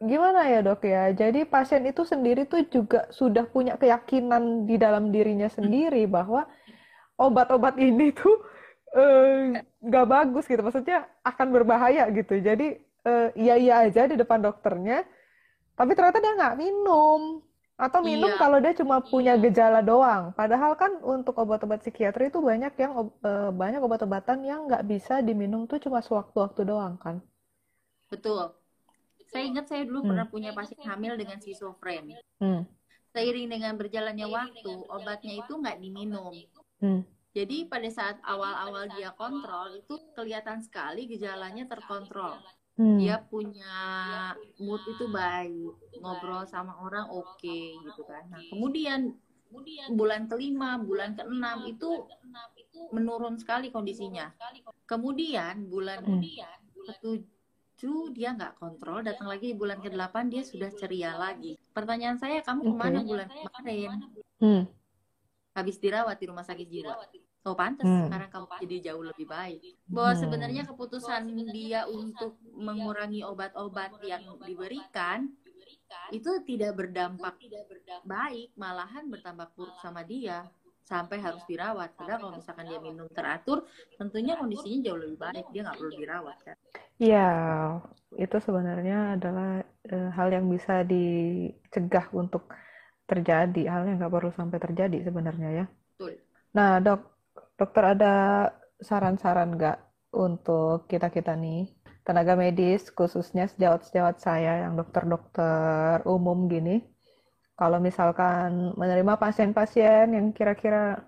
gimana 0.05 0.47
ya 0.53 0.61
dok 0.61 0.85
ya? 0.85 1.11
Jadi 1.17 1.49
pasien 1.49 1.85
itu 1.89 2.05
sendiri 2.05 2.45
tuh 2.45 2.69
juga 2.69 3.09
sudah 3.09 3.49
punya 3.49 3.81
keyakinan 3.81 4.69
di 4.69 4.77
dalam 4.77 5.09
dirinya 5.11 5.49
sendiri 5.49 6.05
bahwa 6.05 6.45
obat-obat 7.21 7.79
ini 7.79 8.11
tuh 8.11 8.37
eh, 8.95 9.63
nggak 9.83 10.07
uh, 10.07 10.11
bagus 10.11 10.45
gitu. 10.47 10.63
Maksudnya 10.63 11.07
akan 11.23 11.47
berbahaya 11.55 12.09
gitu. 12.11 12.39
Jadi 12.39 12.79
uh, 13.07 13.29
iya 13.39 13.55
iya 13.59 13.75
aja 13.87 14.07
di 14.09 14.17
depan 14.19 14.43
dokternya. 14.43 15.05
Tapi 15.75 15.91
ternyata 15.95 16.19
dia 16.23 16.33
nggak 16.39 16.57
minum. 16.59 17.43
Atau 17.75 18.07
minum 18.07 18.31
iya. 18.31 18.39
kalau 18.39 18.63
dia 18.63 18.71
cuma 18.79 19.03
punya 19.03 19.35
iya. 19.35 19.43
gejala 19.51 19.83
doang. 19.83 20.31
Padahal 20.39 20.79
kan 20.79 21.03
untuk 21.03 21.35
obat-obat 21.43 21.83
psikiatri 21.83 22.31
itu 22.31 22.39
banyak 22.39 22.71
yang 22.79 23.11
uh, 23.11 23.51
banyak 23.51 23.83
obat-obatan 23.83 24.47
yang 24.47 24.71
nggak 24.71 24.87
bisa 24.87 25.19
diminum 25.19 25.67
tuh 25.67 25.83
cuma 25.83 25.99
sewaktu-waktu 25.99 26.63
doang 26.63 26.95
kan. 27.03 27.19
Betul. 28.07 28.55
Saya 29.35 29.51
ingat 29.51 29.67
saya 29.67 29.83
dulu 29.83 30.07
hmm. 30.07 30.11
pernah 30.15 30.27
punya 30.31 30.51
pasien 30.55 30.79
hamil 30.87 31.19
dengan 31.19 31.43
schizofren 31.43 32.15
hmm. 32.39 32.63
seiring 33.11 33.51
dengan 33.51 33.75
berjalannya 33.75 34.27
waktu 34.31 34.73
obatnya 34.87 35.35
itu 35.43 35.53
nggak 35.59 35.79
diminum 35.83 36.35
Hmm. 36.85 37.01
Jadi 37.35 37.67
pada 37.67 37.89
saat 37.89 38.21
awal-awal 38.23 38.93
dia 38.95 39.11
kontrol 39.17 39.73
itu 39.75 39.97
kelihatan 40.13 40.61
sekali 40.61 41.09
gejalanya 41.09 41.65
terkontrol. 41.67 42.39
Hmm. 42.77 43.01
Dia 43.01 43.25
punya 43.25 43.75
mood 44.61 44.83
itu 44.87 45.09
baik, 45.09 45.99
ngobrol 45.99 46.45
sama 46.45 46.77
orang 46.85 47.09
oke 47.09 47.41
okay, 47.41 47.75
gitu 47.89 48.05
kan. 48.05 48.29
Nah 48.29 48.43
kemudian 48.53 49.17
bulan 49.95 50.29
kelima, 50.29 50.79
bulan 50.79 51.17
keenam 51.19 51.67
itu 51.67 52.07
menurun 52.93 53.41
sekali 53.41 53.73
kondisinya. 53.73 54.31
Kemudian 54.87 55.67
bulan 55.67 56.07
hmm. 56.07 56.23
ketujuh 56.87 58.15
dia 58.15 58.37
nggak 58.37 58.63
kontrol, 58.63 59.03
datang 59.03 59.27
lagi 59.27 59.55
di 59.55 59.57
bulan 59.59 59.83
ke 59.83 59.91
delapan 59.91 60.31
dia 60.31 60.47
sudah 60.47 60.71
ceria 60.71 61.19
lagi. 61.19 61.59
Pertanyaan 61.75 62.19
saya, 62.19 62.47
kamu 62.47 62.63
ke 62.63 62.75
mana 62.79 62.99
okay. 63.03 63.09
bulan 63.11 63.29
kemarin? 63.33 63.91
Hmm 64.39 64.84
habis 65.55 65.79
dirawat 65.79 66.19
di 66.19 66.27
rumah 66.27 66.45
sakit 66.45 66.67
jiwa. 66.67 66.95
Oh 67.45 67.53
pantas 67.53 67.85
hmm. 67.85 68.09
sekarang 68.09 68.31
kamu 68.33 68.47
jadi 68.65 68.77
jauh 68.91 69.05
lebih 69.05 69.27
baik. 69.29 69.61
Bahwa 69.87 70.13
hmm. 70.17 70.21
sebenarnya 70.21 70.63
keputusan 70.65 71.23
dia 71.53 71.85
untuk 71.87 72.41
mengurangi 72.57 73.21
obat-obat 73.23 74.01
yang 74.03 74.25
diberikan 74.43 75.29
itu 76.11 76.31
tidak 76.45 76.73
berdampak 76.77 77.37
baik, 78.05 78.51
malahan 78.59 79.07
bertambah 79.09 79.49
buruk 79.55 79.77
sama 79.79 80.03
dia 80.03 80.49
sampai 80.85 81.17
harus 81.17 81.41
dirawat. 81.49 81.97
Padahal 81.97 82.29
kalau 82.29 82.35
misalkan 82.37 82.69
dia 82.69 82.81
minum 82.81 83.09
teratur, 83.09 83.65
tentunya 83.97 84.37
kondisinya 84.37 84.79
jauh 84.85 85.01
lebih 85.01 85.17
baik, 85.17 85.45
dia 85.49 85.61
nggak 85.65 85.77
perlu 85.81 85.93
dirawat 85.97 86.39
kan. 86.45 86.57
Iya, 87.01 87.29
itu 88.21 88.37
sebenarnya 88.37 89.17
adalah 89.17 89.65
e, 89.89 89.97
hal 90.13 90.29
yang 90.29 90.47
bisa 90.53 90.85
dicegah 90.85 92.07
untuk 92.13 92.53
terjadi 93.05 93.63
hal 93.69 93.85
yang 93.89 94.01
nggak 94.01 94.13
perlu 94.13 94.33
sampai 94.33 94.59
terjadi 94.61 95.09
sebenarnya 95.09 95.49
ya. 95.53 95.65
Betul. 95.97 96.21
Nah 96.57 96.81
dok, 96.81 97.01
dokter 97.57 97.85
ada 97.97 98.15
saran-saran 98.81 99.55
nggak 99.57 99.79
untuk 100.15 100.87
kita 100.87 101.11
kita 101.11 101.35
nih 101.35 101.69
tenaga 102.05 102.37
medis 102.37 102.93
khususnya 102.93 103.49
sejawat-sejawat 103.49 104.17
saya 104.21 104.69
yang 104.69 104.77
dokter-dokter 104.77 106.05
umum 106.05 106.47
gini, 106.53 106.85
kalau 107.57 107.81
misalkan 107.81 108.77
menerima 108.77 109.17
pasien-pasien 109.17 110.13
yang 110.13 110.27
kira-kira 110.37 111.01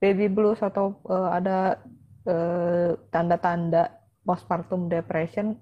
baby 0.00 0.30
blues 0.30 0.62
atau 0.64 0.96
uh, 1.10 1.34
ada 1.34 1.82
eh, 2.22 2.94
tanda-tanda 3.10 3.98
postpartum 4.22 4.86
depression, 4.86 5.58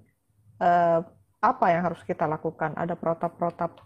eh, 0.61 0.99
apa 1.41 1.65
yang 1.73 1.81
harus 1.89 2.01
kita 2.05 2.29
lakukan? 2.29 2.77
Ada 2.77 2.93
protap-protap 2.95 3.81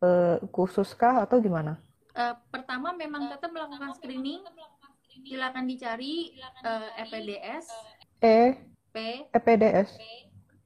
eh, 0.00 0.36
khusus 0.50 0.92
kah 0.92 1.24
atau 1.24 1.38
gimana? 1.38 1.76
Uh, 2.10 2.34
pertama 2.50 2.90
memang 2.92 3.30
tetap 3.30 3.54
melakukan 3.54 3.94
screening. 3.94 4.42
Silakan 5.22 5.64
dicari 5.68 6.34
uh, 6.64 6.90
EPDS. 6.98 7.70
E 8.18 8.58
P. 8.90 8.96
EPDS. 9.30 9.94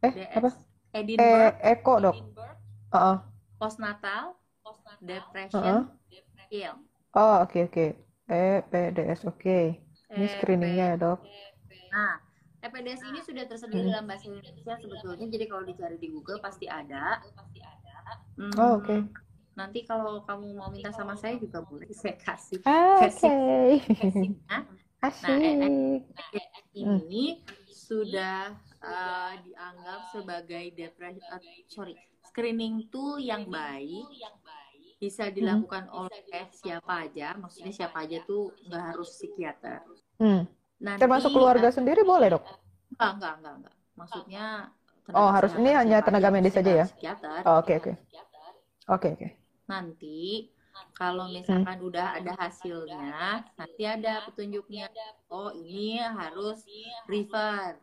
Eh 0.01 0.13
DS. 0.13 0.33
apa? 0.33 0.51
E 0.95 0.99
Edinburgh. 1.05 1.55
Eko 1.61 1.95
dok. 2.01 2.17
Uh-uh. 2.91 3.17
Postnatal. 3.61 4.33
Uh-uh. 4.65 4.97
Depression. 5.03 5.91
Ill. 6.49 6.75
Oh 7.13 7.45
oke 7.45 7.69
oke. 7.69 7.87
EPDS 8.25 9.29
oke. 9.29 9.61
Ini 10.15 10.27
screeningnya 10.39 10.95
ya 10.95 10.97
dok. 10.97 11.21
Nah, 11.93 12.17
EPDS 12.65 13.05
ini 13.13 13.21
sudah 13.21 13.45
tersedia 13.45 13.85
Hmm. 13.85 13.91
dalam 13.93 14.05
bahasa 14.09 14.33
Indonesia 14.33 14.75
sebetulnya. 14.81 15.27
Jadi 15.29 15.45
kalau 15.45 15.65
dicari 15.69 15.97
di 16.01 16.09
Google 16.09 16.41
pasti 16.41 16.65
ada. 16.65 17.21
Hmm, 18.37 18.51
Oh 18.59 18.79
oke. 18.79 18.97
Nanti 19.55 19.87
kalau 19.87 20.27
kamu 20.27 20.47
mau 20.59 20.69
minta 20.75 20.91
sama 20.91 21.15
saya 21.15 21.39
juga 21.39 21.63
boleh 21.63 21.87
saya 22.01 22.19
kasih 22.19 22.59
Ah, 22.67 23.07
versi 23.07 23.27
Oke. 23.27 23.95
versinya. 23.95 24.59
Asik. 25.05 25.31
Ini 26.75 27.25
sudah 27.71 28.51
uh, 28.83 29.33
dianggap 29.47 30.01
sebagai 30.11 30.65
depresi, 30.75 31.21
uh, 31.31 31.39
sorry, 31.71 31.95
screening 32.25 32.89
tool 32.91 33.21
yang 33.23 33.47
baik 33.47 34.09
bisa 34.99 35.29
dilakukan 35.31 35.87
oleh 35.93 36.49
siapa 36.51 37.07
aja. 37.07 37.37
Maksudnya 37.39 37.73
siapa 37.75 38.03
aja 38.09 38.19
tuh 38.25 38.51
nggak 38.67 38.85
harus 38.95 39.09
psikiater. 39.15 39.85
Hmm. 40.19 40.47
Nanti, 40.83 41.03
Termasuk 41.03 41.31
keluarga 41.35 41.69
uh, 41.69 41.75
sendiri 41.75 42.03
boleh 42.07 42.29
dok? 42.35 42.45
enggak, 42.95 43.11
enggak, 43.17 43.33
enggak, 43.39 43.55
enggak. 43.59 43.75
Maksudnya 43.99 44.45
Oh, 45.13 45.29
harus 45.29 45.53
ini 45.61 45.71
hanya 45.77 46.01
tenaga 46.01 46.29
medis 46.33 46.55
maksudnya 46.57 46.81
aja 46.81 46.89
ya? 47.05 47.45
Oh, 47.45 47.61
Oke 47.61 47.73
oke. 47.81 47.93
Oke 48.89 49.09
oke. 49.15 49.27
Nanti 49.69 50.49
kalau 50.95 51.27
misalkan 51.29 51.79
udah 51.83 52.21
ada 52.21 52.33
hasilnya, 52.39 53.45
nanti 53.59 53.83
ada 53.85 54.25
petunjuknya. 54.29 54.87
Oh, 55.29 55.51
ini 55.53 55.99
harus 56.01 56.65
refer. 57.11 57.77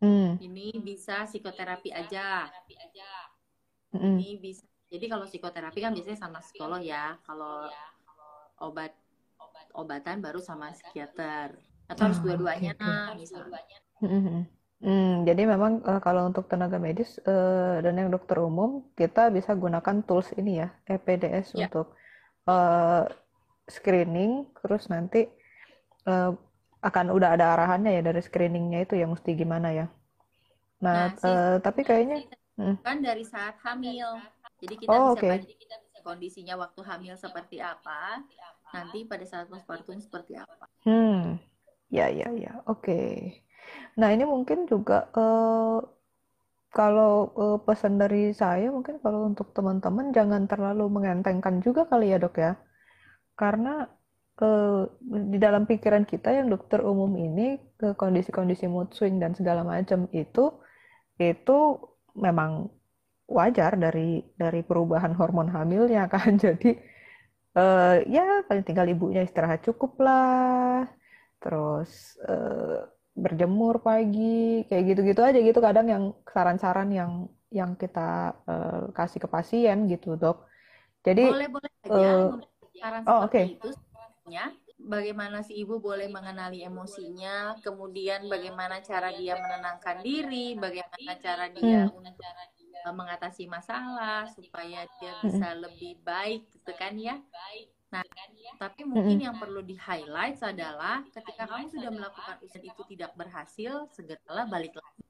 Hmm. 0.00 0.36
Ini 0.36 0.76
bisa 0.84 1.24
psikoterapi 1.24 1.90
aja. 1.90 2.52
Mm-mm. 3.94 4.20
Ini 4.20 4.28
bisa. 4.38 4.64
Jadi 4.92 5.04
kalau 5.10 5.26
psikoterapi 5.26 5.78
kan 5.82 5.90
biasanya 5.96 6.18
sama 6.20 6.38
psikolog 6.44 6.80
ya. 6.84 7.16
Kalau 7.26 7.66
obat 8.60 8.92
obatan 9.76 10.16
baru 10.24 10.40
sama 10.40 10.72
psikiater. 10.76 11.56
Atau 11.86 12.02
harus 12.10 12.18
Oh, 12.20 12.24
dua-duanya 12.26 12.72
oke. 12.74 12.92
misalnya. 13.22 13.78
Hmm, 14.84 15.24
jadi 15.28 15.42
memang 15.52 15.72
eh, 15.88 16.00
kalau 16.06 16.22
untuk 16.28 16.44
tenaga 16.52 16.76
medis 16.86 17.10
eh, 17.30 17.76
dan 17.84 17.94
yang 18.00 18.08
dokter 18.14 18.36
umum 18.48 18.70
kita 19.00 19.20
bisa 19.36 19.52
gunakan 19.62 19.96
tools 20.06 20.28
ini 20.40 20.50
ya 20.62 20.68
EPDS 20.92 21.48
Ya. 21.54 21.64
untuk 21.64 21.86
eh, 22.50 23.02
screening 23.76 24.32
terus 24.62 24.82
nanti 24.94 25.18
eh, 26.10 26.30
akan 26.88 27.06
udah 27.16 27.28
ada 27.36 27.46
arahannya 27.54 27.90
ya 27.98 28.02
dari 28.08 28.20
screeningnya 28.28 28.78
itu 28.86 28.94
ya 29.02 29.06
mesti 29.14 29.30
gimana 29.42 29.68
ya. 29.78 29.86
Nah, 30.84 31.00
Nah, 31.00 31.08
sih 31.22 31.36
eh, 31.36 31.54
tapi 31.66 31.80
kayaknya 31.88 32.16
Hmm. 32.58 32.76
kan 32.86 32.96
dari 33.06 33.24
saat 33.32 33.54
hamil. 33.66 34.10
Jadi 34.62 34.74
kita 34.82 34.96
Oh, 34.96 35.06
bisa 35.06 35.20
oke. 35.20 35.30
baca 35.30 35.48
kondisinya 36.08 36.54
waktu 36.62 36.80
hamil 36.90 37.14
seperti 37.24 37.56
apa, 37.72 38.00
nanti 38.74 38.98
pada 39.10 39.24
saat 39.32 39.46
postpartum 39.52 39.98
seperti 40.06 40.32
apa. 40.44 40.66
Hmm, 40.84 41.36
ya, 41.90 42.08
ya, 42.10 42.28
ya, 42.44 42.52
oke. 42.66 42.92
Nah, 44.00 44.08
ini 44.14 44.24
mungkin 44.34 44.58
juga 44.72 44.94
eh, 45.16 45.78
kalau 46.76 47.12
eh, 47.42 47.58
pesan 47.66 47.94
dari 48.02 48.22
saya, 48.42 48.66
mungkin 48.76 48.96
kalau 49.04 49.20
untuk 49.30 49.48
teman-teman 49.56 50.06
jangan 50.16 50.42
terlalu 50.50 50.84
mengentengkan 50.96 51.54
juga 51.64 51.82
kali 51.90 52.12
ya, 52.12 52.18
dok 52.20 52.36
ya. 52.44 52.52
Karena 53.40 53.70
eh, 54.42 54.82
di 55.32 55.38
dalam 55.44 55.64
pikiran 55.70 56.04
kita 56.12 56.28
yang 56.38 56.48
dokter 56.54 56.80
umum 56.84 57.12
ini, 57.16 57.58
ke 57.80 57.88
kondisi-kondisi 58.00 58.66
mood 58.74 58.88
swing 58.96 59.16
dan 59.22 59.32
segala 59.38 59.62
macam 59.66 60.08
itu, 60.12 60.44
itu 61.20 61.58
memang 62.16 62.68
wajar 63.28 63.72
dari 63.84 64.22
dari 64.42 64.60
perubahan 64.68 65.12
hormon 65.18 65.48
hamilnya 65.56 66.06
kan. 66.14 66.36
Jadi 66.38 66.70
eh, 67.58 67.94
ya 68.14 68.24
paling 68.48 68.64
tinggal 68.68 68.86
ibunya 68.92 69.22
istirahat 69.26 69.60
cukup 69.66 69.92
lah 70.06 70.86
terus 71.42 71.90
eh, 72.26 72.80
berjemur 73.24 73.74
pagi 73.86 74.20
kayak 74.68 74.82
gitu-gitu 74.88 75.20
aja 75.28 75.38
gitu 75.48 75.60
kadang 75.66 75.86
yang 75.94 76.04
saran-saran 76.34 76.88
yang 76.98 77.12
yang 77.58 77.70
kita 77.82 78.00
eh, 78.50 78.72
kasih 78.96 79.18
ke 79.24 79.28
pasien 79.34 79.76
gitu 79.92 80.08
dok. 80.22 80.36
Jadi 81.06 81.22
Boleh-boleh 81.22 81.72
aja 81.86 81.90
eh, 81.90 82.24
memberi 82.28 82.68
saran 82.80 83.04
oh 83.08 83.20
seperti 83.20 83.26
oke. 83.26 83.40
itu 83.56 83.68
sebenarnya. 83.78 84.44
Bagaimana 84.92 85.38
si 85.46 85.52
ibu 85.62 85.74
boleh 85.86 86.06
mengenali 86.16 86.58
emosinya, 86.68 87.56
kemudian 87.64 88.20
bagaimana 88.32 88.76
cara 88.88 89.08
dia 89.20 89.34
menenangkan 89.42 89.98
diri, 90.06 90.52
bagaimana 90.64 91.10
cara 91.24 91.44
dia 91.58 91.80
Hmm, 91.84 91.88
eh, 92.86 92.92
mengatasi 93.00 93.44
masalah 93.56 94.20
supaya 94.36 94.80
dia 94.98 95.12
mm-mm, 95.22 95.46
bisa 95.46 95.46
lebih 95.64 95.92
baik 96.08 96.40
gitu 96.54 96.70
kan 96.80 96.94
ya. 97.08 97.16
Nah, 97.86 98.02
tapi 98.58 98.82
mungkin 98.82 99.16
mm-mm. 99.16 99.26
yang 99.30 99.36
perlu 99.38 99.62
di-highlight 99.62 100.42
adalah 100.42 101.06
ketika 101.14 101.46
kamu 101.46 101.70
sudah 101.70 101.90
melakukan 101.94 102.36
usaha 102.42 102.62
itu 102.62 102.82
tidak 102.96 103.10
berhasil, 103.14 103.72
segeralah 103.94 104.46
balik 104.50 104.74
lagi. 104.74 105.02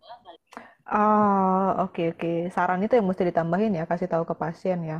Ah, 0.86 1.82
oke 1.82 2.14
oke. 2.14 2.32
Saran 2.54 2.84
itu 2.84 2.94
yang 2.94 3.06
mesti 3.08 3.24
ditambahin 3.26 3.74
ya, 3.80 3.84
kasih 3.90 4.06
tahu 4.06 4.22
ke 4.28 4.34
pasien 4.38 4.78
ya. 4.86 4.98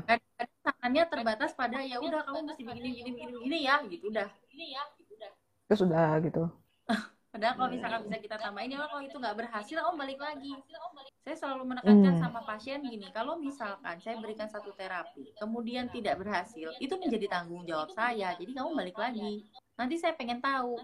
Sarannya 0.64 1.04
terbatas 1.06 1.52
pada 1.54 1.78
ya 1.84 2.02
udah 2.02 2.26
kamu 2.26 2.50
mesti 2.50 2.62
begini 2.66 2.88
begini 2.90 3.10
begini 3.14 3.32
begini 3.38 3.58
ya 3.68 3.74
gitu 3.92 4.04
udah. 4.10 4.28
Terus 5.68 5.80
udah 5.86 6.08
gitu. 6.26 6.65
Padahal 7.36 7.52
kalau 7.60 7.68
misalkan 7.68 8.00
bisa 8.08 8.16
kita 8.24 8.36
tambahin 8.40 8.72
ya 8.72 8.80
kalau 8.88 9.04
itu 9.04 9.16
nggak 9.20 9.36
berhasil, 9.36 9.76
om 9.84 10.00
balik 10.00 10.16
lagi. 10.16 10.56
Saya 11.20 11.36
selalu 11.36 11.68
menekankan 11.68 12.16
Hmm, 12.16 12.22
sama 12.22 12.40
pasien 12.48 12.80
gini, 12.80 13.12
kalau 13.12 13.36
misalkan 13.36 14.00
saya 14.00 14.16
berikan 14.16 14.48
satu 14.48 14.72
terapi, 14.72 15.36
kemudian 15.36 15.92
tidak 15.92 16.16
berhasil, 16.16 16.72
itu 16.80 16.94
menjadi 16.96 17.28
tanggung 17.28 17.68
jawab 17.68 17.92
saya. 17.92 18.32
Jadi 18.40 18.56
kamu 18.56 18.72
balik 18.72 18.96
lagi. 18.96 19.44
Nanti 19.76 20.00
saya 20.00 20.16
pengen 20.16 20.40
tahu 20.40 20.80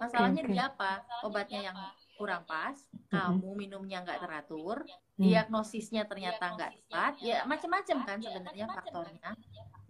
masalahnya 0.00 0.48
oke. 0.48 0.48
di 0.48 0.56
apa? 0.56 1.04
Obatnya 1.28 1.60
yang 1.68 1.76
kurang 2.16 2.48
pas, 2.48 2.72
Mm-mm, 2.72 3.12
kamu 3.12 3.48
minumnya 3.68 4.00
nggak 4.00 4.24
teratur, 4.24 4.80
mm. 4.80 5.20
diagnosisnya 5.20 6.08
ternyata 6.08 6.56
nggak 6.56 6.72
tepat, 6.72 7.12
ya 7.20 7.44
macam-macam 7.44 7.96
kan 8.08 8.18
sebenarnya 8.24 8.66
faktornya 8.72 9.30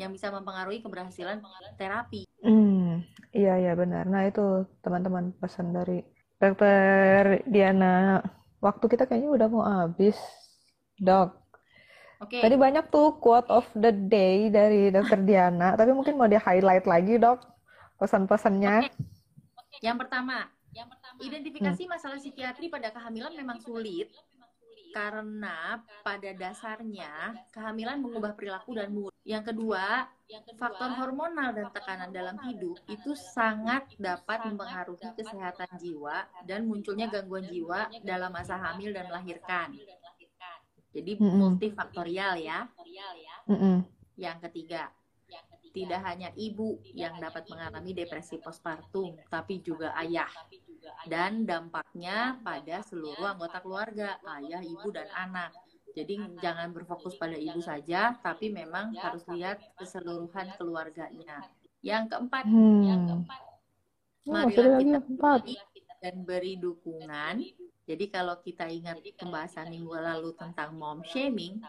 yang 0.02 0.10
bisa 0.10 0.34
mempengaruhi 0.34 0.82
keberhasilan 0.82 1.38
terapi. 1.78 2.26
Hmm, 2.42 2.75
iya 3.38 3.52
iya 3.62 3.72
benar. 3.80 4.04
Nah 4.12 4.22
itu 4.28 4.40
teman-teman 4.84 5.24
pesan 5.40 5.66
dari 5.76 5.92
Dokter 6.40 7.24
Diana. 7.52 7.86
Waktu 8.66 8.84
kita 8.92 9.02
kayaknya 9.08 9.30
udah 9.36 9.48
mau 9.54 9.64
habis, 9.64 10.16
Dok. 11.06 11.28
Oke, 12.20 12.40
Tadi 12.42 12.56
banyak 12.64 12.84
tuh 12.94 13.06
quote 13.22 13.48
of 13.52 13.66
the 13.76 13.92
day 13.92 14.48
dari 14.48 14.88
Dokter 14.94 15.20
Diana, 15.28 15.76
tapi 15.78 15.92
mungkin 15.96 16.16
mau 16.16 16.28
di 16.28 16.38
highlight 16.40 16.84
lagi, 16.88 17.14
Dok, 17.20 17.38
pesan-pesannya. 18.00 18.76
oke. 19.60 19.76
Yang 19.84 19.96
pertama, 20.00 20.36
Hmm, 20.76 21.24
identifikasi 21.24 21.82
masalah 21.88 22.18
psikiatri 22.20 22.68
pada 22.68 22.92
kehamilan 22.92 23.32
memang 23.32 23.56
sulit 23.64 24.12
karena 24.96 25.84
pada 26.00 26.32
dasarnya 26.32 27.36
kehamilan 27.52 28.00
mengubah 28.00 28.32
perilaku 28.32 28.72
dan 28.72 28.88
mood. 28.96 29.12
Yang 29.28 29.52
kedua, 29.52 30.08
faktor 30.56 30.96
hormonal 30.96 31.52
dan 31.52 31.68
tekanan 31.68 32.08
dalam 32.16 32.40
hidup 32.48 32.80
itu 32.88 33.12
sangat 33.12 33.84
dapat 34.00 34.48
mempengaruhi 34.48 35.12
kesehatan 35.12 35.68
jiwa 35.76 36.24
dan 36.48 36.64
munculnya 36.64 37.12
gangguan 37.12 37.44
jiwa 37.44 37.92
dalam 38.00 38.32
masa 38.32 38.56
hamil 38.56 38.96
dan 38.96 39.12
melahirkan. 39.12 39.76
Jadi 40.96 41.20
multifaktorial 41.20 42.40
ya. 42.40 42.64
mm-mm. 43.52 43.84
Yang 44.16 44.48
ketiga, 44.48 44.88
tidak 45.76 46.00
hanya 46.08 46.32
ibu 46.40 46.80
yang 46.96 47.20
dapat 47.20 47.44
mengalami 47.52 47.92
depresi 47.92 48.40
postpartum, 48.40 49.12
tapi 49.28 49.60
juga 49.60 49.92
ayah. 50.00 50.32
Dan 51.06 51.46
dampaknya 51.46 52.38
pada 52.42 52.82
seluruh 52.86 53.26
anggota 53.26 53.58
keluarga, 53.62 54.18
ayah, 54.38 54.62
ibu, 54.62 54.88
dan 54.90 55.06
anak. 55.14 55.54
Jadi 55.96 56.20
jangan 56.44 56.76
berfokus 56.76 57.16
pada 57.16 57.38
ibu 57.38 57.62
saja, 57.64 58.12
tapi 58.20 58.52
memang 58.52 58.92
harus 59.00 59.24
lihat 59.32 59.62
keseluruhan 59.80 60.52
keluarganya. 60.60 61.40
Yang 61.80 62.12
keempat, 62.12 62.44
Hmm. 62.44 63.24
Oh, 64.26 64.34
marilah 64.34 64.50
masih 64.50 64.58
ada 64.58 64.70
lagi 64.74 64.82
kita 64.82 64.90
yang 64.90 65.04
keempat. 65.06 65.40
dan 66.02 66.14
beri 66.26 66.54
dukungan. 66.58 67.34
Jadi 67.86 68.04
kalau 68.10 68.36
kita 68.42 68.66
ingat 68.66 68.98
pembahasan 69.14 69.70
minggu 69.70 69.94
lalu 69.94 70.34
tentang 70.34 70.74
mom 70.74 71.00
shaming, 71.06 71.62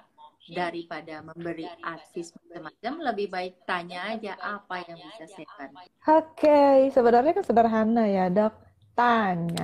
daripada 0.48 1.20
memberi 1.22 1.68
advice 1.84 2.32
macam-macam, 2.34 2.94
lebih 3.12 3.28
baik 3.28 3.54
tanya 3.68 4.16
aja 4.16 4.34
apa 4.40 4.80
yang 4.88 5.00
bisa 5.00 5.28
saya 5.28 5.48
bantu. 5.60 5.92
Oke, 6.08 6.88
sebenarnya 6.96 7.32
kan 7.36 7.46
sederhana 7.46 8.04
ya, 8.08 8.32
Dok. 8.32 8.54
Tanya, 8.98 9.64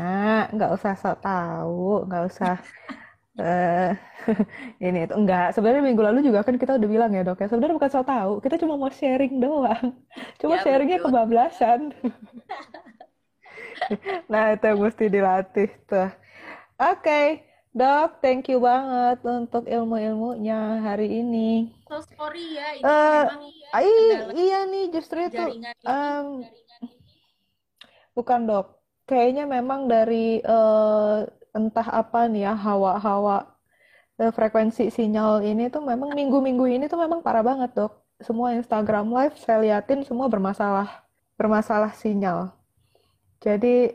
nggak 0.54 0.70
usah 0.76 0.94
sok 1.02 1.16
tahu, 1.26 1.74
nggak 2.08 2.24
usah 2.30 2.52
eh 3.42 3.90
ini 4.86 4.98
itu 5.06 5.14
enggak. 5.20 5.44
Sebenarnya 5.56 5.84
minggu 5.88 6.04
lalu 6.08 6.20
juga 6.28 6.40
kan 6.48 6.56
kita 6.62 6.72
udah 6.80 6.90
bilang 6.96 7.12
ya 7.18 7.22
dok 7.28 7.38
ya. 7.42 7.48
Sebenarnya 7.52 7.76
bukan 7.80 7.92
sok 7.96 8.06
tahu, 8.12 8.32
kita 8.46 8.56
cuma 8.62 8.76
mau 8.82 8.92
sharing 9.00 9.34
doang. 9.44 9.88
Cuma 10.42 10.56
Ya, 10.56 10.64
sharingnya 10.64 10.98
betul. 10.98 11.06
kebablasan. 11.06 11.82
Nah 14.32 14.44
itu 14.56 14.64
yang 14.70 14.80
mesti 14.84 15.06
dilatih 15.16 15.70
tuh. 15.90 16.10
Oke, 16.82 17.22
dok, 17.80 18.10
thank 18.24 18.44
you 18.52 18.58
banget 18.62 19.18
untuk 19.26 19.64
ilmu-ilmunya 19.70 20.82
hari 20.86 21.08
ini. 21.22 21.72
So 21.88 21.96
sorry 22.18 22.44
ya, 22.60 22.68
ini 22.82 22.96
Eh, 22.96 23.24
memang 23.24 23.42
kendala 23.96 24.36
iya 24.42 24.58
nih 24.72 24.84
justru 24.96 25.18
itu 25.30 25.42
jaringan 25.44 25.78
ini. 25.84 25.96
em, 25.96 26.28
bukan 28.16 28.42
dok. 28.50 28.83
Kayaknya 29.10 29.44
memang 29.48 29.92
dari 29.92 30.40
eh, 30.40 31.18
entah 31.54 31.88
apa 31.92 32.26
nih 32.32 32.48
ya 32.50 32.54
hawa-hawa 32.56 33.54
eh, 34.22 34.32
frekuensi 34.32 34.90
sinyal 34.90 35.44
ini 35.46 35.70
tuh 35.74 35.84
memang 35.86 36.16
minggu-minggu 36.18 36.66
ini 36.70 36.86
tuh 36.92 37.00
memang 37.00 37.20
parah 37.26 37.44
banget 37.46 37.72
dok. 37.76 37.94
Semua 38.24 38.56
Instagram 38.56 39.12
Live 39.12 39.36
saya 39.42 39.60
liatin 39.64 40.08
semua 40.08 40.28
bermasalah, 40.32 41.04
bermasalah 41.36 41.92
sinyal. 41.98 42.56
Jadi 43.44 43.92